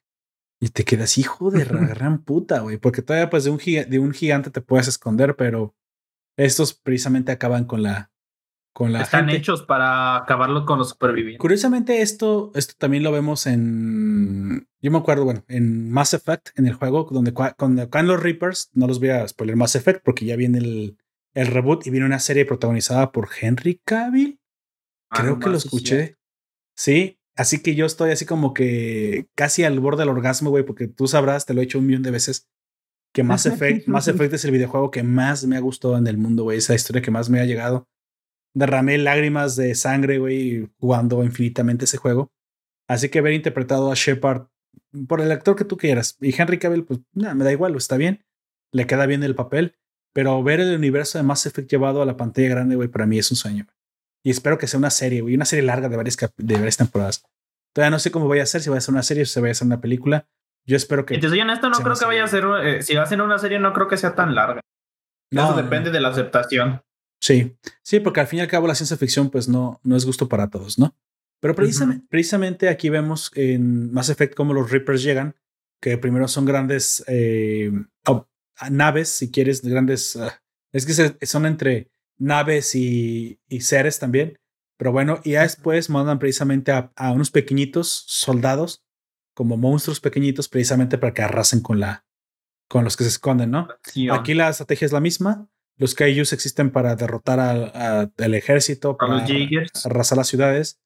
[0.60, 1.64] Y te quedas hijo de
[1.96, 2.78] gran puta, güey.
[2.78, 5.76] Porque todavía, pues, de un, de un gigante te puedes esconder, pero
[6.46, 8.12] estos precisamente acaban con la,
[9.02, 11.42] están hechos para acabarlo con los supervivientes.
[11.42, 14.68] Curiosamente, esto, esto también lo vemos en.
[14.82, 18.70] Yo me acuerdo, bueno, en Mass Effect, en el juego, donde cuando caen los Reapers,
[18.74, 20.98] no los voy a spoiler Mass Effect porque ya viene el,
[21.34, 24.40] el reboot y viene una serie protagonizada por Henry Cavill.
[25.10, 26.16] Ah, Creo que lo escuché.
[26.76, 30.88] Sí, así que yo estoy así como que casi al borde del orgasmo, güey, porque
[30.88, 32.48] tú sabrás, te lo he hecho un millón de veces.
[33.14, 36.18] Que Mass Effect, Mass Effect es el videojuego que más me ha gustado en el
[36.18, 36.60] mundo, güey.
[36.60, 37.88] Esa historia que más me ha llegado
[38.54, 42.32] derramé lágrimas de sangre, güey, jugando infinitamente ese juego.
[42.88, 44.48] Así que haber interpretado a Shepard
[45.08, 46.18] por el actor que tú quieras.
[46.20, 48.26] Y Henry Cavill, pues nada, me da igual, está bien.
[48.72, 49.76] Le queda bien el papel.
[50.14, 53.20] Pero ver el universo de Mass Effect llevado a la pantalla grande, güey, para mí
[53.20, 53.68] es un sueño.
[54.24, 57.24] Y espero que sea una serie, güey, una serie larga de varias, de varias temporadas.
[57.74, 59.40] Todavía no sé cómo vaya a ser, si va a ser una serie o si
[59.40, 60.28] va a ser una película.
[60.70, 61.16] Yo espero que.
[61.16, 62.46] Y te soy honesto, no creo que vaya a ser.
[62.64, 64.62] Eh, si va a ser una serie, no creo que sea tan larga.
[65.32, 66.82] No, Eso depende de la aceptación.
[67.20, 70.06] Sí, sí, porque al fin y al cabo la ciencia ficción pues no, no es
[70.06, 70.96] gusto para todos, ¿no?
[71.42, 75.36] Pero precisamente, precisamente aquí vemos en Mass Effect cómo los Reapers llegan,
[75.82, 77.72] que primero son grandes eh,
[78.70, 80.16] naves, si quieres, grandes...
[80.18, 80.42] Ah,
[80.72, 81.90] es que son entre
[82.20, 84.38] naves y, y, seres también,
[84.78, 88.84] pero bueno, y ya después mandan precisamente a, a, unos pequeñitos soldados,
[89.40, 92.04] como monstruos pequeñitos, precisamente para que arrasen con, la,
[92.68, 93.70] con los que se esconden, ¿no?
[94.12, 95.48] Aquí la estrategia es la misma
[95.80, 99.26] los Kaijus existen para derrotar al ejército, para
[99.86, 100.82] arrasar las ciudades.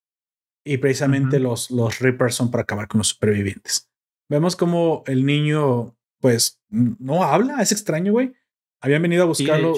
[0.64, 3.90] Y precisamente los, los Reapers son para acabar con los supervivientes.
[4.30, 8.34] Vemos como el niño, pues, no habla, es extraño, güey.
[8.82, 9.74] Habían venido a buscarlo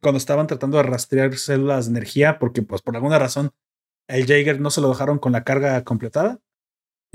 [0.00, 3.52] cuando estaban tratando de rastrear células de energía, porque, pues, por alguna razón,
[4.08, 6.40] el Jaeger no se lo dejaron con la carga completada.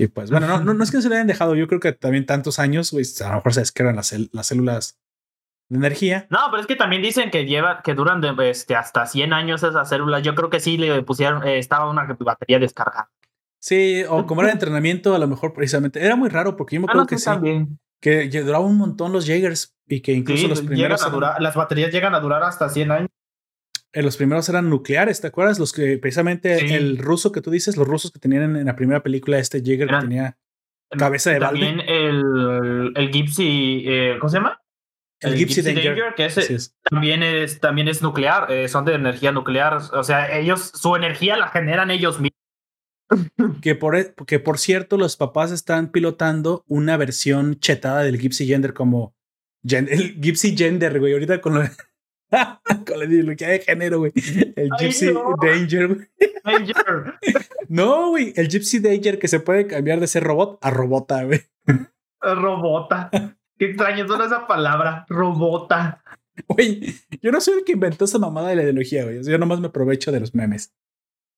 [0.00, 1.92] Y pues bueno, no, no, es que no se le hayan dejado, yo creo que
[1.92, 4.98] también tantos años, güey, a lo mejor se descargan las, las células
[5.68, 6.26] de energía.
[6.30, 9.90] No, pero es que también dicen que lleva, que duran este, hasta 100 años esas
[9.90, 10.22] células.
[10.22, 13.10] Yo creo que sí le pusieron, eh, estaba una batería descargada.
[13.58, 16.02] Sí, o como era entrenamiento, a lo mejor precisamente.
[16.02, 17.30] Era muy raro porque yo me ah, acuerdo que sí.
[18.00, 21.06] Que duraba un montón los Jaegers y que incluso los primeros.
[21.40, 23.10] las baterías llegan a durar hasta 100 años.
[23.92, 25.58] Eh, los primeros eran nucleares, ¿te acuerdas?
[25.58, 29.02] Los que precisamente el ruso que tú dices, los rusos que tenían en, la primera
[29.02, 30.38] película, este Jaeger que tenía
[30.96, 31.66] cabeza de balde.
[31.66, 34.60] También el, el Gypsy, eh, ¿cómo se llama?
[35.20, 36.74] El, Gypsy, Danger, que es.
[36.88, 41.36] también es también es nuclear, eh, son de energía nuclear, o sea, ellos su energía
[41.36, 42.30] la generan ellos mismos.
[43.60, 48.46] Que por, e, que por cierto, los papás están pilotando una versión chetada del Gypsy
[48.46, 49.16] Gender como
[49.68, 51.12] el Gypsy Gender, güey.
[51.12, 51.62] Ahorita con lo,
[52.86, 54.12] con la ideología de género, güey.
[54.56, 55.12] El Gypsy
[55.42, 56.08] Danger, güey.
[56.44, 57.14] Danger.
[57.68, 58.32] no, güey.
[58.36, 61.40] El Gypsy Danger que se puede cambiar de ser robot a robota, güey.
[62.20, 63.10] Robota.
[63.58, 66.02] Qué extraño suena esa palabra, robota.
[66.48, 69.22] Güey, yo no soy el que inventó esa mamada de la ideología, güey.
[69.22, 70.72] Yo nomás me aprovecho de los memes.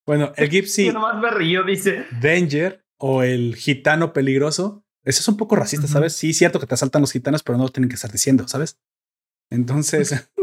[0.07, 0.87] Bueno, el Gypsy.
[0.87, 2.07] yo nomás me río, dice.
[2.21, 4.85] Danger o el gitano peligroso.
[5.05, 6.15] Ese es un poco racista, ¿sabes?
[6.15, 8.47] Sí, es cierto que te asaltan los gitanos, pero no lo tienen que estar diciendo,
[8.47, 8.79] ¿sabes?
[9.51, 10.31] Entonces.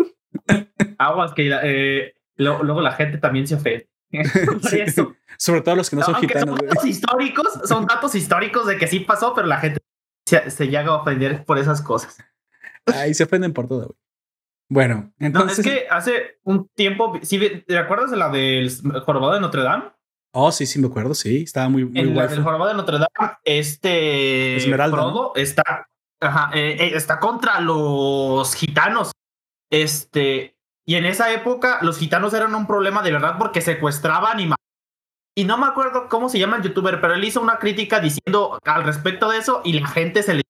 [0.99, 3.89] Aguas que eh, luego la gente también se ofende.
[5.37, 6.57] Sobre todo los que no, son gitanos.
[6.59, 9.79] Son datos históricos, son datos históricos de que sí pasó, pero la gente
[10.27, 12.17] se, llega a ofender por esas cosas.
[12.85, 13.99] Ahí se ofenden por todo, güey.
[14.71, 15.59] Bueno, entonces.
[15.59, 17.19] es que hace un tiempo,
[17.65, 18.71] ¿te acuerdas de la del
[19.03, 19.91] jorobado de Notre Dame?
[20.31, 21.41] Oh, sí, sí, me acuerdo, sí.
[21.43, 24.57] Estaba muy, muy En la del jorobado de Notre Dame, este.
[24.57, 25.31] Esmeralda.
[25.35, 25.89] está,
[26.19, 29.11] ajá, eh, eh, está contra los gitanos.
[29.71, 30.55] Este.
[30.89, 34.49] Y en esa época, los gitanos eran un problema de verdad porque secuestraban y
[35.35, 38.57] y no me acuerdo cómo se llama el youtuber, pero él hizo una crítica diciendo
[38.65, 40.41] al respecto de eso y la gente se le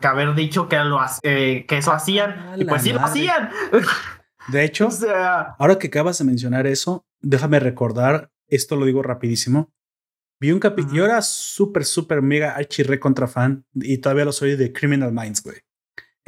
[0.00, 2.54] que haber dicho que, lo, eh, que eso hacían.
[2.56, 3.50] y pues sí lo hacían.
[4.48, 4.88] De hecho,
[5.58, 9.70] ahora que acabas de mencionar eso, déjame recordar, esto lo digo rapidísimo.
[10.40, 14.56] Vi un capítulo, yo era súper, súper mega archirre contra fan y todavía lo soy
[14.56, 15.58] de Criminal Minds, güey.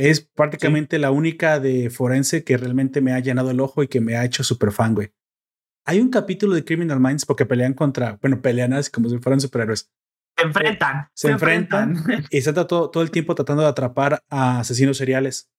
[0.01, 4.01] Es prácticamente la única de forense que realmente me ha llenado el ojo y que
[4.01, 5.13] me ha hecho súper fan, güey.
[5.85, 9.43] Hay un capítulo de Criminal Minds porque pelean contra, bueno, pelean así como si fueran
[9.43, 9.91] superhéroes.
[10.39, 11.09] Se enfrentan.
[11.13, 11.97] Se, enfrentan,
[12.31, 15.51] y están todo, todo el tiempo tratando de atrapar a asesinos seriales.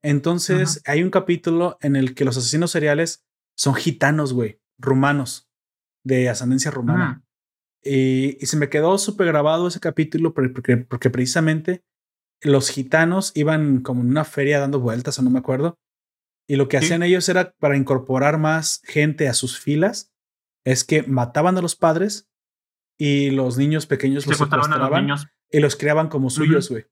[0.00, 3.26] Entonces, hay un capítulo en el que los asesinos seriales
[3.56, 5.50] son gitanos, güey, rumanos,
[6.04, 7.24] de ascendencia rumana.
[7.82, 11.82] y, se me quedó súper grabado ese capítulo porque, porque precisamente
[12.40, 15.78] los gitanos iban como en una feria dando vueltas, o no me acuerdo,
[16.46, 20.12] y lo que hacían ellos era para incorporar más gente a sus filas,
[20.64, 22.28] es que mataban a los padres
[22.98, 25.08] y los niños pequeños los secuestraban
[25.50, 26.86] y los creaban como suyos, güey.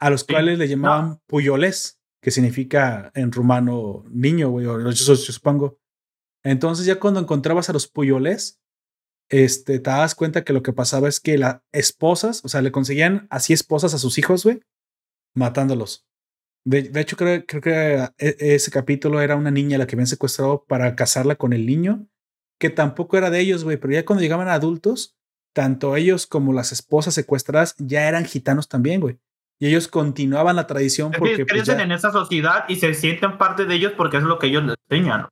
[0.00, 5.78] A los cuales le llamaban puyoles, que significa en rumano niño, güey, o yo, supongo.
[6.42, 8.59] Entonces ya cuando encontrabas a los puyoles,
[9.30, 12.72] este, te das cuenta que lo que pasaba es que las esposas, o sea, le
[12.72, 14.60] conseguían así esposas a sus hijos, güey,
[15.34, 16.04] matándolos.
[16.64, 20.64] De, hecho, creo, creo que e, ese capítulo era una niña la que habían secuestrado
[20.64, 22.06] para casarla con el niño,
[22.58, 25.16] que tampoco era de ellos, güey, pero ya cuando llegaban a adultos,
[25.54, 29.18] tanto ellos como las esposas secuestradas ya eran gitanos también, güey.
[29.60, 31.44] Y ellos continuaban la tradición porque...
[31.44, 34.48] Pues, crecen en esa sociedad y se sienten parte de ellos porque es lo que
[34.48, 35.28] ellos les enseñan.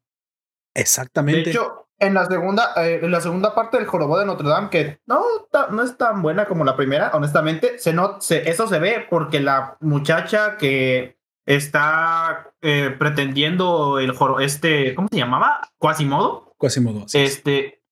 [0.75, 1.45] Exactamente.
[1.45, 4.71] De hecho, en la segunda, eh, en la segunda parte del jorobado de Notre Dame,
[4.71, 5.23] que no,
[5.71, 9.41] no es tan buena como la primera, honestamente, se no, se, eso se ve porque
[9.41, 15.61] la muchacha que está eh, pretendiendo el joro, este, ¿cómo se llamaba?
[15.79, 16.55] Quasimodo.
[16.59, 17.07] Quasimodo.
[17.15, 17.83] Este,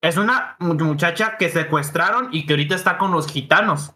[0.00, 3.94] es una muchacha que secuestraron y que ahorita está con los gitanos.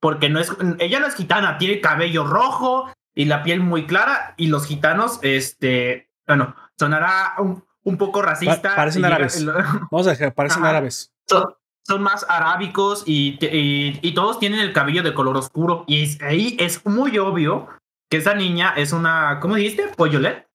[0.00, 4.34] Porque no es, ella no es gitana, tiene cabello rojo y la piel muy clara
[4.36, 7.64] y los gitanos, este, bueno, sonará un,
[7.96, 8.74] poco racista.
[8.76, 9.44] parecen árabes.
[9.90, 11.12] Vamos a dejar, parecen árabes.
[11.26, 15.84] Son, más arábicos y, y, todos tienen el cabello de color oscuro.
[15.86, 17.66] Y ahí es muy obvio
[18.10, 19.84] que esa niña es una, ¿cómo dijiste?
[19.96, 20.46] ¿Pollolet?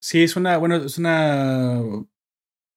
[0.00, 1.80] Sí, es una, bueno, es una,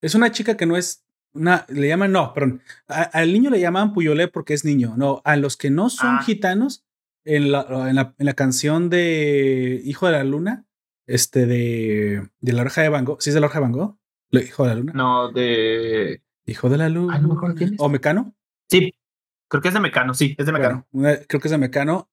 [0.02, 3.94] es una chica que no es una, le llaman, no, perdón, al niño le llaman
[3.94, 6.24] Puyolet porque es niño, no, a los que no son ah.
[6.24, 6.86] gitanos,
[7.26, 10.66] en la, en la, en, la, canción de Hijo de la Luna,
[11.14, 13.72] este de, de la oreja de Van Gogh, ¿sí es de la oreja de Van
[13.72, 13.98] Gogh?
[14.32, 14.94] Hijo de la Luna.
[14.94, 16.22] No, de...
[16.46, 17.22] Hijo de la Luna.
[17.78, 18.34] ¿O Mecano?
[18.70, 18.94] Sí,
[19.48, 20.88] creo que es de Mecano, sí, es de Mecano.
[20.92, 22.10] creo que es de Mecano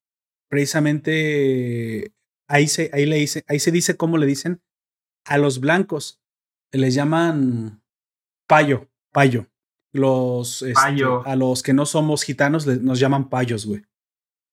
[0.50, 2.12] precisamente
[2.48, 4.60] ahí se, ahí, le dice, ahí se dice cómo le dicen
[5.24, 6.20] a los blancos.
[6.72, 7.82] Les llaman
[8.46, 9.46] payo, payo.
[9.92, 13.82] los este, a los que no somos gitanos nos llaman payos, güey.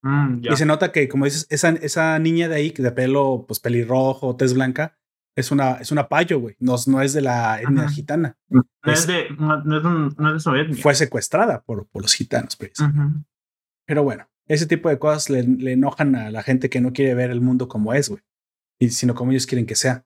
[0.03, 3.59] Mm, y se nota que, como dices, esa, esa niña de ahí, de pelo pues
[3.59, 4.97] pelirrojo, tez blanca,
[5.35, 6.55] es una, es una payo, güey.
[6.59, 8.37] No, no es de la etnia gitana.
[8.49, 10.81] No es, de, no, es su etnia.
[10.81, 13.23] Fue secuestrada por, por los gitanos, precisamente.
[13.85, 17.13] Pero bueno, ese tipo de cosas le, le, enojan a la gente que no quiere
[17.13, 18.21] ver el mundo como es, güey.
[18.79, 20.05] Y sino como ellos quieren que sea.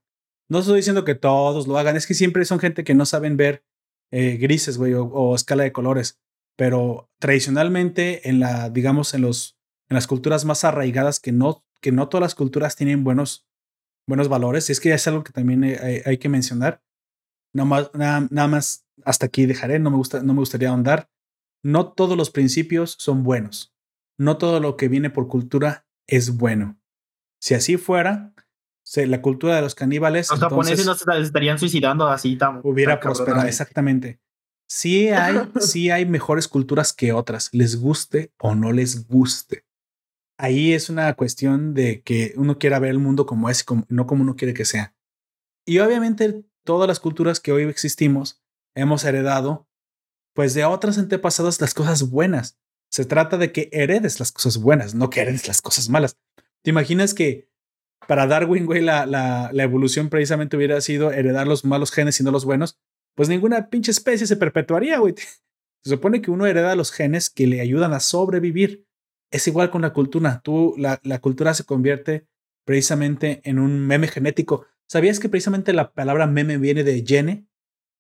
[0.50, 3.38] No estoy diciendo que todos lo hagan, es que siempre son gente que no saben
[3.38, 3.64] ver
[4.12, 6.20] eh, grises, güey, o, escala de colores.
[6.58, 9.58] Pero tradicionalmente, en la, digamos, en los,
[9.92, 13.46] en las culturas más arraigadas, que no, que no todas las culturas tienen buenos,
[14.08, 15.66] buenos valores, y es que es algo que también
[16.06, 16.82] hay, que mencionar.
[17.54, 21.10] Nada más, nada, más hasta aquí dejaré, no me, gusta, no me gustaría ahondar.
[21.62, 23.76] No todos los principios son buenos.
[24.18, 26.80] No todo lo que viene por cultura es bueno.
[27.42, 28.34] Si así fuera,
[28.96, 30.30] la cultura de los caníbales.
[30.30, 32.62] Los japoneses no se estarían suicidando así tan.
[32.64, 34.22] Hubiera prosperado, exactamente.
[34.70, 39.66] Sí hay, sí hay mejores culturas que otras, les guste o no les guste.
[40.44, 44.08] Ahí es una cuestión de que uno quiera ver el mundo como es, como, no
[44.08, 44.96] como uno quiere que sea.
[45.68, 48.42] Y obviamente todas las culturas que hoy existimos
[48.76, 49.68] hemos heredado,
[50.34, 52.58] pues de otras antepasadas las cosas buenas.
[52.90, 56.18] Se trata de que heredes las cosas buenas, no que heredes las cosas malas.
[56.64, 57.48] ¿Te imaginas que
[58.08, 62.32] para Darwin, güey, la, la, evolución precisamente hubiera sido heredar los malos genes y no
[62.32, 62.80] los buenos,
[63.14, 65.14] pues ninguna pinche especie se perpetuaría, güey.
[65.84, 68.88] Se supone que uno hereda los genes que le ayudan a sobrevivir.
[69.32, 70.41] Es igual con la cultura.
[70.44, 72.28] Tú, la, la cultura se convierte
[72.66, 74.66] precisamente en un meme genético.
[74.88, 77.48] ¿Sabías que precisamente la palabra meme viene de gene?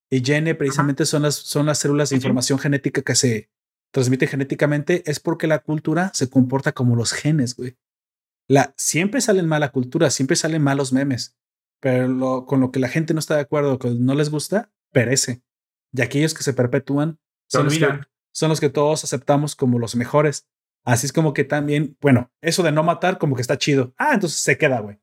[0.09, 3.49] Y gene precisamente son las, son las células de información genética que se
[3.91, 5.03] transmiten genéticamente.
[5.09, 7.77] Es porque la cultura se comporta como los genes, güey
[8.75, 11.37] siempre salen mala cultura, siempre salen malos memes,
[11.79, 15.43] pero con lo que la gente no está de acuerdo, que no les gusta, perece.
[15.93, 17.87] Y aquellos que se perpetúan son los que,
[18.33, 20.47] son los que todos aceptamos como los mejores.
[20.83, 23.93] Así es como que también, bueno, eso de no matar como que está chido.
[23.97, 24.99] Ah, entonces se queda, güey.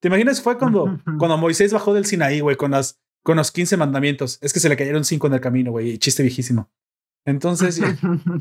[0.00, 0.40] ¿Te imaginas?
[0.40, 4.38] Fue cuando, cuando Moisés bajó del Sinaí, güey, con, las, con los 15 mandamientos.
[4.40, 6.70] Es que se le cayeron 5 en el camino, güey, chiste viejísimo.
[7.24, 7.80] Entonces,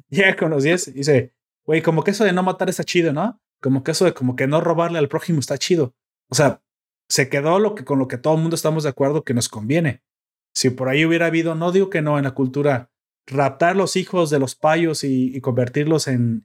[0.09, 1.33] llega con los 10 y dice,
[1.65, 3.39] güey, como que eso de no matar está chido, ¿no?
[3.61, 5.95] como que eso de como que no robarle al prójimo está chido.
[6.29, 6.61] O sea,
[7.07, 9.49] se quedó lo que con lo que todo el mundo estamos de acuerdo que nos
[9.49, 10.03] conviene.
[10.53, 12.88] Si por ahí hubiera habido, no digo que no en la cultura,
[13.29, 16.43] raptar los hijos de los payos y, convertirlos en,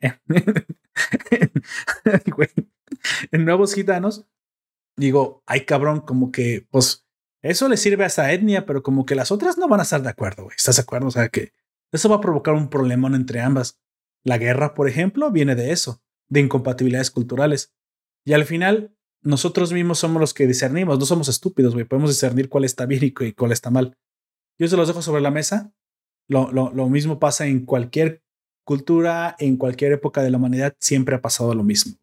[3.32, 4.26] en, nuevos gitanos,
[4.96, 7.06] digo, ay cabrón, como que, pues,
[7.42, 10.02] eso le sirve a esa etnia, pero como que las otras no van a estar
[10.02, 10.56] de acuerdo, güey.
[10.56, 11.08] ¿Estás de acuerdo?
[11.08, 11.52] O sea, que
[11.92, 13.78] eso va a provocar un problemón entre ambas.
[14.22, 17.74] La guerra, por ejemplo, viene de eso de incompatibilidades culturales.
[18.24, 21.84] Y al final, nosotros mismos somos los que discernimos, no somos estúpidos, güey.
[21.84, 23.96] Podemos discernir cuál está bien y cuál está mal.
[24.58, 25.74] Yo se los dejo sobre la mesa.
[26.28, 28.22] Lo, lo, mismo pasa en cualquier
[28.64, 31.94] cultura, en cualquier época de la humanidad, siempre ha pasado lo mismo.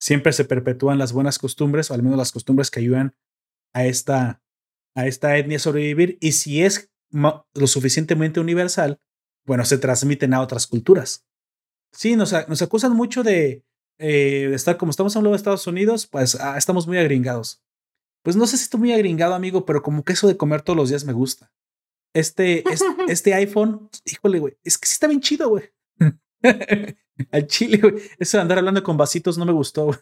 [0.00, 3.14] Siempre se perpetúan las buenas costumbres, o al menos las costumbres que ayudan
[3.74, 4.42] a esta,
[4.94, 6.16] a esta etnia a sobrevivir.
[6.20, 8.98] Y si es lo suficientemente universal,
[9.44, 11.26] bueno, se transmiten a otras culturas.
[11.92, 13.64] Sí, nos, nos acusan mucho de,
[14.02, 17.62] eh, estar como estamos hablando de Estados Unidos, pues ah, estamos muy agringados.
[18.22, 20.76] Pues no sé si estoy muy agringado, amigo, pero como que eso de comer todos
[20.78, 21.52] los días me gusta.
[22.14, 22.64] Este,
[23.08, 25.64] este, iPhone, híjole, güey, es que sí está bien chido, güey.
[27.32, 27.94] Al chile, güey.
[28.18, 29.98] Eso de andar hablando con vasitos no me gustó, güey.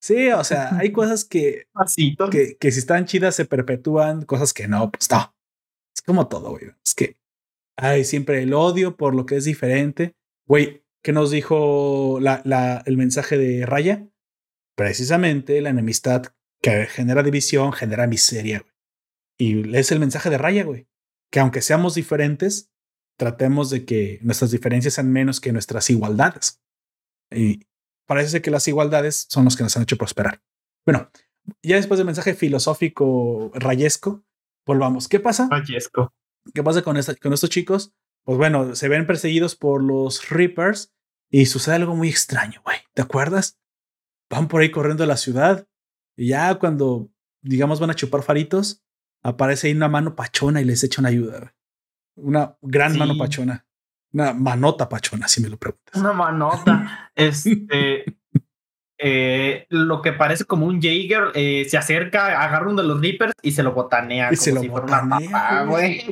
[0.00, 1.68] Sí, o sea, hay cosas que,
[2.30, 5.34] que, que si están chidas se perpetúan, cosas que no, pues no.
[5.94, 6.70] Es como todo, güey.
[6.84, 7.18] Es que
[7.76, 10.14] hay siempre el odio por lo que es diferente.
[10.46, 14.08] Güey, ¿Qué nos dijo la, la, el mensaje de Raya?
[14.76, 18.58] Precisamente la enemistad que genera división genera miseria.
[18.58, 18.72] Güey.
[19.38, 20.88] Y es el mensaje de Raya, güey.
[21.30, 22.70] Que aunque seamos diferentes,
[23.16, 26.62] tratemos de que nuestras diferencias sean menos que nuestras igualdades.
[27.30, 27.66] Y
[28.06, 30.42] parece que las igualdades son los que nos han hecho prosperar.
[30.84, 31.10] Bueno,
[31.62, 34.24] ya después del mensaje filosófico rayesco,
[34.66, 35.08] volvamos.
[35.08, 35.48] ¿Qué pasa?
[35.50, 36.14] Rayesco.
[36.54, 37.92] ¿Qué pasa con, esta, con estos chicos?
[38.24, 40.92] Pues bueno, se ven perseguidos por los Reapers
[41.30, 42.78] y sucede algo muy extraño, güey.
[42.94, 43.58] ¿Te acuerdas?
[44.30, 45.66] Van por ahí corriendo a la ciudad
[46.16, 47.10] y ya cuando,
[47.42, 48.84] digamos, van a chupar faritos,
[49.22, 51.54] aparece ahí una mano pachona y les echa una ayuda.
[52.16, 53.66] Una gran mano pachona.
[54.12, 56.00] Una manota pachona, si me lo preguntas.
[56.00, 57.10] Una manota.
[57.14, 58.18] este.
[58.98, 63.34] Eh, lo que parece como un Jaeger eh, se acerca, agarra uno de los Reapers
[63.42, 64.32] y se lo botanea.
[64.32, 65.64] Y se lo botanea.
[65.64, 66.02] güey.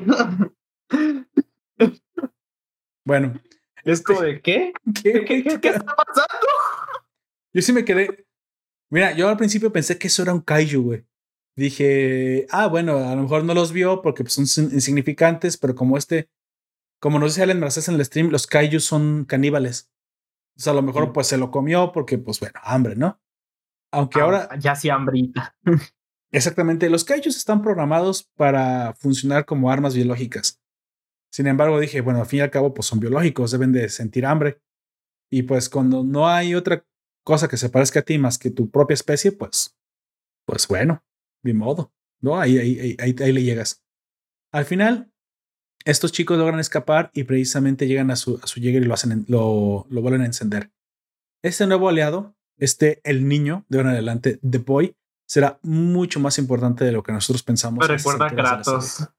[3.06, 3.40] bueno,
[3.84, 4.72] este, de ¿qué?
[5.02, 6.46] ¿Qué, qué, qué, está pasando?
[7.52, 8.26] Yo sí me quedé.
[8.90, 11.06] Mira, yo al principio pensé que eso era un kaiju, güey.
[11.56, 15.96] Dije, ah, bueno, a lo mejor no los vio porque pues, son insignificantes, pero como
[15.96, 16.28] este,
[17.00, 19.90] como nos dice Alan Mercedes en el stream, los kaijus son caníbales.
[20.56, 23.20] O sea, a lo mejor pues se lo comió porque, pues bueno, hambre, ¿no?
[23.92, 25.56] Aunque Ah, ahora, Ya sí, hambrita.
[26.32, 30.60] exactamente, los kaijus están programados para funcionar como armas biológicas.
[31.32, 34.26] Sin embargo, dije, bueno, al fin y al cabo, pues son biológicos, deben de sentir
[34.26, 34.60] hambre.
[35.30, 36.84] Y pues cuando no hay otra
[37.24, 39.76] cosa que se parezca a ti más que tu propia especie, pues,
[40.46, 41.02] pues bueno,
[41.44, 42.40] de modo, ¿no?
[42.40, 43.84] Ahí, ahí, ahí, ahí, ahí le llegas.
[44.52, 45.12] Al final,
[45.84, 49.12] estos chicos logran escapar y precisamente llegan a su, a su Jäger y lo, hacen,
[49.12, 50.72] en- lo, lo vuelven a encender.
[51.42, 54.96] Este nuevo aliado, este, el niño, de ahora en adelante, The Boy,
[55.28, 57.86] será mucho más importante de lo que nosotros pensamos.
[57.86, 58.84] Me a recuerda a Kratos.
[58.86, 59.10] serie.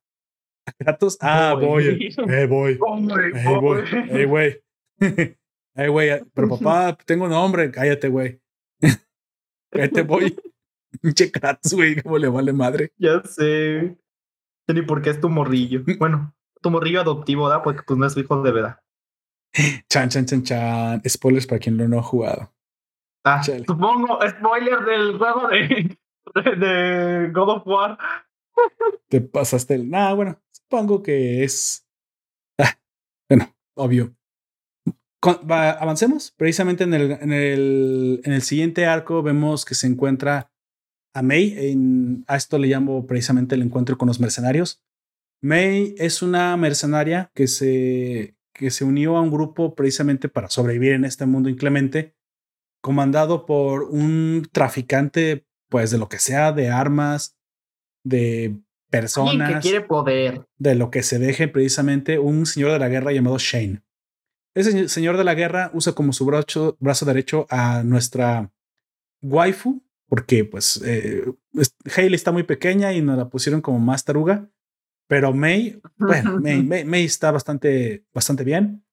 [0.80, 2.10] Kratos, ah, Boy.
[2.16, 2.16] Boy.
[2.34, 2.78] Eh, Boy.
[2.82, 3.84] Hombre, Ey, güey.
[4.10, 4.62] Ey, güey.
[5.76, 6.10] Ey, güey.
[6.34, 7.70] Pero papá, tengo nombre.
[7.70, 8.42] Cállate, güey.
[9.72, 10.36] Cállate, voy.
[11.02, 12.02] Pinche Kratos, güey.
[12.02, 12.92] ¿Cómo le vale madre?
[12.98, 13.98] Ya sé.
[14.68, 15.84] Ya Ni por qué es tu morrillo.
[16.00, 17.62] Bueno, tu morrillo adoptivo, ¿da?
[17.64, 18.80] Porque pues no es su hijo de verdad.
[19.90, 21.02] Chan, chan, chan, chan.
[21.08, 22.52] Spoilers para quien no ha jugado.
[23.24, 23.64] Ah, Chale.
[23.66, 25.98] supongo, spoiler del juego de,
[26.36, 27.98] de, de God of War.
[29.10, 29.90] Te pasaste el.
[29.90, 31.88] Nah, bueno, supongo que es.
[32.60, 32.78] Ah,
[33.30, 34.16] bueno, obvio.
[35.22, 36.32] Con- va- avancemos.
[36.38, 40.52] Precisamente en el, en, el, en el siguiente arco vemos que se encuentra
[41.16, 41.56] a May.
[41.58, 44.84] En, a esto le llamo precisamente el encuentro con los mercenarios.
[45.42, 50.92] May es una mercenaria que se, que se unió a un grupo precisamente para sobrevivir
[50.92, 52.16] en este mundo inclemente,
[52.82, 57.38] comandado por un traficante, pues de lo que sea, de armas,
[58.04, 58.60] de
[58.90, 60.48] personas que quiere poder.
[60.58, 63.82] de lo que se deje precisamente un señor de la guerra llamado Shane.
[64.54, 68.52] Ese señor de la guerra usa como su brazo, brazo derecho a nuestra
[69.22, 69.84] waifu,
[70.16, 71.26] porque pues eh,
[71.94, 74.50] está muy pequeña y nos la pusieron como más taruga,
[75.08, 78.86] pero May, bueno, May, May- May está bastante, bastante bien.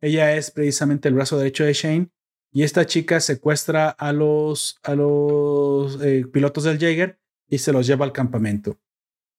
[0.00, 2.10] Ella es precisamente el brazo derecho de Shane
[2.52, 7.18] y esta chica secuestra a los, a los eh, pilotos del Jaeger
[7.48, 8.78] y se los lleva al campamento.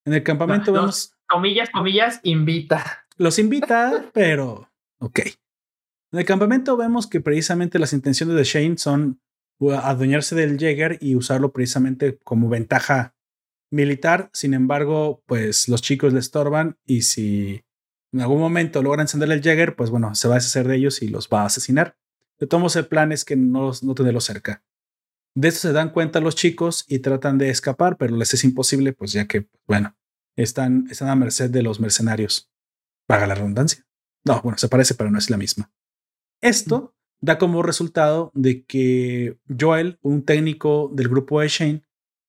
[0.05, 3.05] En el campamento Los- vemos Comillas, comillas, invita.
[3.17, 5.19] los invita, pero ok.
[6.13, 9.19] En el campamento vemos que precisamente las intenciones de Shane son
[9.59, 13.15] adueñarse del Jäger y usarlo precisamente como ventaja
[13.71, 14.29] militar.
[14.33, 17.63] Sin embargo, pues los chicos le estorban y si
[18.11, 21.01] en algún momento logra encender el Jäger, pues bueno, se va a deshacer de ellos
[21.01, 21.97] y los va a asesinar.
[22.39, 24.63] De todos el plan es que no, no tenerlos cerca.
[25.35, 28.93] De esto se dan cuenta los chicos y tratan de escapar, pero les es imposible,
[28.93, 29.97] pues ya que, bueno,
[30.37, 32.49] están, están a merced de los mercenarios.
[33.05, 33.85] Paga la redundancia.
[34.23, 35.71] No, bueno, se parece, pero no es la misma.
[36.41, 36.95] Esto
[37.25, 41.81] da como resultado de que Joel, un técnico del grupo de Shane,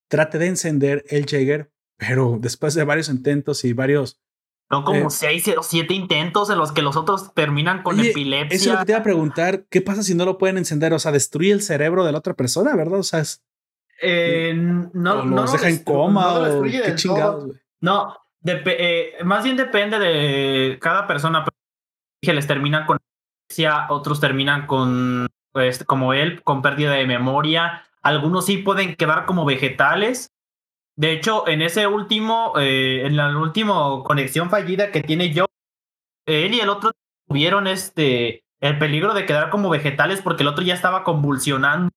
[0.09, 4.21] trate de encender el Jaeger, pero después de varios intentos y varios...
[4.69, 5.11] Son como Eh.
[5.11, 8.57] seis o siete intentos en los que los otros terminan con Oye, epilepsia.
[8.57, 10.93] Eso es lo que te iba a preguntar, ¿qué pasa si no lo pueden encender?
[10.93, 12.99] O sea, destruye el cerebro de la otra persona, ¿verdad?
[12.99, 13.45] O sea, es,
[14.03, 17.55] Eh, no, o no los lo deja en coma no o qué chingados.
[17.81, 21.45] No, eh, más bien depende de cada persona.
[22.21, 22.99] Que les terminan con
[23.89, 27.85] otros terminan con, pues, como él, con pérdida de memoria.
[28.03, 30.31] Algunos sí pueden quedar como vegetales.
[30.97, 35.47] De hecho, en ese último, eh, en la última conexión fallida que tiene yo,
[36.27, 36.93] él y el otro
[37.29, 41.91] tuvieron este el peligro de quedar como vegetales porque el otro ya estaba convulsionando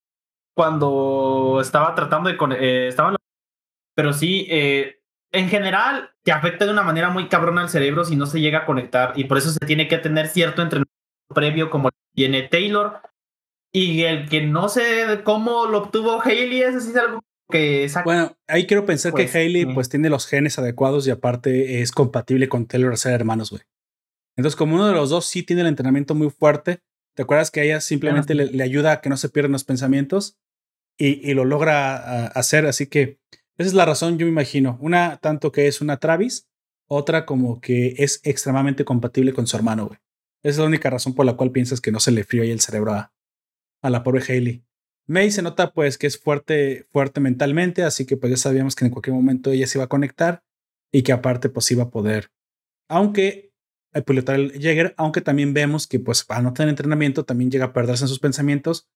[0.56, 3.16] cuando estaba tratando de eh, estaban
[3.96, 5.02] pero sí eh,
[5.32, 8.60] en general te afecta de una manera muy cabrona al cerebro si no se llega
[8.60, 10.99] a conectar y por eso se tiene que tener cierto entrenamiento
[11.34, 13.02] previo como tiene Taylor
[13.72, 18.04] y el que no sé cómo lo obtuvo Haley ese sí es algo que saca
[18.06, 19.72] Bueno, ahí quiero pensar Pues, que Hailey sí.
[19.74, 23.62] pues tiene los genes adecuados y aparte es compatible con Taylor a ser hermanos, güey.
[24.38, 26.80] Entonces, como uno de los dos sí tiene el entrenamiento muy fuerte,
[27.16, 30.38] ¿te acuerdas que ella simplemente le, le ayuda a que no se pierdan los pensamientos
[30.98, 32.66] y, y lo logra a- hacer?
[32.66, 33.20] Así que
[33.58, 34.78] esa es la razón, yo me imagino.
[34.82, 36.48] Una tanto que es una Travis,
[36.88, 40.00] otra como que es extremadamente compatible con su hermano, güey.
[40.44, 42.52] Esa es la única razón por la cual piensas que no se le frío ahí
[42.52, 43.14] el cerebro a,
[43.82, 44.64] a la pobre Hailey.
[45.08, 48.86] May se nota pues que es fuerte, fuerte mentalmente, así que pues ya sabíamos que
[48.86, 50.44] en cualquier momento ella se iba a conectar
[50.92, 52.32] y que aparte pues iba a poder,
[52.88, 53.52] aunque
[53.94, 57.66] eh, pilotar el Jäger, aunque también vemos que pues al no tener entrenamiento también llega
[57.66, 58.88] a perderse en sus pensamientos,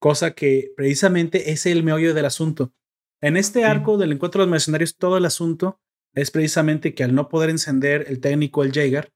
[0.00, 2.74] cosa que precisamente es el meollo del asunto.
[3.20, 5.80] En este arco del encuentro de los mercenarios, todo el asunto
[6.14, 9.12] es precisamente que al no poder encender el técnico, el Jaeger,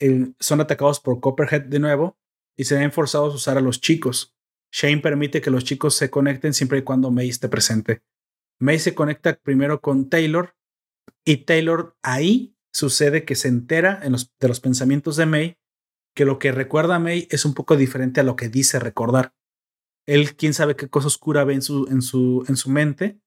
[0.00, 2.18] el- son atacados por Copperhead de nuevo
[2.56, 4.34] y se ven forzados a usar a los chicos.
[4.72, 8.02] Shane permite que los chicos se conecten siempre y cuando May esté presente.
[8.58, 10.56] May se conecta primero con Taylor
[11.24, 15.56] y Taylor ahí sucede que se entera en los, de los pensamientos de May
[16.14, 19.34] que lo que recuerda a May es un poco diferente a lo que dice recordar.
[20.06, 23.20] Él, quién sabe qué cosa oscura ve en su, en su, en su mente,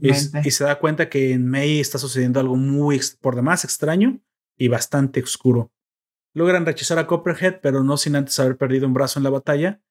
[0.00, 4.20] y, se da cuenta que en May está sucediendo algo muy por demás extraño
[4.56, 5.72] y bastante oscuro.
[6.34, 9.82] Logran rechazar a Copperhead, pero no sin antes haber perdido un brazo en la batalla.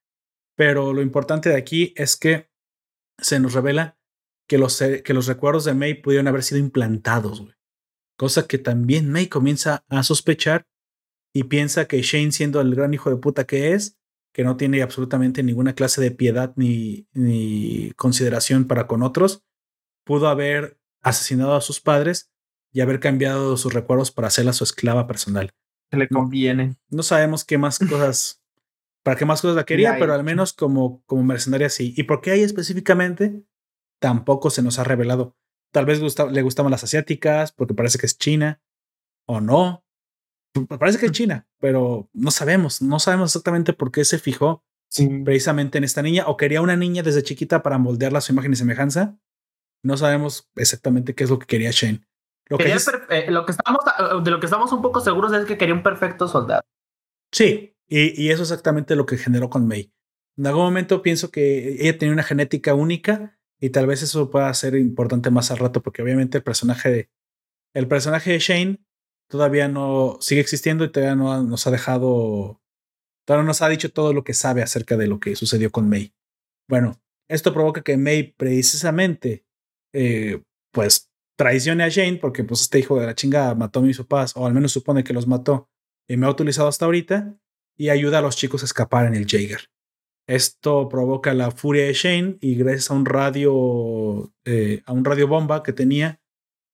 [0.56, 2.50] Pero lo importante de aquí es que
[3.18, 3.98] se nos revela
[4.48, 7.46] que los, que los recuerdos de May pudieron haber sido implantados,
[8.18, 10.68] Cosa que también May comienza a sospechar
[11.34, 13.98] y piensa que Shane, siendo el gran hijo de puta que es,
[14.34, 19.46] que no tiene absolutamente ninguna clase de piedad ni, ni consideración para con otros,
[20.04, 22.32] pudo haber asesinado a sus padres
[22.74, 25.54] y haber cambiado sus recuerdos para hacerla su esclava personal.
[25.98, 26.76] Le conviene.
[26.90, 28.44] No, sabemos qué más cosas,
[29.04, 31.94] para qué más cosas la quería, pero al menos como, como mercenaria sí.
[31.98, 33.44] ¿Y por qué ahí específicamente?
[34.00, 35.36] Tampoco se nos ha revelado.
[35.72, 38.62] Tal vez le gustaban las asiáticas, porque parece que es China,
[39.26, 39.86] o no.
[40.80, 44.66] Parece que es China, pero no sabemos, no sabemos exactamente por qué se fijó
[45.24, 48.54] precisamente en esta niña, o quería una niña desde chiquita para moldearla a su imagen
[48.54, 49.20] y semejanza.
[49.84, 52.09] No sabemos exactamente qué es lo que quería Shane.
[52.50, 52.76] Lo que,
[53.10, 55.76] eh, lo que estamos, eh, de lo que estamos un poco seguros es que quería
[55.76, 56.62] un perfecto soldado.
[57.32, 59.94] Sí, y, y, eso es exactamente lo que generó con May.
[60.36, 64.52] En algún momento pienso que ella tenía una genética única y tal vez eso pueda
[64.54, 67.10] ser importante más al rato porque obviamente el personaje de,
[67.74, 68.80] el personaje de Shane
[69.28, 72.62] todavía no sigue existiendo y todavía no nos ha dejado,
[73.26, 75.88] todavía no nos ha dicho todo lo que sabe acerca de lo que sucedió con
[75.88, 76.14] May.
[76.68, 79.46] Bueno, esto provoca que May precisamente,
[79.94, 81.09] eh, pues,
[81.40, 84.46] traicione a Jane porque pues este hijo de la chinga mató a mis papás, o
[84.46, 85.70] al menos supone que los mató
[86.06, 87.34] y me ha utilizado hasta ahorita,
[87.78, 89.70] y ayuda a los chicos a escapar en el Jaeger.
[90.28, 95.30] Esto provoca la furia de Shane y gracias a un radio, eh, a un radio
[95.30, 96.20] bomba que tenía,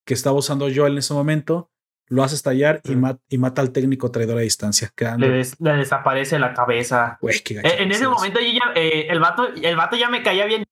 [0.03, 1.69] que estaba usando Joel en ese momento,
[2.07, 2.93] lo hace estallar y,
[3.29, 4.91] y, mata al técnico traidor a distancia.
[5.19, 5.43] Le,
[5.77, 7.19] desaparece la cabeza.
[7.21, 10.63] Eh, en ese momento eh, el, vato, el vato ya me caía bien.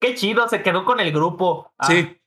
[0.00, 1.72] Qué chido, se quedó con el grupo.
[1.78, 2.18] Ah, sí.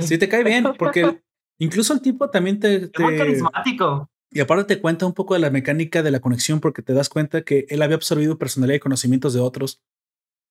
[0.00, 1.22] Sí, te cae bien, porque
[1.58, 2.88] incluso el tipo también te.
[2.88, 3.02] te...
[3.02, 4.10] muy carismático.
[4.30, 7.08] Y aparte te cuenta un poco de la mecánica de la conexión, porque te das
[7.08, 9.80] cuenta que él había absorbido personalidad y conocimientos de otros.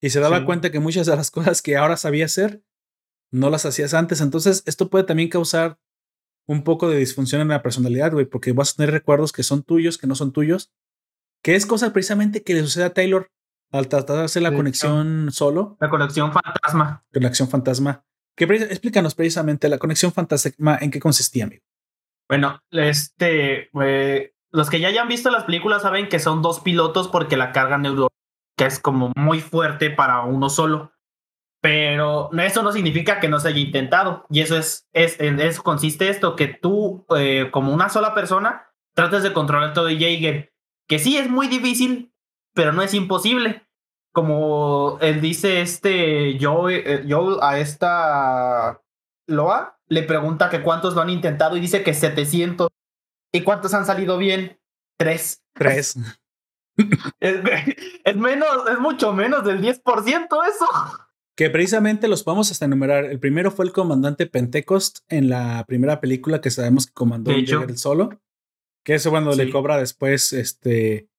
[0.02, 2.64] Y se daba cuenta que muchas de las cosas que ahora sabía hacer
[3.32, 4.22] no las hacías antes.
[4.22, 5.80] Entonces, esto puede también causar
[6.48, 9.64] un poco de disfunción en la personalidad, güey, porque vas a tener recuerdos que son
[9.64, 10.72] tuyos, que no son tuyos,
[11.44, 13.32] que es cosa precisamente que le sucede a Taylor
[13.72, 15.78] al tratar de hacer la conexión solo.
[15.80, 17.04] La conexión fantasma.
[17.12, 18.06] Conexión fantasma.
[18.36, 21.64] Que, explícanos precisamente la conexión fantasma, ¿en qué consistía, amigo?
[22.28, 23.70] Bueno, este,
[24.52, 27.78] los que ya hayan visto las películas saben que son dos pilotos porque la carga
[27.78, 28.16] neurológica
[28.58, 30.92] es como muy fuerte para uno solo.
[31.62, 34.26] Pero eso no significa que no se haya intentado.
[34.30, 39.24] Y eso es, es eso consiste esto, que tú, eh, como una sola persona, trates
[39.24, 40.54] de controlar todo Jaeger.
[40.88, 42.14] Que sí es muy difícil,
[42.54, 43.65] pero no es imposible.
[44.16, 48.82] Como él dice este yo, eh, yo a esta
[49.28, 52.70] Loa, le pregunta que cuántos lo han intentado y dice que 700.
[53.34, 54.58] ¿Y cuántos han salido bien?
[54.98, 55.44] Tres.
[55.54, 55.98] Tres.
[57.20, 57.36] es,
[58.06, 60.66] es, menos, es mucho menos del 10% eso
[61.36, 63.04] que precisamente los podemos hasta enumerar.
[63.04, 67.78] El primero fue el comandante Pentecost en la primera película que sabemos que comandó el
[67.78, 68.22] solo.
[68.86, 71.10] Que eso, bueno, le cobra después este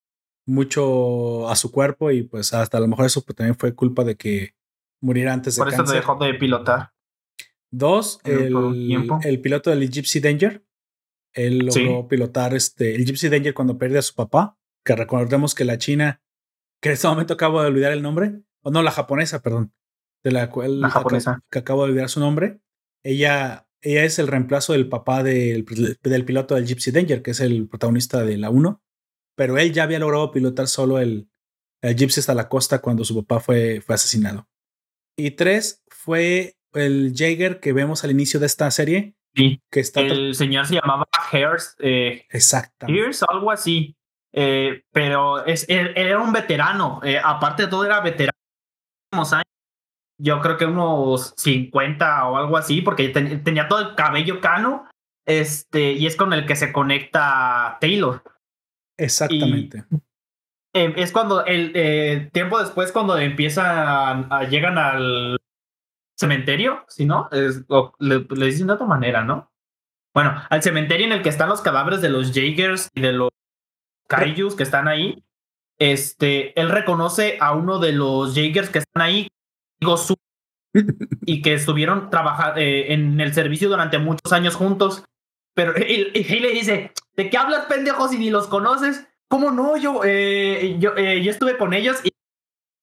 [0.46, 4.04] mucho a su cuerpo y pues hasta a lo mejor eso pues, también fue culpa
[4.04, 4.54] de que
[5.00, 6.92] muriera antes de Por eso dejó de pilotar.
[7.70, 8.54] Dos, el,
[9.22, 10.64] el, piloto del Gypsy Danger.
[11.34, 14.56] Él logró pilotar este, el Gypsy Danger cuando perdió a su papá.
[14.84, 16.22] Que recordemos que la china,
[16.80, 19.72] que en este momento acabo de olvidar el nombre, o no, la japonesa, perdón
[20.26, 20.82] de la cual
[21.50, 22.60] Que, acabo de olvidar su nombre.
[23.04, 25.64] Ella, ella es el reemplazo del papá del,
[26.02, 28.82] del, piloto del Gypsy Danger, que es el protagonista de la 1.
[29.36, 31.28] Pero él ya había logrado pilotar solo el,
[31.82, 34.48] el Gypsy hasta la costa cuando su papá fue, fue asesinado.
[35.16, 39.14] Y tres fue el Jaeger que vemos al inicio de esta serie.
[39.34, 39.60] Sí.
[39.70, 41.78] Que está el señor se llamaba Hearst.
[41.80, 43.10] Eh, Exactamente.
[43.28, 43.94] algo así.
[44.32, 47.00] Eh, pero es, él, era un veterano.
[47.04, 48.36] Eh, aparte de todo, era veterano
[50.18, 54.88] yo creo que unos 50 o algo así, porque tenía todo el cabello cano,
[55.26, 58.22] este, y es con el que se conecta Taylor.
[58.96, 59.84] Exactamente.
[60.72, 65.38] Em, es cuando el eh, tiempo después, cuando empiezan, a, llegan al
[66.16, 67.64] cementerio, si no, es,
[67.98, 69.50] le, dicen de otra manera, ¿no?
[70.14, 73.30] Bueno, al cementerio en el que están los cadáveres de los Jaegers y de los
[74.08, 75.22] Kaijus que están ahí.
[75.78, 79.28] Este, él reconoce a uno de los Jaegers que están ahí
[81.26, 85.04] y que estuvieron trabajando eh, en el servicio durante muchos años juntos.
[85.54, 89.06] pero y, le dice, ¿de qué hablas, pendejo, si ni los conoces?
[89.28, 89.76] ¿Cómo no?
[89.76, 92.10] Yo, eh, yo, eh, yo estuve con ellos y,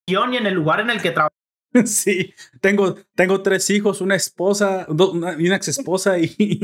[0.08, 1.44] y en el lugar en el que trabajé
[1.86, 6.60] Sí, tengo, tengo tres hijos, una esposa, una, una ex esposa y.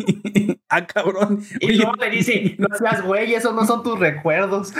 [0.69, 1.43] ah, cabrón.
[1.59, 4.73] Y luego le dice: No seas güey, esos no son tus recuerdos.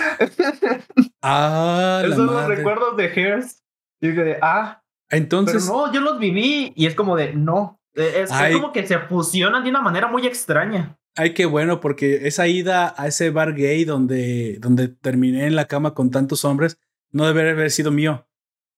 [1.22, 3.62] ah, Esos son los recuerdos de Hairs.
[4.00, 4.82] Y de, ah.
[5.10, 5.64] Entonces.
[5.66, 7.80] Pero no, yo los viví y es como de, no.
[7.94, 10.96] Es, como que se fusionan de una manera muy extraña.
[11.16, 15.66] Ay, qué bueno, porque esa ida a ese bar gay donde, donde terminé en la
[15.66, 16.78] cama con tantos hombres
[17.12, 18.26] no debe haber sido mío.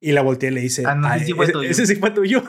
[0.00, 1.62] Y la volteé y le dice, ah, ese, sí fue tuyo.
[1.76, 2.42] ese tuyo.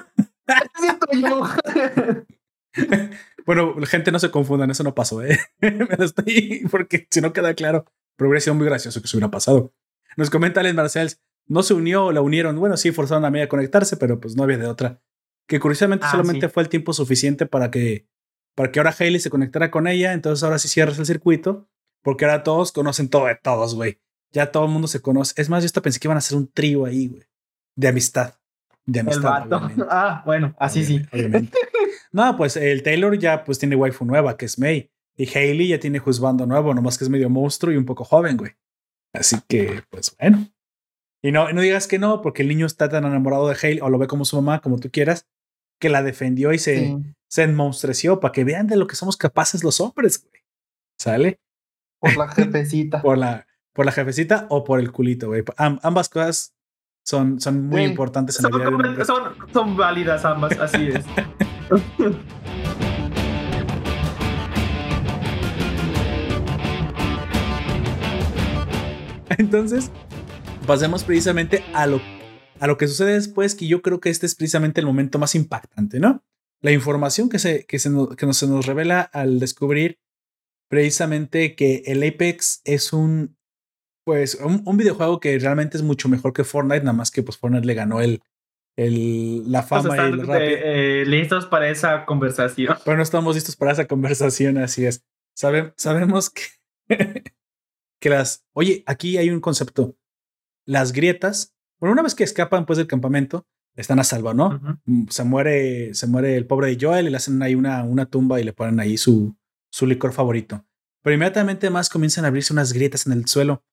[3.45, 5.37] bueno, gente no se confundan, eso no pasó, ¿eh?
[5.61, 7.85] Me lo estoy, porque si no queda claro,
[8.15, 9.71] pero hubiera sido muy gracioso que eso hubiera pasado.
[10.17, 12.59] Nos comenta Alex Marcells, no se unió, la unieron.
[12.59, 15.01] Bueno, sí, forzaron a mí a conectarse, pero pues no había de otra.
[15.47, 18.07] Que curiosamente ah, solamente fue el tiempo suficiente para que,
[18.55, 20.13] para que ahora Hailey se conectara con ella.
[20.13, 21.67] Entonces ahora sí cierras el circuito,
[22.01, 23.99] porque ahora todos conocen todo de todos, güey.
[24.31, 25.33] Ya todo el mundo se conoce.
[25.39, 27.23] Es más, yo hasta pensé que iban a hacer un trío ahí, güey
[27.75, 28.35] de amistad.
[28.85, 29.47] De amistad.
[29.89, 31.01] Ah, bueno, así sí.
[32.11, 34.91] No, pues el Taylor ya pues tiene waifu nueva, que es May.
[35.15, 38.37] Y Hailey ya tiene juzgando nuevo, nomás que es medio monstruo y un poco joven,
[38.37, 38.51] güey.
[39.13, 40.47] Así que, pues bueno.
[41.21, 43.89] Y no, no digas que no, porque el niño está tan enamorado de Hailey, o
[43.89, 45.27] lo ve como su mamá, como tú quieras,
[45.79, 46.97] que la defendió y se,
[47.33, 50.43] se enmonstreció para que vean de lo que somos capaces los hombres, güey.
[50.99, 51.39] ¿Sale?
[51.99, 53.01] Por la jefecita.
[53.01, 55.43] por, la, por la jefecita o por el culito, güey.
[55.57, 56.53] ambas cosas
[57.03, 61.03] son, son muy importantes en son, la vida son, son válidas ambas, así es.
[69.39, 69.89] Entonces,
[70.67, 71.99] pasemos precisamente a lo,
[72.59, 75.33] a lo que sucede después, que yo creo que este es precisamente el momento más
[75.33, 76.23] impactante, ¿no?
[76.63, 79.99] La información que, se, que, se nos, que se nos revela al descubrir
[80.69, 83.37] precisamente que el Apex es un
[84.05, 87.65] pues un, videojuego que realmente es mucho mejor que Fortnite, nada más que pues Fortnite
[87.65, 88.21] le ganó el,
[88.77, 92.75] el, la fama y el eh, listos para esa conversación.
[92.83, 95.05] Pero no estamos listos para esa conversación, así es.
[95.35, 96.43] sabemos que,
[98.01, 98.45] que las...
[98.53, 99.95] Oye, aquí hay un concepto.
[100.65, 104.59] Las grietas, bueno, una vez que escapan pues del campamento, están a salvo, ¿no?
[104.85, 108.05] Mm, se muere, se muere el pobre de Joel y le hacen ahí una, una
[108.05, 109.35] tumba y le ponen ahí su,
[109.71, 110.65] su licor favorito.
[111.01, 113.63] Pero inmediatamente más comienzan a abrirse unas grietas en el suelo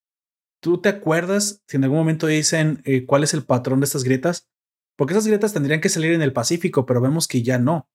[0.60, 4.05] ¿Tú te acuerdas si en algún momento dicen eh, cuál es el patrón de estas
[4.05, 4.48] grietas?
[4.97, 7.89] Porque esas grietas tendrían que salir en el Pacífico, pero vemos que ya no.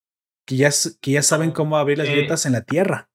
[0.48, 0.70] Que ya,
[1.00, 3.10] que ya saben cómo abrir las grietas en la Tierra.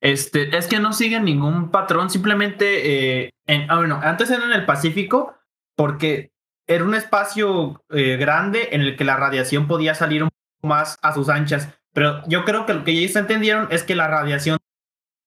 [0.00, 4.60] Este, es que no siguen ningún patrón, simplemente, eh, en, ah, bueno, antes eran en
[4.60, 5.34] el Pacífico,
[5.74, 6.30] porque
[6.68, 10.98] era un espacio eh, grande en el que la radiación podía salir un poco más
[11.02, 11.68] a sus anchas.
[11.92, 14.58] Pero yo creo que lo que ellos entendieron es que la radiación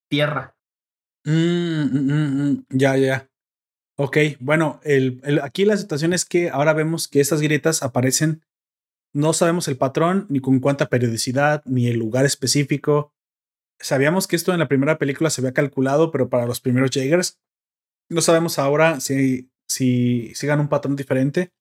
[0.08, 0.56] tierra.
[1.26, 3.28] Mm, mm, mm, ya, ya.
[3.98, 8.44] Ok, bueno, el, aquí la situación es que ahora vemos que estas grietas aparecen,
[9.14, 13.14] no sabemos el patrón, ni con cuánta periodicidad, ni el lugar específico.
[13.80, 17.40] Sabíamos que esto en la primera película se había calculado, pero para los primeros Jaegers,
[18.10, 21.52] no sabemos ahora si, si sigan un patrón diferente.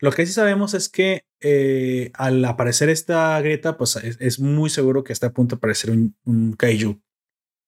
[0.00, 5.02] Lo que sí sabemos es que eh, al aparecer esta grieta, pues es, muy seguro
[5.02, 7.00] que está a punto de aparecer un, un kaiju.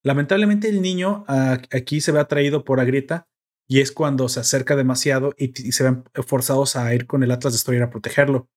[0.02, 3.28] Lamentablemente el niño aquí se ve atraído por la grieta
[3.68, 7.52] y es cuando se acerca demasiado y, se ven forzados a ir con el Atlas
[7.52, 8.48] Destroyer a protegerlo.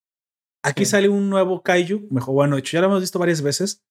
[0.64, 3.84] Aquí sale un nuevo kaiju, mejor bueno, de hecho ya lo hemos visto varias veces,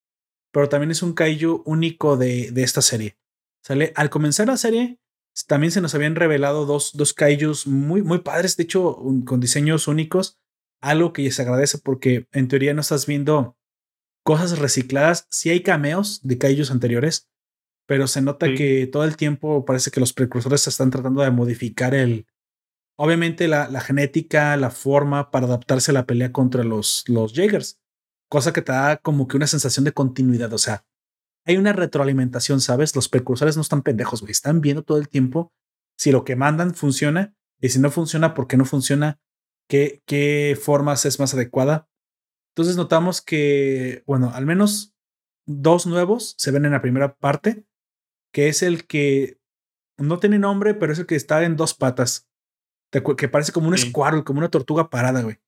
[0.52, 3.18] pero también es un kaiju único de, de esta serie.
[3.62, 4.98] Sale al comenzar la serie,
[5.46, 9.88] también se nos habían revelado dos, dos kaijus muy, muy padres, de hecho, con diseños
[9.88, 10.38] únicos,
[10.80, 13.56] algo que se agradece porque en teoría no estás viendo
[14.24, 15.26] cosas recicladas.
[15.30, 17.28] Si hay cameos de kaijus anteriores,
[17.86, 21.94] pero se nota que todo el tiempo parece que los precursores están tratando de modificar
[21.94, 22.26] el,
[22.96, 27.80] obviamente la, la, genética, la forma para adaptarse a la pelea contra los, los Jaegers,
[28.28, 30.84] cosa que te da como que una sensación de continuidad, o sea,
[31.44, 32.94] hay una retroalimentación, ¿sabes?
[32.94, 35.52] Los precursores no están pendejos, güey, están viendo todo el tiempo
[35.96, 39.20] si lo que mandan funciona y si no funciona, ¿por qué no funciona?
[39.68, 41.88] ¿Qué, qué formas es más adecuada?
[42.50, 44.94] Entonces notamos que, bueno, al menos
[45.46, 47.64] dos nuevos se ven en la primera parte
[48.32, 49.38] que es el que
[49.98, 52.28] no tiene nombre, pero es el que está en dos patas,
[52.90, 55.38] que parece como un squirrel, como una tortuga parada, güey.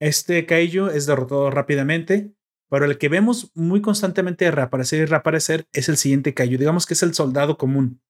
[0.00, 2.32] Este Kaiju es derrotado rápidamente,
[2.72, 6.56] pero el que vemos muy constantemente reaparecer y reaparecer es el siguiente Kaiju.
[6.56, 8.00] Digamos que es el soldado común,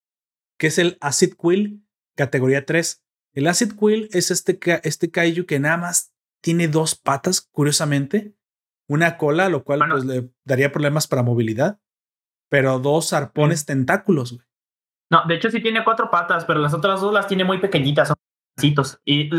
[0.56, 1.84] que es el Acid Quill
[2.14, 3.04] categoría 3.
[3.32, 8.36] El Acid Quill es este, este Kaiju que nada más tiene dos patas, curiosamente,
[8.86, 11.80] una cola, lo cual pues, le daría problemas para movilidad
[12.52, 14.46] pero dos arpones tentáculos, güey.
[15.10, 18.08] No, de hecho sí tiene cuatro patas, pero las otras dos las tiene muy pequeñitas,
[18.08, 18.16] son
[18.54, 19.00] bracitos.
[19.06, 19.30] Y,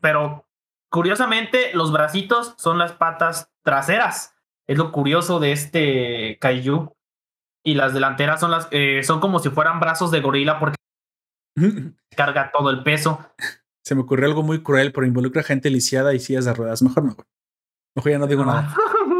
[0.00, 0.48] pero
[0.90, 4.37] curiosamente, los bracitos son las patas traseras.
[4.68, 6.94] Es lo curioso de este Kaiju.
[7.64, 10.76] Y las delanteras son las, eh, son como si fueran brazos de gorila porque
[12.16, 13.18] carga todo el peso.
[13.84, 16.82] Se me ocurrió algo muy cruel, pero involucra gente lisiada y sillas de ruedas.
[16.82, 17.26] Mejor no, güey.
[17.96, 18.74] Mejor ya no digo nada.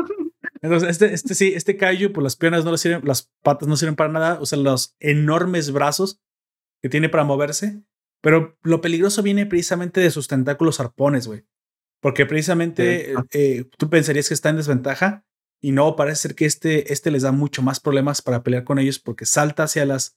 [0.61, 3.77] Entonces, este, este sí, este Kaiju, pues las piernas no le sirven, las patas no
[3.77, 6.21] sirven para nada, usan los enormes brazos
[6.83, 7.83] que tiene para moverse.
[8.21, 11.47] Pero lo peligroso viene precisamente de sus tentáculos arpones, güey.
[12.01, 15.25] Porque precisamente eh, tú pensarías que está en desventaja
[15.61, 18.79] y no, parece ser que este, este les da mucho más problemas para pelear con
[18.79, 20.17] ellos porque salta hacia las,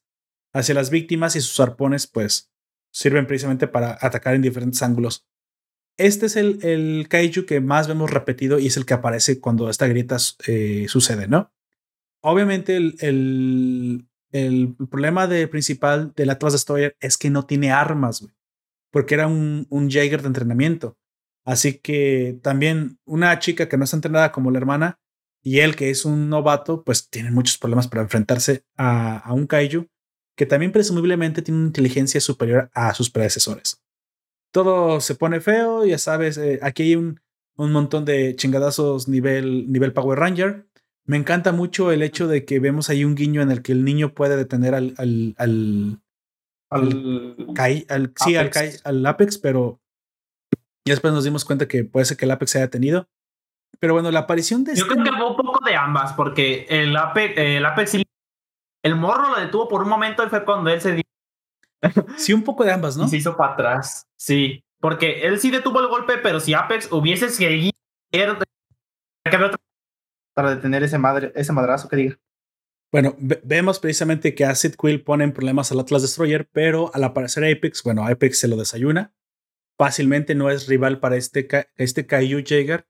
[0.54, 2.52] hacia las víctimas y sus arpones pues
[2.92, 5.26] sirven precisamente para atacar en diferentes ángulos.
[5.98, 9.70] Este es el, el kaiju que más vemos repetido y es el que aparece cuando
[9.70, 11.52] esta grieta eh, sucede, ¿no?
[12.22, 18.22] Obviamente el, el, el, problema de, principal del Atlas Destroyer es que no tiene armas,
[18.22, 18.34] güey,
[18.92, 20.98] porque era un, un Jaeger de entrenamiento.
[21.44, 25.01] Así que también una chica que no está entrenada como la hermana
[25.44, 29.48] y él que es un novato, pues tienen muchos problemas para enfrentarse a, a un
[29.48, 29.88] kaiju
[30.36, 33.82] que también presumiblemente tiene una inteligencia superior a sus predecesores
[34.52, 37.20] todo se pone feo, ya sabes, eh, aquí hay un,
[37.56, 40.68] un, montón de chingadazos nivel, nivel Power Ranger.
[41.06, 43.84] Me encanta mucho el hecho de que vemos ahí un guiño en el que el
[43.84, 46.02] niño puede detener al, al, al,
[46.70, 48.82] al, al, sí, Apex.
[48.86, 49.82] Al, Apex, pero
[50.86, 53.10] ya después nos dimos cuenta que puede ser que el Apex se haya tenido.
[53.82, 54.76] Pero bueno, la aparición de...
[54.76, 57.98] Yo este creo que hubo un poco de ambas, porque el Apex, el Apex,
[58.84, 61.04] el morro lo detuvo por un momento y fue cuando él se dio
[62.16, 63.08] Sí, un poco de ambas, ¿no?
[63.08, 64.08] se hizo para atrás.
[64.16, 67.72] Sí, porque él sí detuvo el golpe, pero si Apex hubiese seguido
[70.36, 72.20] para detener ese, madre, ese madrazo que diga.
[72.92, 77.44] Bueno, vemos precisamente que Acid Quill pone en problemas al Atlas Destroyer, pero al aparecer
[77.46, 79.14] Apex, bueno, Apex se lo desayuna.
[79.78, 81.48] Fácilmente no es rival para este,
[81.78, 82.88] este Kaiju Jaeger.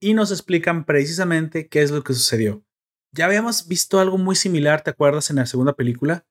[0.00, 2.64] Y nos explican precisamente qué es lo que sucedió.
[3.12, 5.30] Ya habíamos visto algo muy similar, ¿te acuerdas?
[5.30, 6.26] En la segunda película,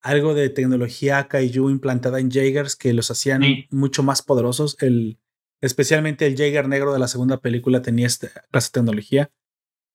[0.00, 4.76] algo de tecnología Kaiju implantada en Jaegers que los hacían mucho más poderosos.
[4.80, 5.18] El,
[5.60, 9.30] especialmente el Jaeger negro de la segunda película tenía esta clase de tecnología.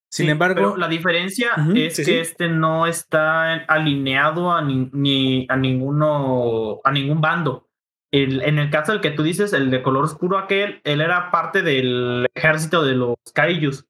[0.08, 6.92] Sin embargo, la diferencia es que este no está alineado a, ni, a ninguno a
[6.92, 7.65] ningún bando.
[8.12, 11.30] El, en el caso del que tú dices, el de color oscuro aquel, él era
[11.30, 13.86] parte del ejército de los Kaijus,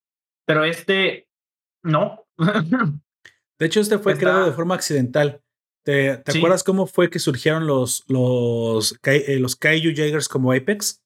[0.47, 1.29] pero este
[1.83, 2.27] no.
[3.59, 5.41] de hecho, este fue creado de forma accidental.
[5.85, 11.01] ¿Te, acuerdas cómo fue que surgieron los, los, eh, los Kaiju Jaegers como Apex?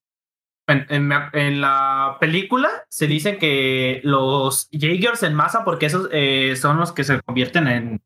[0.66, 6.92] En, la película se dice que los Jaegers en masa, porque esos eh, son los
[6.92, 8.02] que se convierten en.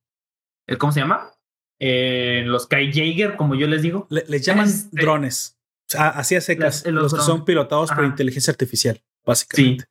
[0.66, 1.31] Eh, ¿Cómo se llama?
[1.80, 4.06] Los Kai Jaeger, como yo les digo.
[4.10, 5.59] Le, llaman este drones.
[5.98, 6.86] así a secas.
[6.86, 9.84] los, que son pilotados por inteligencia artificial, básicamente.
[9.84, 9.90] Sí.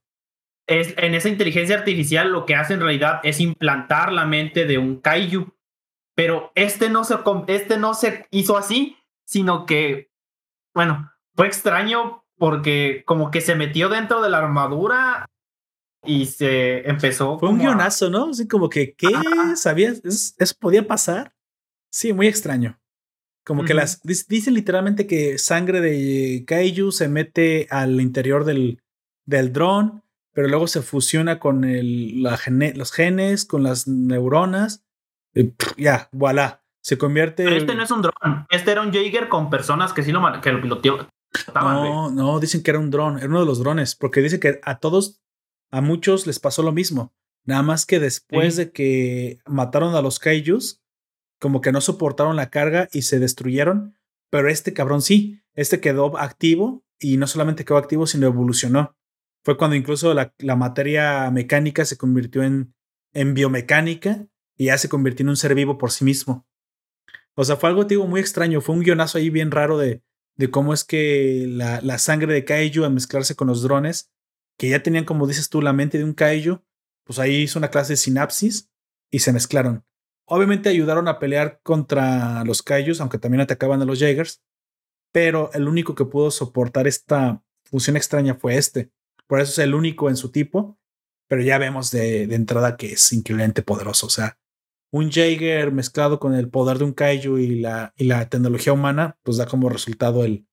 [0.65, 4.77] Es, en esa inteligencia artificial lo que hace en realidad es implantar la mente de
[4.77, 5.53] un Kaiju
[6.15, 10.11] pero este no se, este no se hizo así, sino que,
[10.73, 15.25] bueno, fue extraño porque como que se metió dentro de la armadura
[16.03, 17.39] y se empezó.
[17.39, 18.29] Fue un guionazo, ¿no?
[18.29, 19.09] Así como que, ¿qué?
[19.55, 20.01] ¿Sabías?
[20.03, 21.33] ¿Eso, podía pasar?
[21.93, 22.79] Sí, muy extraño.
[23.45, 24.01] Como que las.
[24.03, 28.81] Dicen literalmente que sangre de Kaiju se mete al interior del,
[29.25, 32.39] del dron, pero luego se fusiona con el, la
[32.75, 34.83] los genes, con las neuronas
[35.77, 36.61] ya, voilà.
[36.81, 37.45] Se convierte.
[37.45, 38.45] Pero este no es un dron.
[38.49, 41.07] Este era un Jaeger con personas que sí lo, que lo piloteaban.
[41.53, 43.17] No, no, dicen que era un dron.
[43.17, 43.95] Era uno de los drones.
[43.95, 45.21] Porque dice que a todos,
[45.71, 47.13] a muchos les pasó lo mismo.
[47.45, 50.82] Nada más que después de que mataron a los Kaijus,
[51.43, 53.97] como que no soportaron la carga y se destruyeron.
[54.29, 55.41] Pero este cabrón sí.
[55.55, 58.95] Este quedó activo y no solamente quedó activo, sino evolucionó.
[59.43, 62.73] Fue cuando incluso la, la materia mecánica se convirtió en,
[63.11, 64.25] en biomecánica
[64.55, 66.47] y ya se convirtió en un ser vivo por sí mismo.
[67.35, 68.61] O sea, fue algo, digo, muy extraño.
[68.61, 70.01] Fue un guionazo ahí bien raro de,
[70.37, 74.13] de cómo es que la, la sangre de Kaiju a mezclarse con los drones,
[74.57, 76.63] que ya tenían, como dices tú, la mente de un Kaiju,
[77.03, 78.69] pues ahí hizo una clase de sinapsis
[79.11, 79.83] y se mezclaron.
[80.25, 84.41] Obviamente ayudaron a pelear contra los Kaijus, aunque también atacaban a los Jaegers,
[85.11, 88.91] pero el único que pudo soportar esta fusión extraña fue este.
[89.27, 90.79] Por eso es el único en su tipo,
[91.27, 94.07] pero ya vemos de, entrada que es increíblemente poderoso.
[94.07, 94.37] O sea,
[94.91, 97.93] un Jaeger mezclado con el poder de un kaiju y la,
[98.29, 100.45] tecnología humana, pues da como resultado el,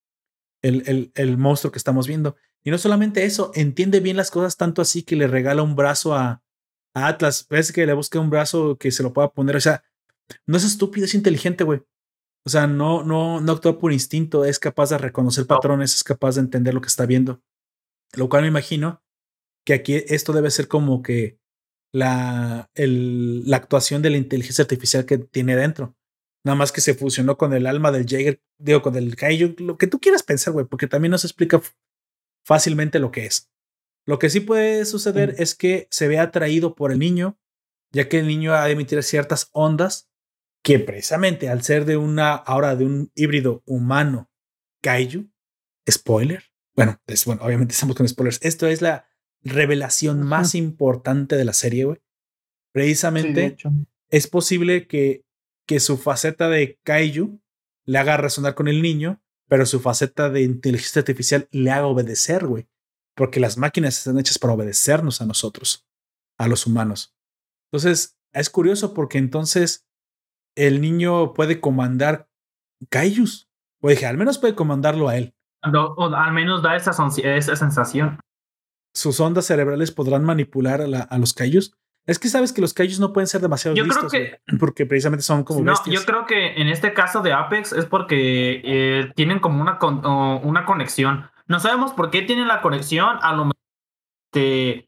[1.38, 2.36] monstruo que estamos viendo.
[2.64, 6.14] Y no solamente eso, entiende bien las cosas tanto así que le regala un brazo
[6.14, 6.42] a,
[6.94, 9.56] Atlas, ves que le busca un brazo que se lo pueda poner.
[9.56, 9.82] O sea,
[10.46, 11.82] no es estúpido, es inteligente, güey.
[12.44, 16.36] O sea, no, no, no actúa por instinto, es capaz de reconocer patrones, es capaz
[16.36, 17.42] de entender lo que está viendo.
[18.14, 19.02] Lo cual me imagino
[19.66, 21.38] que aquí esto debe ser como que
[21.92, 25.96] la, el, la actuación de la inteligencia artificial que tiene dentro.
[26.44, 29.76] Nada más que se fusionó con el alma del Jaeger, digo, con el Kaiju, lo
[29.76, 31.60] que tú quieras pensar, güey, porque también no se explica
[32.46, 33.50] fácilmente lo que es.
[34.06, 37.38] Lo que sí puede suceder es que se ve atraído por el niño,
[37.92, 40.10] ya que el niño ha de emitir ciertas ondas
[40.62, 44.30] que precisamente al ser de una, ahora de un híbrido humano
[44.82, 45.30] Kaiju,
[45.90, 46.44] spoiler,
[46.74, 49.06] bueno, es, bueno, obviamente estamos con spoilers, esto es la
[49.42, 51.98] revelación más importante de la serie, güey.
[52.72, 53.56] Precisamente
[54.10, 55.24] es posible que,
[55.66, 57.40] que su faceta de Kaiju
[57.84, 62.46] le haga resonar con el niño, pero su faceta de inteligencia artificial le haga obedecer,
[62.46, 62.68] güey.
[63.20, 65.86] Porque las máquinas están hechas para obedecernos a nosotros,
[66.38, 67.14] a los humanos.
[67.70, 69.86] Entonces, es curioso porque entonces
[70.56, 72.30] el niño puede comandar
[72.88, 73.50] Kaijus.
[73.82, 75.34] O dije, al menos puede comandarlo a él.
[75.62, 76.92] o al menos da esa,
[77.22, 78.18] esa sensación.
[78.94, 81.74] Sus ondas cerebrales podrán manipular a, los Kaijus.
[82.06, 85.24] Es que sabes que los Kaijus no pueden ser demasiado yo creo que, porque precisamente
[85.24, 89.40] son como no, Yo creo que en este caso de Apex es porque eh, tienen
[89.40, 89.78] como una,
[90.42, 91.28] una conexión.
[91.50, 93.18] No sabemos por qué tienen la conexión.
[93.22, 94.86] A lo mejor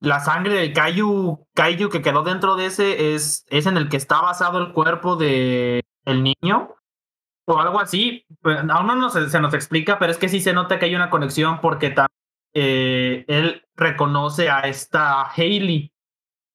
[0.00, 3.96] la sangre del Kaiju, Kaiju que quedó dentro de ese es, es en el que
[3.96, 6.76] está basado el cuerpo de el niño
[7.44, 8.24] o algo así.
[8.40, 11.10] Pues, aún no se, nos explica, pero es que sí se nota que hay una
[11.10, 11.92] conexión porque
[12.54, 15.92] eh, él reconoce a esta Hailey.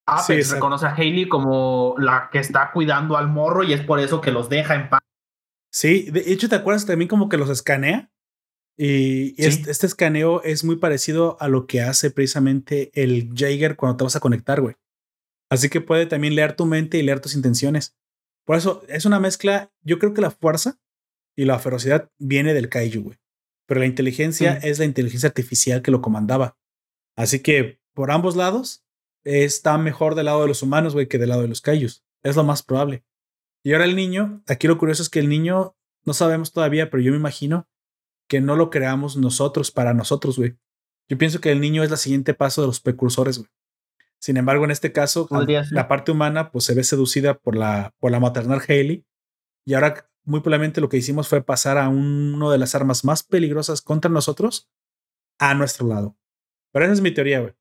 [0.05, 4.21] Apex reconoce a Hailey como la que está cuidando al morro y es por eso
[4.21, 5.01] que los deja en paz.
[5.73, 8.11] Sí, de hecho, ¿te acuerdas también como que los escanea?
[8.77, 14.03] Y este, escaneo es muy parecido a lo que hace precisamente el Jaeger cuando te
[14.05, 14.75] vas a conectar, güey.
[15.49, 17.95] Así que puede también leer tu mente y leer tus intenciones.
[18.45, 19.71] Por eso es una mezcla.
[19.81, 20.79] Yo creo que la fuerza
[21.35, 23.17] y la ferocidad viene del Kaiju, güey.
[23.67, 26.57] Pero la inteligencia es la inteligencia artificial que lo comandaba.
[27.15, 28.85] Así que por ambos lados
[29.23, 32.03] está mejor del lado de los humanos, güey, que del lado de los Kaijus.
[32.23, 33.03] Es lo más probable.
[33.63, 37.03] Y ahora el niño, aquí lo curioso es que el niño, no sabemos todavía, pero
[37.03, 37.67] yo me imagino
[38.31, 40.55] que no lo creamos nosotros para nosotros, güey.
[41.09, 43.49] Yo pienso que el niño es el siguiente paso de los precursores, güey.
[44.21, 45.27] Sin embargo, en este caso,
[45.71, 49.05] la parte humana pues se ve seducida por la, por la maternal Haley.
[49.65, 53.21] Y ahora, muy probablemente lo que hicimos fue pasar a uno de las armas más
[53.21, 54.69] peligrosas contra nosotros
[55.37, 56.15] a nuestro lado.
[56.71, 57.53] Pero esa es mi teoría, güey.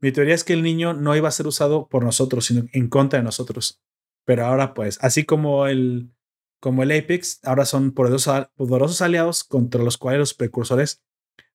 [0.00, 2.90] Mi teoría es que el niño no iba a ser usado por nosotros, sino en
[2.90, 3.80] contra de nosotros.
[4.26, 6.12] Pero ahora, pues, así como el,
[6.60, 11.04] como el Apex, ahora son poderosos, aliados contra los cuales los precursores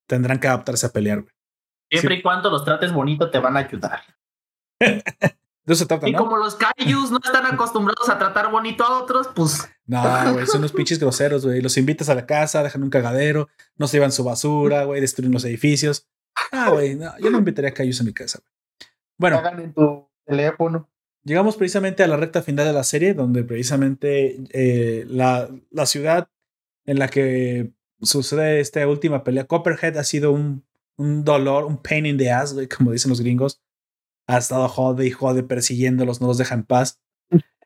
[0.06, 1.24] tendrán que adaptarse a pelear.
[1.90, 4.00] Siempre y cuando los trates bonito te van a ayudar.
[6.06, 9.68] y como los Kaijus no están acostumbrados a tratar bonito a otros, pues.
[9.86, 10.02] No,
[10.32, 11.60] güey, son unos pinches groseros, güey.
[11.60, 15.32] Los invitas a la casa, dejan un cagadero, no se llevan su basura, güey, destruyen
[15.32, 16.08] los edificios.
[16.52, 18.50] Ah, güey, no, yo no invitaría a Kaijus a mi casa, güey.
[19.16, 19.38] Bueno.
[19.38, 20.90] Hagan en tu teléfono.
[21.24, 26.28] Llegamos precisamente a la recta final de la serie, donde precisamente eh, la, la, ciudad
[26.84, 27.72] en la que
[28.02, 30.64] sucede esta última pelea, Copperhead, ha sido un,
[30.96, 33.62] un dolor, un pain in the ass, güey, como dicen los gringos.
[34.26, 37.00] Ha estado jode y jode persiguiéndolos, no los deja en paz.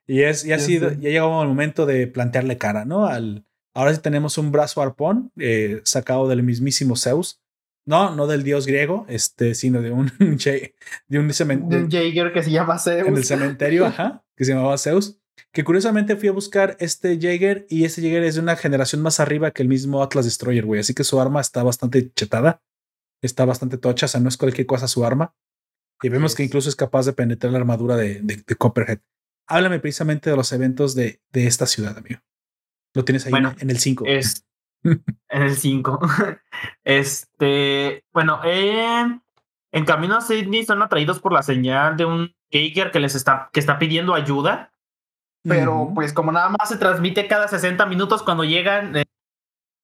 [0.06, 3.06] Y, es, y ha sido, ya llegó el momento de plantearle cara, ¿no?
[3.06, 3.44] Al,
[3.74, 7.40] ahora sí tenemos un brazo arpón eh, sacado del mismísimo Zeus
[7.88, 11.88] no, no del dios griego, este, sino de un, de un cementerio.
[11.90, 13.08] Jaeger que se llama Zeus.
[13.08, 15.18] En el cementerio, ajá, que se llamaba Zeus.
[15.52, 19.20] Que curiosamente fui a buscar este Jaeger y este Jaeger es de una generación más
[19.20, 20.80] arriba que el mismo Atlas Destroyer, güey.
[20.80, 22.62] Así que su arma está bastante chetada,
[23.22, 25.34] está bastante tocha, o sea, no es cualquier cosa su arma.
[26.02, 28.98] Y vemos que incluso es capaz de penetrar la armadura de, de, Copperhead.
[29.46, 32.20] Háblame precisamente de los eventos de, de esta ciudad, amigo.
[32.92, 34.04] Lo tienes ahí en el 5.
[34.06, 34.44] Es,
[34.82, 36.00] en el 5.
[36.84, 39.22] este, bueno, en,
[39.72, 43.50] en camino a Sydney son atraídos por la señal de un Jaeger que les está,
[43.52, 44.72] que está pidiendo ayuda.
[45.44, 49.06] Pero pues como nada más se transmite cada 60 minutos cuando llegan, eh,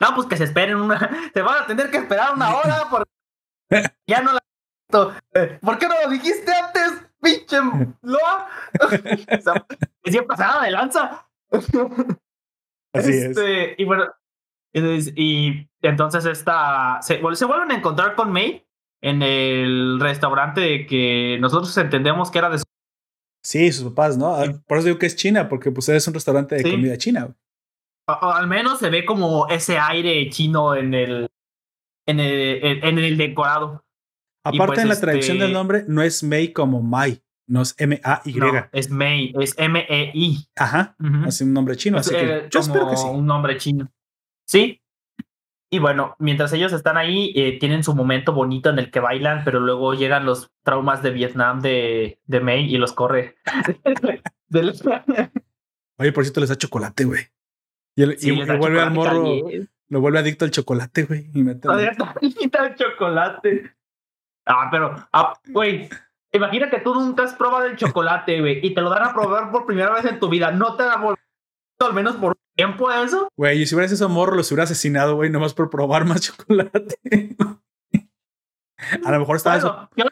[0.00, 0.98] no, pues que se esperen una,
[1.34, 3.10] se van a tener que esperar una hora porque
[4.06, 4.40] ya no la...
[5.34, 7.56] Eh, ¿Por qué no lo dijiste antes, pinche
[8.02, 8.48] Loa?
[10.04, 11.26] siempre pasada de lanza.
[12.92, 13.78] Así este, es.
[13.78, 14.04] Y bueno,
[14.74, 18.66] y entonces esta, se, se vuelven a encontrar con May
[19.00, 22.58] en el restaurante que nosotros entendemos que era de
[23.44, 24.34] Sí, sus papás, ¿no?
[24.66, 27.36] Por eso digo que es China, porque pues es un restaurante de comida china.
[28.06, 31.28] al menos se ve como ese aire chino en el,
[32.06, 33.84] en el, en el decorado.
[34.44, 37.74] Aparte pues, en la tradición del este nombre, no es May como Mai, no es
[37.78, 38.40] M-A-Y.
[38.72, 40.48] es Mei, es M-E-I.
[40.56, 40.96] Ajá,
[41.26, 43.06] es un nombre chino, así que yo espero que sí.
[43.06, 43.90] Un nombre chino.
[44.46, 44.80] Sí.
[45.70, 49.42] Y bueno, mientras ellos están ahí, eh, tienen su momento bonito en el que bailan,
[49.44, 53.36] pero luego llegan los traumas de Vietnam de, de Mei y los corre.
[55.98, 57.26] Oye, por cierto, les da chocolate, güey.
[57.96, 59.24] Y, vuelve al morro,
[59.88, 61.30] lo vuelve adicto al chocolate, güey.
[61.34, 61.68] Y mete.
[61.68, 63.74] al chocolate.
[64.46, 65.88] Ah, pero, ah, güey,
[66.32, 69.50] imagina que tú nunca has probado el chocolate, güey, y te lo dan a probar
[69.50, 70.50] por primera vez en tu vida.
[70.50, 71.00] No te da
[71.80, 73.28] al menos por tiempo eso.
[73.36, 77.36] Güey, y si hubieras eso morro, los hubiera asesinado, güey, nomás por probar más chocolate.
[79.04, 79.88] a lo mejor estaba eso.
[79.96, 80.04] Yo,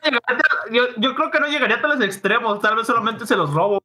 [0.98, 3.82] yo, creo que no llegaría a los extremos, tal vez solamente se los robo,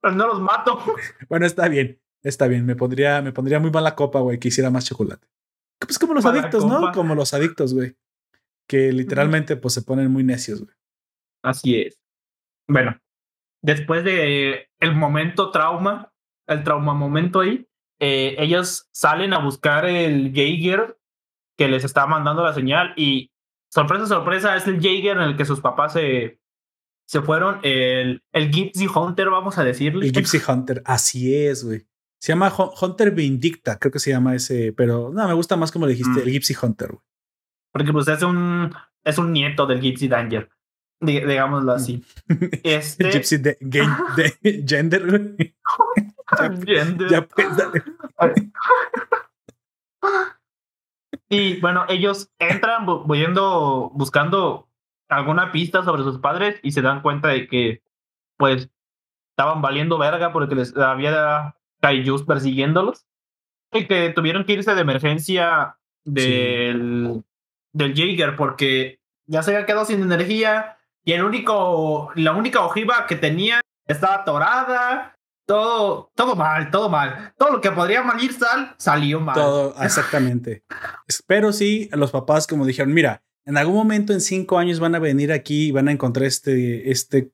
[0.00, 0.82] pero no los mato.
[1.28, 2.66] bueno, está bien, está bien.
[2.66, 5.26] Me pondría, me pondría muy mala copa, güey, que hiciera más chocolate.
[5.78, 6.92] Pues como los adictos, ¿no?
[6.92, 7.96] Como los adictos, güey
[8.66, 10.74] que literalmente pues se ponen muy necios, güey.
[11.42, 12.00] Así es.
[12.68, 12.98] Bueno,
[13.62, 16.12] después de el momento trauma,
[16.46, 17.66] el trauma momento ahí,
[18.00, 20.98] eh, ellos salen a buscar el Jaeger
[21.56, 23.30] que les está mandando la señal y
[23.70, 26.40] sorpresa, sorpresa, es el Jaeger en el que sus papás se,
[27.06, 30.06] se fueron, el, el Gypsy Hunter, vamos a decirle.
[30.06, 31.86] El Gypsy Hunter, así es, güey.
[32.18, 35.86] Se llama Hunter Vindicta, creo que se llama ese, pero no, me gusta más como
[35.86, 36.26] le dijiste, mm.
[36.26, 37.02] el Gypsy Hunter, güey.
[37.70, 38.72] Porque pues es un,
[39.02, 40.48] es un nieto del Gypsy Danger.
[41.00, 42.02] Digámoslo así.
[42.62, 43.10] Este...
[43.10, 45.36] Gypsy de, de gender.
[47.10, 47.26] ya,
[51.28, 54.68] y bueno, ellos entran voyendo, buscando
[55.08, 57.82] alguna pista sobre sus padres y se dan cuenta de que
[58.36, 58.70] pues
[59.30, 63.06] estaban valiendo verga porque les había kaijus persiguiéndolos
[63.72, 67.24] y que tuvieron que irse de emergencia del,
[67.72, 73.06] del Jaeger porque ya se había quedado sin energía y el único, la única ojiva
[73.06, 75.13] que tenía estaba atorada.
[75.46, 77.34] Todo, todo mal, todo mal.
[77.36, 79.34] Todo lo que podría salir sal, salió mal.
[79.34, 80.64] Todo, exactamente.
[81.26, 84.98] Pero sí, los papás, como dijeron, mira, en algún momento en cinco años van a
[84.98, 87.32] venir aquí y van a encontrar este, este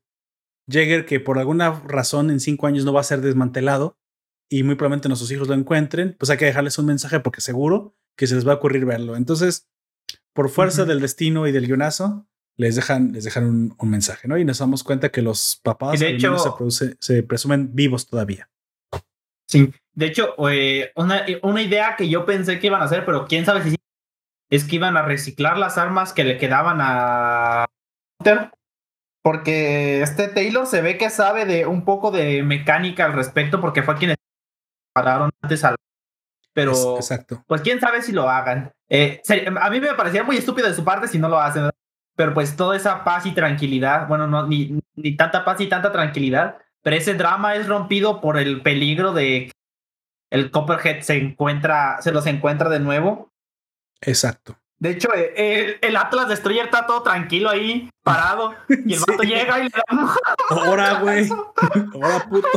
[0.69, 3.99] Jäger que por alguna razón en cinco años no va a ser desmantelado
[4.49, 7.97] y muy probablemente nuestros hijos lo encuentren, pues hay que dejarles un mensaje porque seguro
[8.17, 9.17] que se les va a ocurrir verlo.
[9.17, 9.69] Entonces,
[10.35, 12.27] por fuerza del destino y del guionazo,
[12.61, 14.37] les dejan, les dejan un, mensaje, ¿no?
[14.37, 16.37] Y nos damos cuenta que los papás de hecho,
[16.99, 18.51] se, presumen vivos todavía.
[19.49, 23.27] Sí, de hecho, eh, una, una idea que yo pensé que iban a hacer, pero
[23.27, 23.77] quién sabe si
[24.51, 27.67] es que iban a reciclar las armas que le quedaban a
[29.23, 33.83] porque este Taylor se ve que sabe de un poco de mecánica al respecto porque
[33.83, 34.15] fue quien
[34.93, 35.77] pararon antes al
[36.53, 37.43] pero exacto.
[37.47, 38.73] pues quién sabe si lo hagan.
[38.89, 39.23] Eh,
[39.61, 41.71] a mí me parecía muy estúpido de su parte si no lo hacen,
[42.21, 45.91] pero pues toda esa paz y tranquilidad, bueno, no, ni, ni tanta paz y tanta
[45.91, 49.53] tranquilidad, pero ese drama es rompido por el peligro de que
[50.29, 53.33] el Copperhead se encuentra, se los encuentra de nuevo.
[54.03, 54.59] Exacto.
[54.79, 58.55] De hecho, eh, el, Atlas Destroyer está todo tranquilo ahí, parado.
[58.69, 60.15] Y el vato llega y le da.
[60.51, 61.27] Ahora, güey.
[61.95, 62.49] Ahora, puto.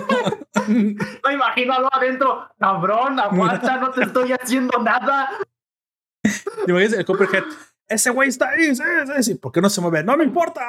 [0.67, 2.49] Me imagino algo adentro.
[2.59, 5.29] Cabrón, aguanta, no te estoy haciendo nada.
[6.67, 7.45] Me dice el Copperhead.
[7.93, 9.35] Ese güey está ahí, sí, sí, sí.
[9.35, 10.03] ¿Por qué no se mueve?
[10.03, 10.61] No me importa.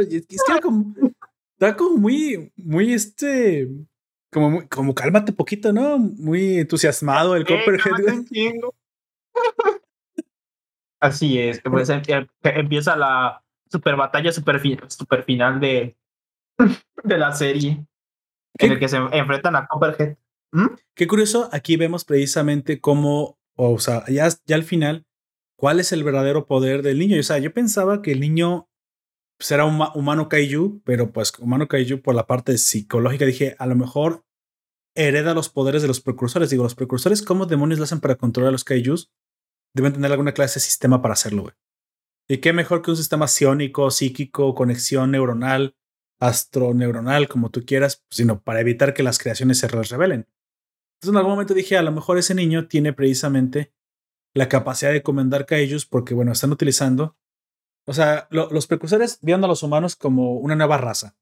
[0.00, 0.94] Es que como,
[1.58, 3.68] está como muy, muy este.
[4.30, 5.98] Como, como cálmate poquito, ¿no?
[5.98, 8.24] Muy entusiasmado el Copperhead.
[11.00, 15.96] Así es, pues em, em, empieza la super batalla super, super final de,
[17.04, 17.86] de la serie
[18.58, 20.16] en el que se enfrentan a Copperhead.
[20.50, 20.66] ¿Mm?
[20.94, 25.06] Qué curioso, aquí vemos precisamente cómo, o sea, ya, ya al final,
[25.58, 27.18] cuál es el verdadero poder del niño.
[27.18, 28.68] O sea, yo pensaba que el niño
[29.40, 33.74] será pues, humano kaiju, pero pues humano kaiju por la parte psicológica dije, a lo
[33.74, 34.24] mejor
[34.94, 36.50] hereda los poderes de los precursores.
[36.50, 39.10] Digo, los precursores, ¿cómo demonios lo hacen para controlar a los kaijus?
[39.74, 41.54] deben tener alguna clase de sistema para hacerlo, güey.
[42.28, 45.76] Y qué mejor que un sistema psiónico, psíquico, conexión neuronal,
[46.20, 50.28] astroneuronal, como tú quieras, sino para evitar que las creaciones se revelen.
[50.96, 53.72] Entonces en algún momento dije, a lo mejor ese niño tiene precisamente
[54.34, 57.16] la capacidad de comandar ellos porque, bueno, están utilizando,
[57.86, 61.16] o sea, los precursores viendo a los humanos como una nueva raza.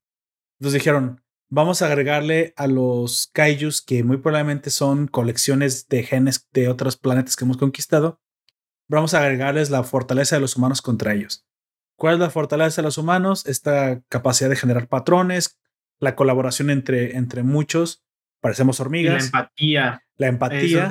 [0.59, 6.47] Entonces dijeron, vamos a agregarle a los kaijus que muy probablemente son colecciones de genes
[6.51, 8.21] de otros planetas que hemos conquistado,
[8.87, 11.45] vamos a agregarles la fortaleza de los humanos contra ellos.
[11.95, 13.45] ¿Cuál es la fortaleza de los humanos?
[13.47, 15.59] Esta capacidad de generar patrones,
[15.99, 18.03] la colaboración entre, entre muchos,
[18.47, 19.13] parecemos hormigas.
[19.13, 20.03] la empatía.
[20.17, 20.89] La empatía.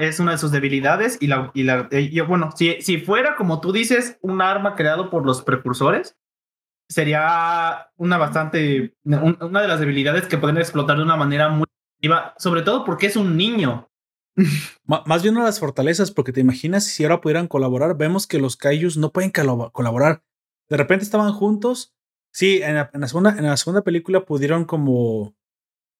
[0.00, 1.88] Es, una de sus debilidades y la, y la
[2.26, 6.16] bueno, si, si fuera como tú dices, un arma creado por los precursores,
[6.88, 11.66] sería una bastante, una de las debilidades que pueden explotar de una manera muy
[12.36, 13.90] sobre todo porque es un niño.
[14.84, 18.38] Más bien una de las fortalezas, porque te imaginas si ahora pudieran colaborar, vemos que
[18.38, 20.22] los Kaijus no pueden colaborar.
[20.68, 21.94] De repente estaban juntos.
[22.30, 25.34] Sí, en la, segunda, en la segunda película pudieron como,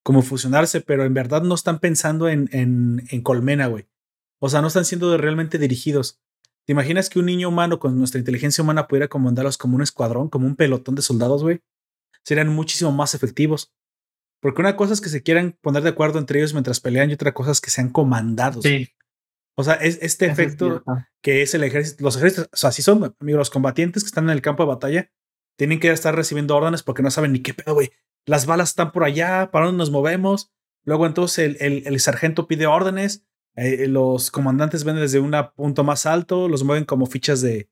[0.08, 3.90] como fusionarse, pero en verdad no están pensando en, en, en Colmena, güey.
[4.38, 6.18] O sea, no están siendo realmente dirigidos.
[6.64, 10.30] ¿Te imaginas que un niño humano con nuestra inteligencia humana pudiera comandarlos como un escuadrón,
[10.30, 11.60] como un pelotón de soldados, güey?
[12.24, 13.74] Serían muchísimo más efectivos.
[14.40, 17.12] Porque una cosa es que se quieran poner de acuerdo entre ellos mientras pelean y
[17.12, 18.62] otra cosa es que sean comandados.
[18.62, 18.88] Sí.
[19.58, 20.82] O sea, es este efecto
[21.20, 22.02] que es el ejército.
[22.02, 24.68] Los ejércitos, o sea, así son, amigos, los combatientes que están en el campo de
[24.68, 25.12] batalla
[25.58, 27.90] tienen que estar recibiendo órdenes porque no saben ni qué pedo, güey.
[28.28, 30.52] Las balas están por allá, ¿para dónde nos movemos?
[30.84, 33.24] Luego entonces el, el, sargento pide órdenes,
[33.56, 37.68] eh, los comandantes ven desde un punto más alto, los mueven como fichas de,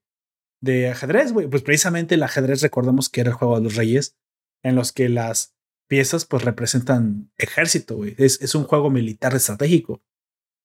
[0.61, 1.47] de ajedrez, güey.
[1.47, 4.17] Pues precisamente el ajedrez, recordemos que era el juego de los reyes,
[4.63, 5.55] en los que las
[5.89, 8.15] piezas pues representan ejército, güey.
[8.19, 10.03] Es, es, un juego militar estratégico.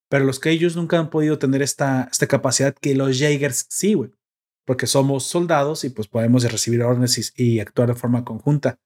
[0.08, 3.94] Pero los que ellos nunca han podido tener esta, esta capacidad que los Jaegers sí,
[3.94, 4.10] güey.
[4.66, 8.78] Porque somos soldados y pues podemos recibir órdenes y, actuar de forma conjunta.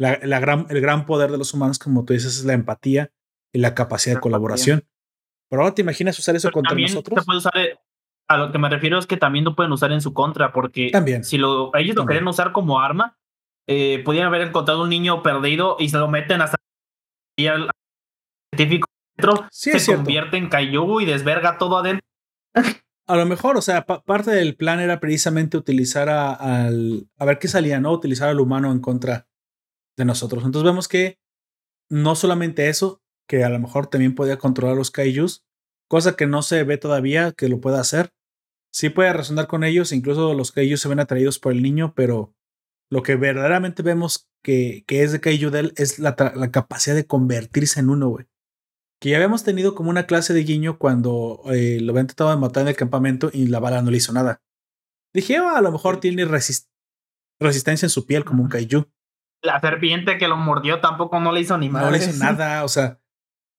[0.00, 3.12] La, la, gran, el gran poder de los humanos, como tú dices, es la empatía
[3.52, 4.88] y la capacidad de colaboración.
[5.50, 7.26] Pero ahora te imaginas usar eso contra nosotros.
[7.26, 7.78] puede usar, eh,
[8.26, 10.88] a lo que me refiero es que también lo pueden usar en su contra, porque
[10.90, 13.18] también, si lo, ellos lo quieren usar como arma,
[13.68, 16.56] eh, podían haber encontrado un niño perdido y se lo meten hasta
[17.36, 17.68] el
[18.54, 18.86] científico
[19.18, 22.06] dentro, se convierte en Kaiju y desverga todo adentro.
[23.06, 27.08] A lo mejor, o sea, parte del plan era precisamente utilizar al.
[27.18, 27.92] A ver qué salía, ¿no?
[27.92, 29.26] Utilizar al humano en contra
[29.96, 30.44] de nosotros.
[30.44, 31.18] Entonces vemos que
[31.90, 35.44] no solamente eso, que a lo mejor también podía controlar los kaijus,
[35.88, 38.12] cosa que no se ve todavía que lo pueda hacer.
[38.72, 42.34] Sí puede resonar con ellos, incluso los kaijus se ven atraídos por el niño, pero
[42.90, 47.80] lo que verdaderamente vemos que, que es de Kaijudel es la, la, capacidad de convertirse
[47.80, 48.26] en uno, güey.
[49.00, 52.36] Que ya habíamos tenido como una clase de guiño cuando eh, lo habían tratado de
[52.36, 54.42] matar en el campamento y la bala no le hizo nada.
[55.14, 58.86] Dije, oh, a lo mejor tiene resistencia en su piel como un Kaiju.
[59.42, 61.86] La serpiente que lo mordió tampoco no le hizo ni nada.
[61.86, 63.00] No le hizo nada, o sea.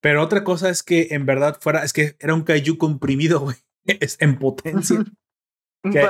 [0.01, 3.57] Pero otra cosa es que en verdad fuera, es que era un Kaiju comprimido, güey.
[3.99, 4.97] Es en potencia.
[4.97, 5.17] un,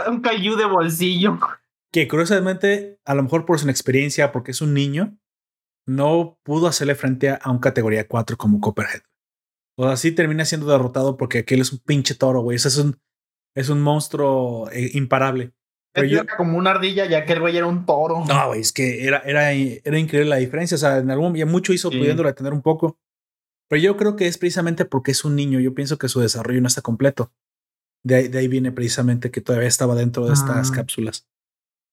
[0.07, 1.39] un Kaiju de bolsillo
[1.91, 5.17] que curiosamente, a lo mejor por su inexperiencia, porque es un niño,
[5.85, 9.01] no pudo hacerle frente a un categoría 4 como Copperhead.
[9.77, 12.55] O así termina siendo derrotado porque aquel es un pinche toro, güey.
[12.55, 12.99] es un,
[13.55, 15.53] es un monstruo eh, imparable.
[15.93, 18.23] Pero yo, como una ardilla, ya que el güey era un toro.
[18.25, 20.75] No, güey, es que era, era, era increíble la diferencia.
[20.75, 22.97] O sea, en algún ya mucho hizo pudiendo retener un poco.
[23.69, 25.59] Pero yo creo que es precisamente porque es un niño.
[25.59, 27.33] Yo pienso que su desarrollo no está completo.
[28.03, 30.73] De ahí, de ahí viene precisamente que todavía estaba dentro de estas ah.
[30.73, 31.27] cápsulas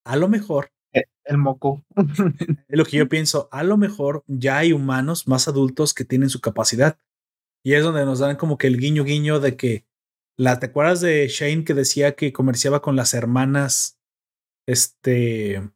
[0.08, 0.72] a lo mejor.
[0.92, 1.84] E, el moco.
[2.68, 6.40] lo que yo pienso, a lo mejor ya hay humanos más adultos que tienen su
[6.40, 6.98] capacidad.
[7.62, 9.84] Y es donde nos dan como que el guiño guiño de que
[10.38, 13.98] la, ¿te acuerdas de Shane que decía que comerciaba con las hermanas?
[14.66, 15.70] Este.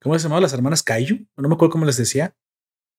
[0.00, 1.26] ¿Cómo se llamaban las hermanas Kaiju?
[1.36, 2.36] No me acuerdo cómo les decía.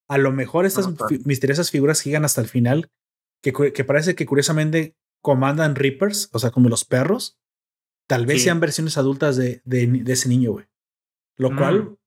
[0.09, 0.89] A lo mejor estas
[1.25, 2.91] misteriosas figuras gigan hasta el final,
[3.41, 7.39] que, que parece que curiosamente comandan Reapers, o sea, como los perros,
[8.09, 10.65] Tal vez sean versiones adultas de, de, ese niño, güey.
[11.37, 11.97] Lo cual mm.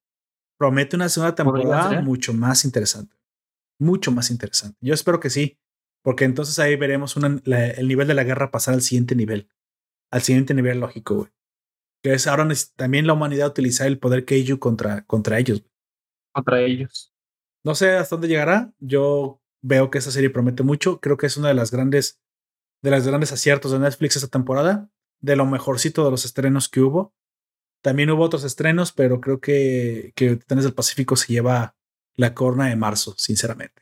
[0.59, 3.17] promete una segunda temporada mucho más interesante.
[3.79, 4.77] Mucho más interesante.
[4.81, 5.61] Yo espero que sí,
[6.03, 9.49] porque entonces ahí veremos el nivel de la guerra pasar al siguiente nivel.
[10.11, 11.31] Al siguiente nivel lógico, güey.
[12.03, 15.65] Que es ahora también la humanidad utilizar el poder Keiju contra, contra ellos.
[16.33, 17.12] Contra ellos.
[17.65, 18.73] No sé hasta dónde llegará.
[18.81, 21.01] Yo veo que esta serie promete mucho.
[21.01, 22.20] Creo que es una de las grandes,
[22.83, 24.91] de las grandes aciertos de Netflix esta temporada
[25.23, 27.15] de lo mejorcito de los estrenos que hubo.
[27.81, 31.77] También hubo otros estrenos, pero creo que, que Titanes del Pacífico se lleva
[32.16, 33.82] la corona de marzo, sinceramente.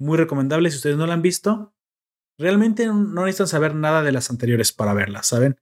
[0.00, 1.74] Muy recomendable si ustedes no la han visto.
[2.38, 5.60] Realmente no necesitan saber nada de las anteriores para verlas, ¿saben?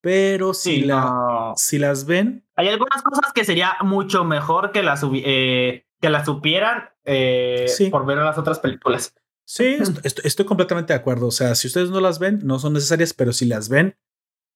[0.00, 2.46] Pero si, la, si las ven.
[2.56, 8.06] Hay algunas cosas que sería mucho mejor que las, eh, que las supieran eh, por
[8.06, 9.14] ver las otras películas.
[9.46, 11.26] Sí, estoy completamente de acuerdo.
[11.26, 13.96] O sea, si ustedes no las ven, no son necesarias, pero si las ven,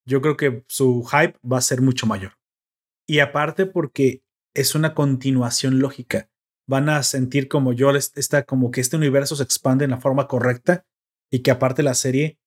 [0.05, 2.33] yo creo que su hype va a ser mucho mayor.
[3.07, 4.23] Y aparte porque
[4.55, 6.29] es una continuación lógica.
[6.69, 10.27] Van a sentir como yo, está como que este universo se expande en la forma
[10.27, 10.85] correcta
[11.31, 12.39] y que aparte la serie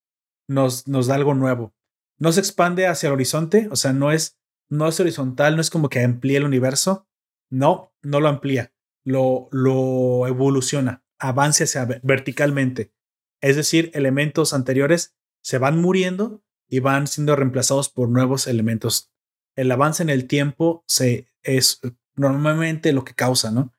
[0.49, 1.75] nos, nos da algo nuevo.
[2.19, 4.39] No se expande hacia el horizonte, o sea, no es,
[4.69, 7.09] no es horizontal, no es como que amplíe el universo.
[7.51, 8.73] No, no lo amplía,
[9.03, 12.93] lo, lo evoluciona, avance hacia verticalmente.
[13.41, 19.11] Es decir, elementos anteriores se van muriendo y van siendo reemplazados por nuevos elementos.
[19.57, 21.81] El avance en el tiempo se, es
[22.15, 23.75] normalmente lo que causa, ¿no?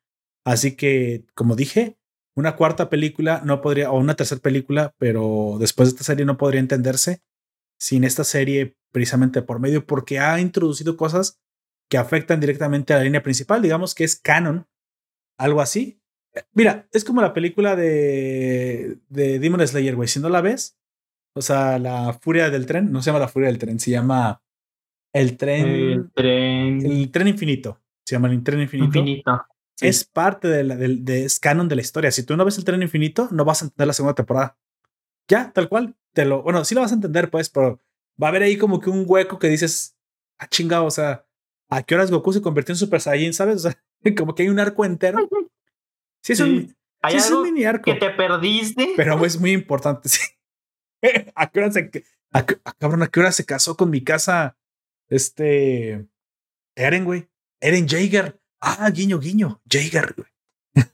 [0.46, 1.98] Así que, como dije,
[2.36, 6.38] una cuarta película no podría, o una tercera película, pero después de esta serie no
[6.38, 7.22] podría entenderse
[7.80, 11.40] sin esta serie precisamente por medio, porque ha introducido cosas
[11.90, 14.68] que afectan directamente a la línea principal, digamos que es canon,
[15.38, 16.00] algo así.
[16.54, 20.08] Mira, es como la película de, de Demon Slayer, güey.
[20.08, 20.78] Si no la ves,
[21.36, 24.42] o sea, la furia del tren, no se llama la furia del tren, se llama
[25.14, 25.68] el tren.
[25.68, 26.86] El tren.
[26.86, 27.80] El tren infinito.
[28.06, 29.00] Se llama el tren infinito.
[29.00, 29.46] Infinito.
[29.82, 32.12] Es parte de, la, de, es canon de la historia.
[32.12, 34.58] Si tú no ves el tren infinito, no vas a entender la segunda temporada.
[35.28, 35.96] Ya, tal cual.
[36.14, 37.80] Te lo, bueno, sí lo vas a entender, pues, pero
[38.22, 39.98] va a haber ahí como que un hueco que dices,
[40.38, 41.26] ah, chingado, o sea,
[41.70, 43.66] ¿a qué horas Goku se convirtió en Super Saiyan, sabes?
[43.66, 43.84] O sea,
[44.18, 45.28] como que hay un arco entero.
[46.22, 47.84] Sí, es un, ¿Hay mini arco.
[47.84, 48.94] Que te perdiste.
[48.96, 50.22] Pero es muy importante, sí.
[51.36, 51.92] ¿A qué hora se,
[52.32, 54.58] a, cabrón, ¿a qué hora se casó con mi casa?
[55.10, 56.08] Este.
[56.76, 57.30] Eren, güey.
[57.60, 58.40] Eren Jaeger.
[58.66, 59.62] Ah, guiño, guiño.
[59.70, 60.88] Jaeger, güey.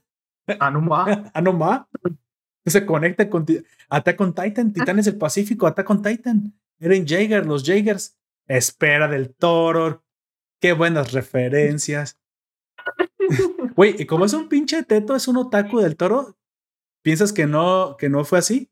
[0.58, 1.30] Anuma.
[1.32, 1.88] Anuma.
[2.66, 3.46] Se conecta con
[3.88, 6.52] Attack con Titan, Titanes del Pacífico, Attack con Titan.
[6.80, 8.18] Eren Jaeger, los Jaegers.
[8.48, 10.04] Espera del Toro.
[10.60, 12.18] Qué buenas referencias.
[13.76, 16.36] Güey, y como es un pinche teto, es un otaku del toro,
[17.02, 18.70] ¿piensas que no, que no fue así?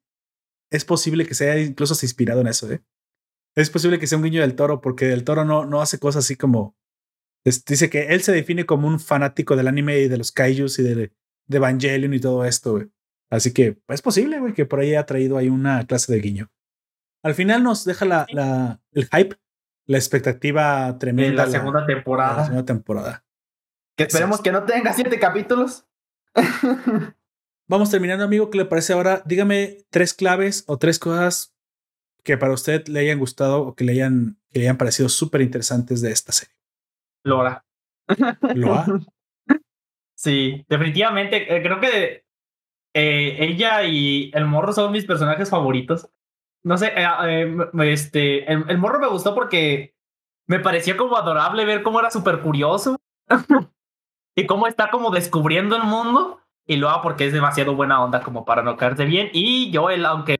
[0.70, 2.82] Es posible que sea incluso se inspirado en eso, ¿eh?
[3.54, 6.24] Es posible que sea un guiño del toro, porque del toro no, no hace cosas
[6.24, 6.76] así como.
[7.50, 10.82] Dice que él se define como un fanático del anime y de los kaijus y
[10.82, 10.94] de,
[11.46, 12.90] de Evangelion y todo esto, güey.
[13.30, 16.50] Así que es posible, güey, que por ahí haya traído ahí una clase de guiño.
[17.22, 19.36] Al final nos deja la, la el hype,
[19.86, 21.46] la expectativa tremenda.
[21.46, 22.36] la segunda temporada.
[22.36, 23.24] La segunda temporada.
[23.96, 25.86] Que esperemos que no tenga siete capítulos.
[27.68, 28.48] Vamos terminando, amigo.
[28.50, 29.22] ¿Qué le parece ahora?
[29.26, 31.54] Dígame tres claves o tres cosas
[32.22, 35.42] que para usted le hayan gustado o que le hayan, que le hayan parecido súper
[35.42, 36.54] interesantes de esta serie.
[37.24, 37.64] Lora.
[38.54, 38.86] ¿Loa?
[40.18, 41.56] Sí, definitivamente.
[41.56, 42.24] Eh, creo que
[42.92, 46.10] eh, ella y el morro son mis personajes favoritos.
[46.64, 49.94] No sé, eh, este, el, el, morro me gustó porque
[50.48, 52.96] me parecía como adorable ver cómo era súper curioso
[54.36, 56.40] y cómo está como descubriendo el mundo.
[56.66, 59.30] Y lo hago porque es demasiado buena onda como para no caerse bien.
[59.32, 60.38] Y yo, él, aunque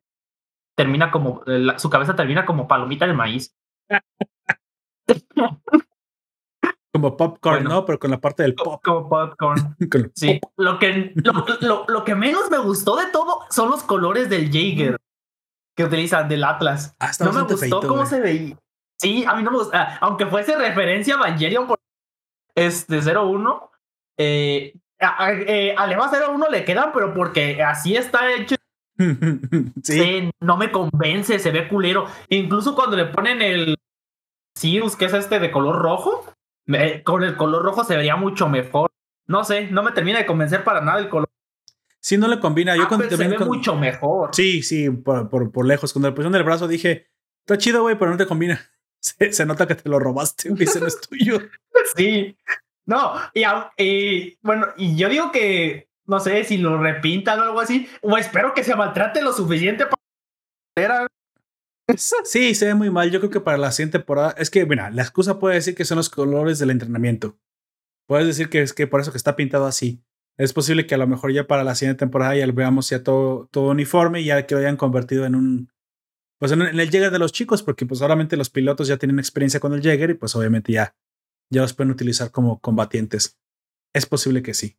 [0.77, 1.45] termina como,
[1.77, 3.55] su cabeza termina como palomita de maíz.
[6.99, 7.85] Como popcorn, ¿no?
[7.87, 8.81] Pero con la parte del pop.
[8.83, 9.77] Como popcorn.
[10.15, 10.41] sí.
[10.57, 11.13] Lo que,
[11.61, 14.99] lo, lo, que menos me gustó de todo son los colores del Jaeger
[15.77, 16.97] que utilizan, del Atlas.
[16.99, 18.59] Ah, no me gustó cómo se veía.
[18.97, 19.81] Sí, a mí no me gusta.
[19.81, 21.79] Ah, aunque fuese referencia a Evangelion por
[22.57, 23.71] este 01,
[24.19, 28.57] eh, eh, a, Lema 01 le quedan, pero porque así está hecho.
[29.85, 30.29] sí.
[30.41, 32.07] no me convence, se ve culero.
[32.29, 33.77] Incluso cuando le ponen el
[34.57, 36.25] Sirius, que es este de color rojo,
[37.05, 38.91] con el color rojo se vería mucho mejor.
[39.27, 41.29] No sé, no me termina de convencer para nada el color.
[42.01, 42.77] Sí, no le combina.
[42.77, 44.35] Yo cuando se ve mucho mejor.
[44.35, 45.93] Sí, sí, por, por, por lejos.
[45.93, 47.09] Cuando le pusieron el brazo dije,
[47.41, 48.61] está chido, güey, pero no te combina.
[49.01, 51.39] Se, nota que te lo robaste, güey, ese no es tuyo.
[51.97, 52.37] sí.
[52.87, 53.13] No,
[53.77, 58.17] y, bueno, y yo digo que, no sé, si lo repintan o algo así, o
[58.17, 59.85] espero que se maltrate lo suficiente
[60.75, 61.07] para...
[61.97, 63.11] Sí, se ve muy mal.
[63.11, 65.85] Yo creo que para la siguiente temporada, es que, mira, la excusa puede decir que
[65.85, 67.39] son los colores del entrenamiento.
[68.07, 70.03] Puedes decir que es que por eso que está pintado así.
[70.39, 73.03] Es posible que a lo mejor ya para la siguiente temporada ya lo veamos ya
[73.03, 75.73] todo, todo uniforme y ya que lo hayan convertido en un,
[76.39, 79.59] pues en, el Jäger de los chicos, porque pues obviamente los pilotos ya tienen experiencia
[79.59, 80.97] con el Jäger y pues obviamente ya,
[81.51, 83.37] ya los pueden utilizar como combatientes.
[83.93, 84.79] Es posible que sí.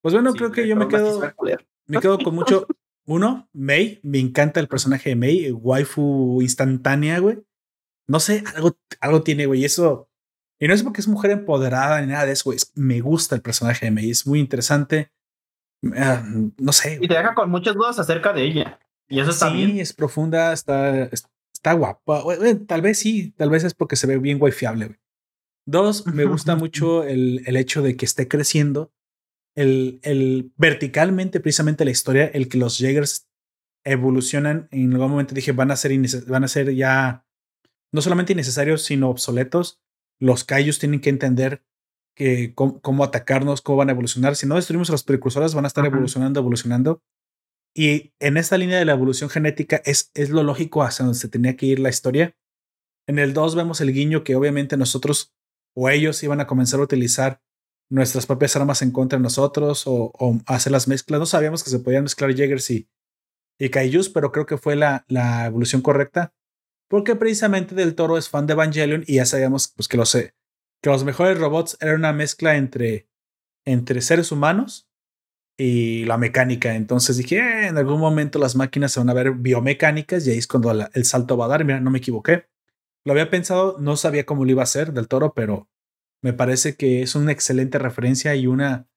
[0.00, 1.20] Pues bueno, creo que yo me quedo,
[1.86, 2.66] me quedo con mucho.
[3.06, 7.38] Uno, May, me encanta el personaje de May, waifu instantánea, güey.
[8.06, 10.08] No sé, algo, algo tiene, güey, eso.
[10.58, 12.58] Y no es porque es mujer empoderada ni nada de eso, güey.
[12.74, 15.12] Me gusta el personaje de May, es muy interesante.
[15.96, 16.22] Ah,
[16.58, 16.98] no sé.
[17.00, 18.80] Y te deja con muchas dudas acerca de ella.
[19.08, 21.10] Y eso está sí, es profunda, está,
[21.52, 22.22] está guapa.
[22.66, 24.98] Tal vez sí, tal vez es porque se ve bien fiable.
[25.66, 28.92] Dos, me gusta mucho el, el, hecho de que esté creciendo.
[29.56, 33.28] El, el verticalmente, precisamente la historia, el que los Jaegers
[33.84, 34.68] evolucionan.
[34.70, 35.92] En algún momento dije, van a ser,
[36.26, 37.24] van a ser ya
[37.92, 39.80] no solamente innecesarios, sino obsoletos.
[40.18, 41.64] Los Kaijus tienen que entender
[42.16, 44.36] que cómo, atacarnos, cómo van a evolucionar.
[44.36, 47.02] Si no destruimos a los precursores, van a estar evolucionando, evolucionando.
[47.76, 51.28] Y en esta línea de la evolución genética es, es lo lógico hacia donde se
[51.28, 52.36] tenía que ir la historia.
[53.06, 55.34] En el 2 vemos el guiño que obviamente nosotros
[55.76, 57.42] o ellos iban a comenzar a utilizar
[57.90, 60.12] nuestras propias armas en contra de nosotros o,
[60.46, 61.20] hacer las mezclas.
[61.20, 62.88] No sabíamos que se podían mezclar Jaegers y,
[63.58, 66.34] y Kaijus, pero creo que fue la, la evolución correcta
[66.88, 70.90] porque precisamente Del Toro es fan de Evangelion y ya sabíamos pues, que los, que
[70.90, 73.08] los mejores robots eran una mezcla entre,
[73.64, 74.88] entre seres humanos
[75.58, 76.74] y la mecánica.
[76.74, 80.38] Entonces dije, eh, en algún momento las máquinas se van a ver biomecánicas y ahí
[80.38, 81.64] es cuando el salto va a dar.
[81.64, 82.46] Mira, no me equivoqué.
[83.04, 85.68] Lo había pensado, no sabía cómo lo iba a hacer del toro, pero
[86.24, 88.88] me parece que es una excelente referencia y una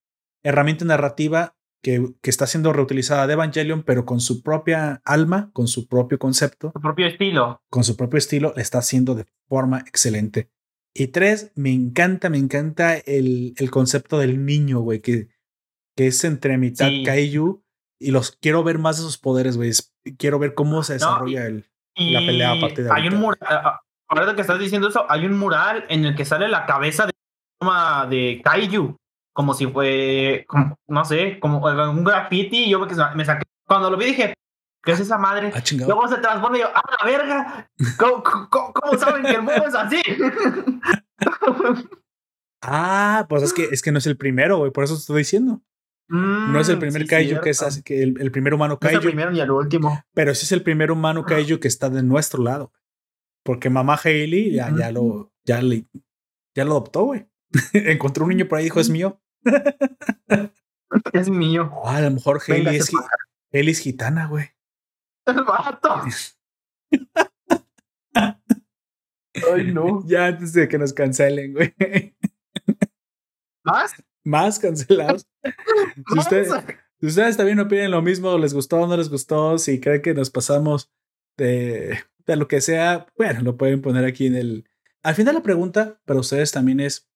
[0.44, 5.68] herramienta narrativa que, que, está siendo reutilizada de Evangelion, pero con su propia alma, con
[5.68, 6.72] su propio concepto.
[6.74, 7.62] Su propio estilo.
[7.70, 10.50] Con su propio estilo, le está haciendo de forma excelente.
[10.94, 15.28] Y tres, me encanta, me encanta el, el concepto del niño, güey, que,
[15.98, 17.62] que es entre mitad Kaiju.
[18.00, 19.72] Y los quiero ver más de sus poderes, güey.
[20.18, 21.66] Quiero ver cómo se desarrolla el,
[21.98, 23.40] la pelea a partir de Hay un mural,
[24.08, 27.17] ahora que estás diciendo eso, hay un mural en el que sale la cabeza de,
[28.10, 28.96] de Kaiju
[29.38, 30.48] como si fue,
[30.88, 32.68] no sé, como un graffiti.
[32.68, 34.34] Yo me saqué, cuando lo vi dije,
[34.84, 35.52] ¿qué es esa madre?
[35.54, 37.70] Ah, Luego se transforma y yo, ¡ah, la verga!
[38.00, 40.02] ¿Cómo, cómo, saben que el mundo es así?
[42.64, 45.20] ah, pues es que, es que no es el primero, güey, por eso te estoy
[45.20, 45.62] diciendo.
[46.08, 48.96] no es el mm, primer kaiju que es así, que el, primer humano kaiju.
[48.96, 50.04] No es el primero ni el último.
[50.16, 52.74] Pero sí es el primer humano kaiju que está de nuestro lado.
[53.44, 55.86] Porque mamá Hailey ya, ya lo, ya le,
[56.56, 57.28] ya lo adoptó, güey.
[57.74, 59.22] Encontró un niño por ahí y dijo, es mío.
[61.14, 61.72] es mío.
[61.86, 62.92] a lo mejor Haley es,
[63.52, 64.52] es, gitana, güey.
[65.26, 66.04] El vato.
[69.54, 70.04] Ay, no.
[70.08, 71.74] Ya antes de que nos cancelen, güey.
[73.64, 73.96] ¿Más?
[74.24, 75.28] Más cancelados.
[76.12, 76.50] Si ustedes,
[77.00, 80.14] si ustedes también opinen lo mismo, les gustó o no les gustó, si creen que
[80.14, 80.92] nos pasamos
[81.38, 84.70] de, de lo que sea, bueno, lo pueden poner aquí en el.
[85.04, 87.07] Al final la pregunta para ustedes también es: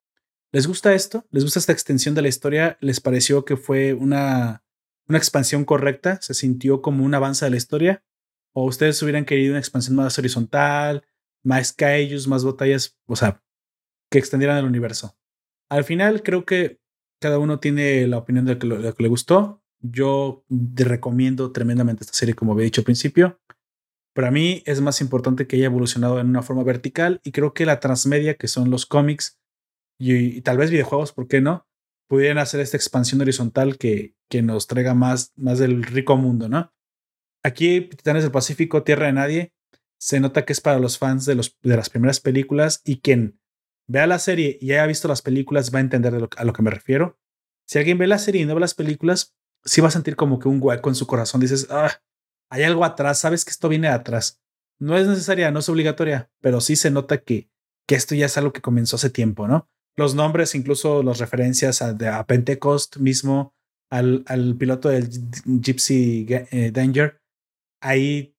[0.54, 1.26] ¿Les gusta esto?
[1.32, 2.78] ¿Les gusta esta extensión de la historia?
[2.82, 4.64] ¿Les pareció que fue una,
[5.08, 6.22] una expansión correcta?
[6.22, 8.04] ¿Se sintió como un avance de la historia?
[8.54, 11.06] ¿O ustedes hubieran querido una expansión más horizontal,
[11.42, 13.42] más kaijus, más batallas, o sea,
[14.10, 15.18] que extendieran el universo?
[15.70, 16.82] Al final creo que
[17.22, 19.64] cada uno tiene la opinión de lo, que le gustó.
[19.80, 23.40] Yo recomiendo tremendamente esta serie, como había dicho al principio.
[24.14, 27.66] Para mí es más importante que haya evolucionado en una forma vertical y creo que
[27.66, 29.41] la transmedia, que son los cómics,
[30.02, 31.68] y, tal vez videojuegos, ¿por qué no?
[32.08, 36.74] Pudieran hacer esta expansión horizontal que, que nos traiga más, más del rico mundo, ¿no?
[37.44, 39.54] Aquí, Titanes del Pacífico, Tierra de Nadie,
[40.00, 43.40] se nota que es para los fans de, los, de las primeras películas y quien
[43.88, 46.72] vea la serie y haya visto las películas va a entender a lo que me
[46.72, 47.20] refiero.
[47.68, 50.40] Si alguien ve la serie y no ve las películas, sí va a sentir como
[50.40, 51.42] que un hueco en su corazón.
[51.42, 52.02] Dices, ah,
[52.50, 54.42] hay algo atrás, sabes que esto viene atrás.
[54.80, 57.50] No es necesaria, no es obligatoria, pero sí se nota que,
[57.88, 59.70] que esto ya es algo que comenzó hace tiempo, ¿no?
[59.98, 63.54] Los nombres, incluso las referencias a, a Pentecost mismo,
[63.90, 65.10] al, al, piloto del
[65.46, 67.22] Gypsy eh, Danger,
[67.82, 68.34] ahí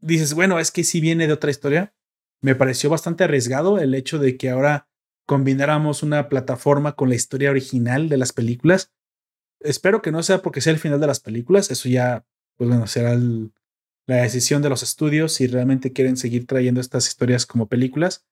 [0.00, 1.94] dices, bueno, es que si viene de otra historia.
[2.42, 4.88] Me pareció bastante arriesgado el hecho de que ahora
[5.26, 8.92] combináramos una plataforma con la historia original de las películas.
[9.60, 12.24] Espero que no sea porque sea el final de las películas, eso ya,
[12.56, 13.14] pues bueno, será
[14.06, 18.26] la decisión de los estudios si realmente quieren seguir trayendo estas historias como películas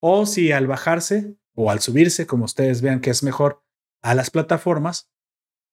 [0.00, 3.62] o si al bajarse o al subirse, como ustedes vean que es mejor,
[4.02, 5.08] a las plataformas,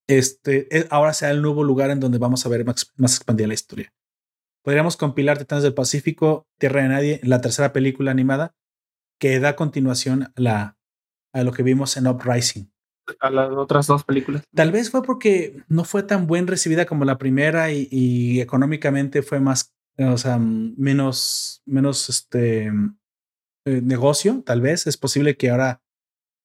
[0.07, 3.53] este, eh, ahora sea el nuevo lugar en donde vamos a ver más, expandida la
[3.53, 3.93] historia.
[4.63, 8.55] Podríamos compilar Titanes del Pacífico, Tierra de Nadie, la tercera película animada,
[9.19, 10.77] que da continuación a, la,
[11.33, 12.71] a lo que vimos en Uprising.
[13.19, 14.43] A las otras dos películas.
[14.53, 19.21] Tal vez fue porque no fue tan buen recibida como la primera y, y económicamente
[19.21, 22.71] fue más, o sea, menos, menos, este,
[23.69, 24.87] eh, negocio, tal vez.
[24.87, 25.81] Es posible que ahora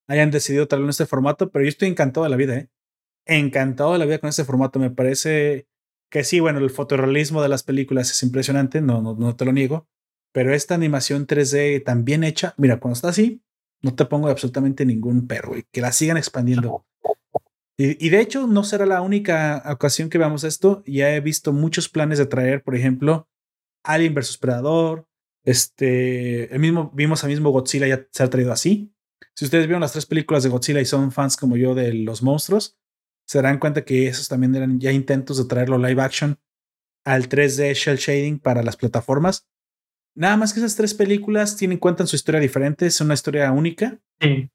[0.08, 2.70] hayan decidido traerlo en este formato, pero yo estoy encantado de la vida, ¿eh?
[3.26, 4.78] Encantado de la vida con este formato.
[4.78, 5.66] Me parece
[6.10, 9.52] que sí, bueno, el fotorrealismo de las películas es impresionante, no, no, no te lo
[9.52, 9.88] niego,
[10.32, 13.42] pero esta animación 3D tan bien hecha, mira, cuando está así,
[13.82, 16.86] no te pongo absolutamente ningún perro, que la sigan expandiendo.
[17.76, 20.84] Y, y, de hecho, no será la única ocasión que veamos esto.
[20.86, 23.28] Ya he visto muchos planes de traer, por ejemplo,
[23.82, 25.08] Alien vs Predador,
[25.44, 28.92] este, el mismo, vimos al mismo Godzilla ya se ha traído así.
[29.34, 32.22] Si ustedes vieron las tres películas de Godzilla y son fans como yo de los
[32.22, 32.78] monstruos,
[33.26, 36.38] se darán cuenta que esos también eran ya intentos de traerlo live action
[37.04, 39.46] al 3D shell shading para las plataformas.
[40.16, 43.50] Nada más que esas tres películas tienen cuenta en su historia diferente, es una historia
[43.52, 44.00] única.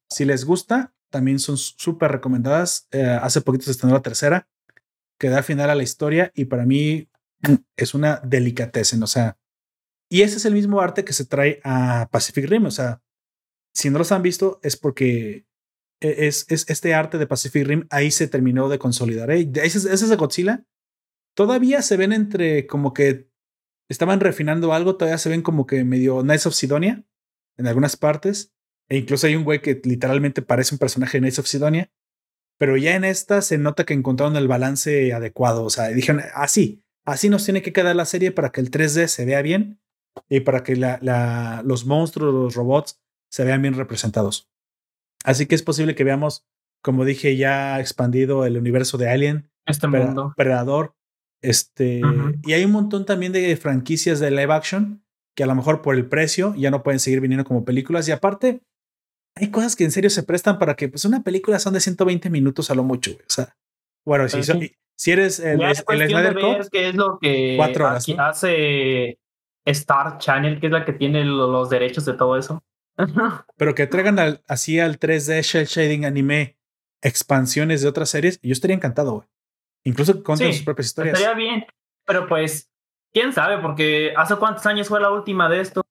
[0.09, 2.87] Si les gusta, también son súper recomendadas.
[2.91, 4.47] Eh, hace poquito se estrenó la tercera,
[5.19, 7.09] que da final a la historia y para mí
[7.41, 9.03] mm, es una delicatessen.
[9.03, 9.37] O sea,
[10.09, 12.65] y ese es el mismo arte que se trae a Pacific Rim.
[12.65, 13.01] O sea,
[13.73, 15.45] si no los han visto, es porque
[16.01, 19.29] e, es, es este arte de Pacific Rim ahí se terminó de consolidar.
[19.29, 19.49] ¿eh?
[19.55, 20.65] Ese, es de Godzilla.
[21.35, 23.29] Todavía se ven entre como que
[23.87, 27.05] estaban refinando algo, todavía se ven como que medio Nice of Sidonia
[27.57, 28.53] en algunas partes.
[28.89, 31.91] E incluso hay un güey que literalmente parece un personaje de Knights of Sidonia.
[32.57, 35.63] Pero ya en esta se nota que encontraron el balance adecuado.
[35.63, 39.07] O sea, dijeron, así, así nos tiene que quedar la serie para que el 3D
[39.07, 39.79] se vea bien
[40.29, 42.99] y para que la, los monstruos, los robots
[43.29, 44.49] se vean bien representados.
[45.23, 46.47] Así que es posible que veamos,
[46.81, 50.33] como dije, ya expandido el universo de Alien, este mundo.
[50.35, 50.95] Predador,
[51.41, 52.01] este,
[52.43, 55.03] y hay un montón también de franquicias de live action
[55.35, 58.07] que a lo mejor por el precio ya no pueden seguir viniendo como películas.
[58.07, 58.61] Y aparte,
[59.35, 62.29] hay cosas que en serio se prestan para que, pues, una película son de 120
[62.29, 63.55] minutos a lo mucho, O sea,
[64.05, 64.41] bueno, si,
[64.97, 66.35] si eres el, el Snyder
[66.71, 67.57] ¿Qué es lo que
[68.17, 69.17] hace
[69.65, 72.63] Star Channel, que es la que tiene los derechos de todo eso?
[73.57, 76.57] Pero que traigan así al 3D Shell Shading anime
[77.01, 79.27] expansiones de otras series, yo estaría encantado, güey.
[79.85, 81.17] Incluso con sus propias historias.
[81.17, 81.65] Estaría bien,
[82.05, 82.69] pero pues,
[83.13, 85.81] quién sabe, porque hace cuántos años fue la última de esto.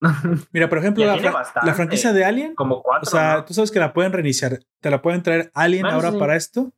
[0.52, 2.54] Mira, por ejemplo, la, franquicia de Alien.
[2.54, 3.08] Como cuatro.
[3.08, 4.60] O sea, tú sabes que la pueden reiniciar.
[4.80, 6.72] Te la pueden traer Alien ahora para esto.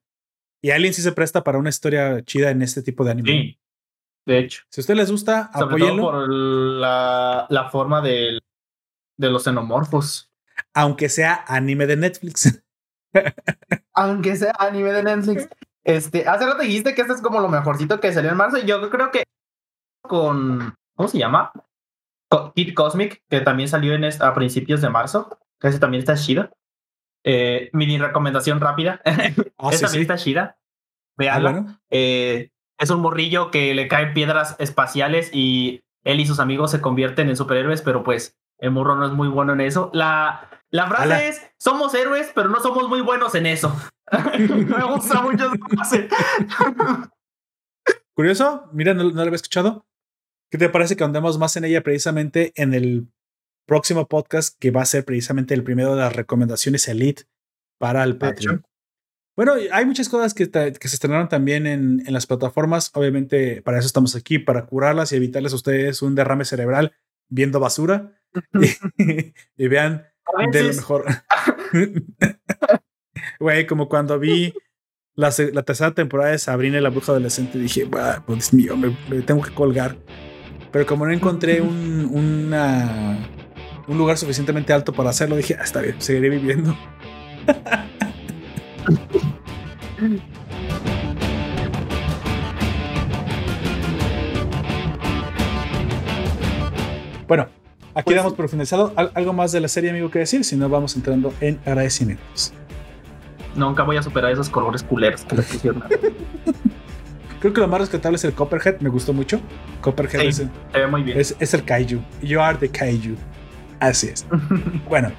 [0.62, 3.30] Y Alien sí se presta para una historia chida en este tipo de anime.
[3.30, 3.59] Sí,
[4.26, 4.62] de hecho.
[4.68, 8.38] Si a ustedes les gusta, Sobre por la, la forma de,
[9.16, 10.30] de los xenomorfos.
[10.74, 12.62] Aunque sea anime de Netflix.
[13.94, 15.48] Aunque sea anime de Netflix.
[15.84, 18.58] Este, hace rato dijiste que este es como lo mejorcito que salió en marzo.
[18.58, 19.24] Yo creo que
[20.02, 20.74] con.
[20.94, 21.52] ¿Cómo se llama?
[22.54, 25.38] Kid Cosmic, que también salió en a principios de marzo.
[25.58, 26.50] Que ese también está chida.
[27.24, 29.00] Eh, mini recomendación rápida.
[29.04, 30.58] Ah, esa también está chida.
[31.16, 31.64] Veanla.
[31.66, 36.70] Ah, eh, es un morrillo que le caen piedras espaciales y él y sus amigos
[36.70, 39.90] se convierten en superhéroes, pero pues el morro no es muy bueno en eso.
[39.92, 43.76] La, la frase es: somos héroes, pero no somos muy buenos en eso.
[44.38, 45.52] Me gusta mucho
[48.14, 49.86] Curioso, mira, no, lo había escuchado.
[50.50, 53.08] ¿Qué te parece que andemos más en ella precisamente en el
[53.66, 57.24] próximo podcast que va a ser precisamente el primero de las recomendaciones Elite
[57.78, 58.64] para el Patreon?
[59.40, 62.90] Bueno, hay muchas cosas que, que se estrenaron también en, en, las plataformas.
[62.92, 66.92] Obviamente, para eso estamos aquí, para curarlas y evitarles a ustedes un derrame cerebral
[67.30, 68.20] viendo basura
[69.56, 70.04] y, vean
[70.52, 71.06] de lo mejor.
[73.40, 74.52] Güey, como cuando vi
[75.14, 77.88] la, la, tercera temporada de Sabrina la bruja adolescente, dije,
[78.26, 79.96] pues mío, me, tengo que colgar.
[80.70, 83.26] Pero como no encontré un, una,
[83.88, 86.76] un lugar suficientemente alto para hacerlo, dije, ah, está bien, seguiré viviendo.
[97.28, 97.48] bueno,
[97.94, 98.92] aquí pues damos por finalizado.
[98.96, 100.44] ¿Algo más de la serie, amigo, que decir?
[100.44, 102.52] Si no, vamos entrando en agradecimientos.
[103.54, 105.84] Nunca voy a superar esos colores culeros que le pusieron.
[107.40, 109.40] Creo que lo más rescatable es el Copperhead, me gustó mucho.
[109.80, 110.42] Copperhead es,
[110.90, 111.18] muy bien.
[111.18, 112.00] Es, el Kaiju.
[112.22, 113.16] You are the Kaiju.
[113.80, 114.26] Así es.
[114.88, 115.10] bueno,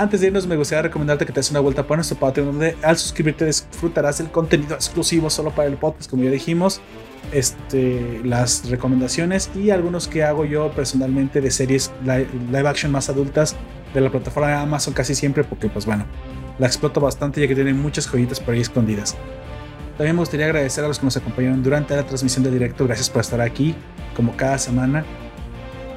[0.00, 2.74] antes de irnos, me gustaría recomendarte que te des una vuelta por nuestro Patreon, donde
[2.82, 6.80] al suscribirte disfrutarás del contenido exclusivo solo para el podcast, como ya dijimos,
[7.32, 13.10] este, las recomendaciones y algunos que hago yo personalmente de series live, live action más
[13.10, 13.56] adultas
[13.92, 16.06] de la plataforma de Amazon casi siempre, porque, pues bueno,
[16.58, 19.16] la exploto bastante ya que tiene muchas joyitas por ahí escondidas.
[19.98, 22.86] También me gustaría agradecer a los que nos acompañaron durante la transmisión de directo.
[22.86, 23.74] Gracias por estar aquí,
[24.16, 25.04] como cada semana.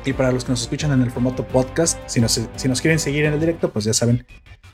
[0.06, 3.00] Y para los que nos escuchan en el formato podcast, si nos, si nos quieren
[3.00, 4.26] seguir en el directo, pues ya saben,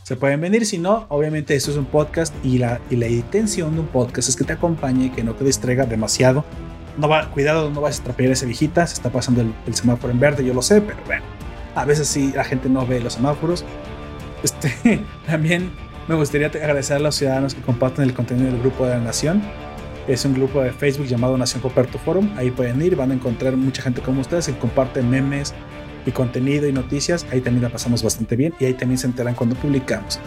[0.03, 0.65] se pueden venir.
[0.65, 4.29] Si no, obviamente esto es un podcast y la, y la intención de un podcast
[4.29, 6.43] es que te acompañe y que no te distraiga demasiado.
[6.97, 8.87] No va, cuidado, no vas a atrapar a esa viejita.
[8.87, 11.23] Se está pasando el, el semáforo en verde, yo lo sé, pero bueno,
[11.75, 13.63] a veces sí la gente no ve los semáforos.
[14.43, 15.71] Este, también
[16.07, 19.43] me gustaría agradecer a los ciudadanos que comparten el contenido del grupo de la Nación.
[20.09, 22.31] Es un grupo de Facebook llamado Nación Poperto Forum.
[22.35, 25.53] Ahí pueden ir, van a encontrar mucha gente como ustedes que comparte memes
[26.03, 27.27] y contenido y noticias.
[27.31, 30.19] Ahí también la pasamos bastante bien y ahí también se enteran cuando publicamos.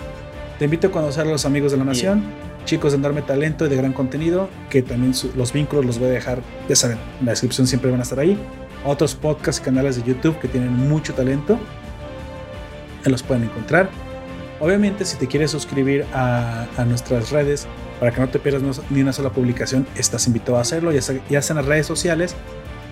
[0.60, 2.22] Te invito a conocer a los amigos de la Nación,
[2.64, 6.12] chicos de enorme talento y de gran contenido, que también los vínculos los voy a
[6.12, 8.38] dejar, ya saben, en la descripción siempre van a estar ahí.
[8.84, 11.58] Otros podcasts y canales de YouTube que tienen mucho talento
[13.10, 13.90] los pueden encontrar.
[14.62, 17.66] Obviamente, si te quieres suscribir a, nuestras redes
[17.98, 21.16] para que no te pierdas ni una sola publicación, estás invitado a hacerlo, ya sea,
[21.28, 22.36] en las redes sociales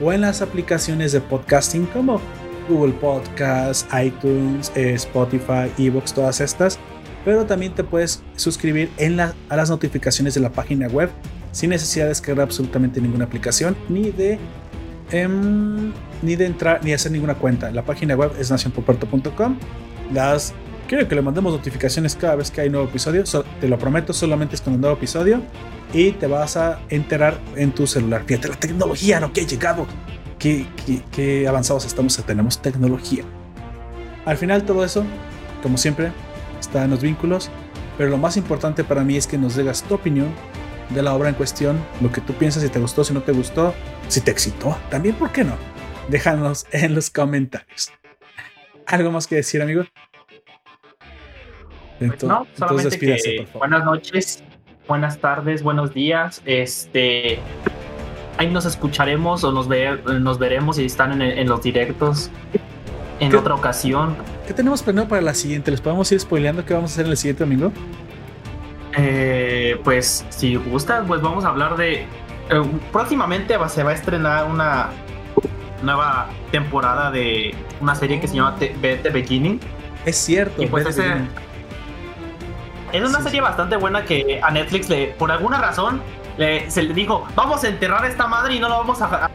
[0.02, 2.20] o en las aplicaciones de podcasting como
[2.68, 6.76] Google Podcasts, iTunes, eh, Spotify, Evox, todas estas.
[7.24, 8.90] Pero también te puedes suscribir
[9.48, 11.09] a las notificaciones de la página web
[11.52, 14.40] sin necesidad de descargar absolutamente ninguna aplicación ni de
[15.12, 17.70] em, ni de entrar ni hacer ninguna cuenta.
[17.70, 19.56] La página web es nacionpopuerto.com
[20.12, 20.52] las
[20.90, 23.22] quiero que le mandemos notificaciones cada vez que hay nuevo episodio.
[23.60, 25.40] te lo prometo, solamente es con un nuevo episodio
[25.92, 28.24] y te vas a enterar en tu celular.
[28.26, 29.86] Fíjate la tecnología, lo que ha llegado.
[30.40, 30.66] Qué,
[31.12, 33.22] qué, avanzados estamos, tenemos tecnología.
[34.24, 35.04] Al final todo eso
[35.62, 36.10] como siempre,
[36.58, 37.50] está en los vínculos,
[37.96, 40.34] pero lo más importante para mí es que nos digas tu opinión
[40.88, 43.30] de la obra en cuestión, lo que tú piensas, si te gustó, si no te
[43.30, 43.74] gustó,
[44.08, 45.54] si te excitó, también, ¿por qué no?
[46.08, 47.92] Déjanos en los comentarios.
[48.86, 49.84] ¿Algo más que decir, amigo?
[52.01, 54.43] Entonces, no, solamente que buenas noches,
[54.89, 56.43] buenas tardes, buenos días.
[56.47, 57.39] Este,
[58.39, 59.68] ahí nos escucharemos o nos,
[60.20, 62.31] nos veremos si están en, los directos
[63.20, 64.16] en otra ocasión.
[64.47, 65.70] ¿Qué tenemos planeado para la siguiente?
[65.70, 67.72] ¿Les podemos ir spoileando qué vamos a hacer en el siguiente domingo?
[68.97, 72.01] Eh, pues si gustas, pues vamos a hablar de...
[72.02, 74.89] Eh, próximamente se va a estrenar una
[75.82, 79.60] nueva temporada de una serie que se llama The, Beginning.
[80.05, 80.62] Es cierto.
[80.62, 81.05] Y pues ese,
[82.92, 86.00] es una serie bastante buena que a Netflix le, por alguna razón,
[86.36, 89.30] se le dijo, vamos a enterrar a esta madre y no lo vamos a...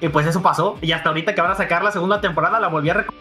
[0.00, 0.78] Y pues eso pasó.
[0.80, 3.04] Y hasta ahorita que van a sacar la segunda temporada, la volví a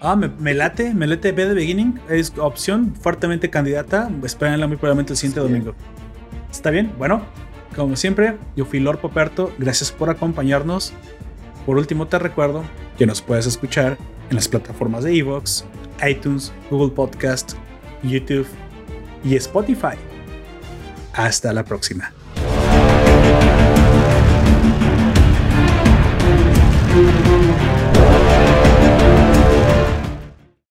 [0.00, 2.00] Ah, me, late, me late B de Beginning.
[2.08, 4.08] Es opción fuertemente candidata.
[4.22, 5.74] Espérenla muy probablemente el siguiente domingo.
[6.50, 6.92] ¿Está bien?
[6.98, 7.22] Bueno,
[7.74, 9.52] como siempre, yo fui Lord Poperto.
[9.58, 10.92] Gracias por acompañarnos.
[11.66, 12.62] Por último, te recuerdo
[12.96, 13.98] que nos puedes escuchar
[14.30, 15.64] en las plataformas de Evox,
[16.06, 17.54] iTunes, Google Podcast,
[18.02, 18.46] YouTube
[19.24, 19.96] y Spotify.
[21.12, 22.12] Hasta la próxima.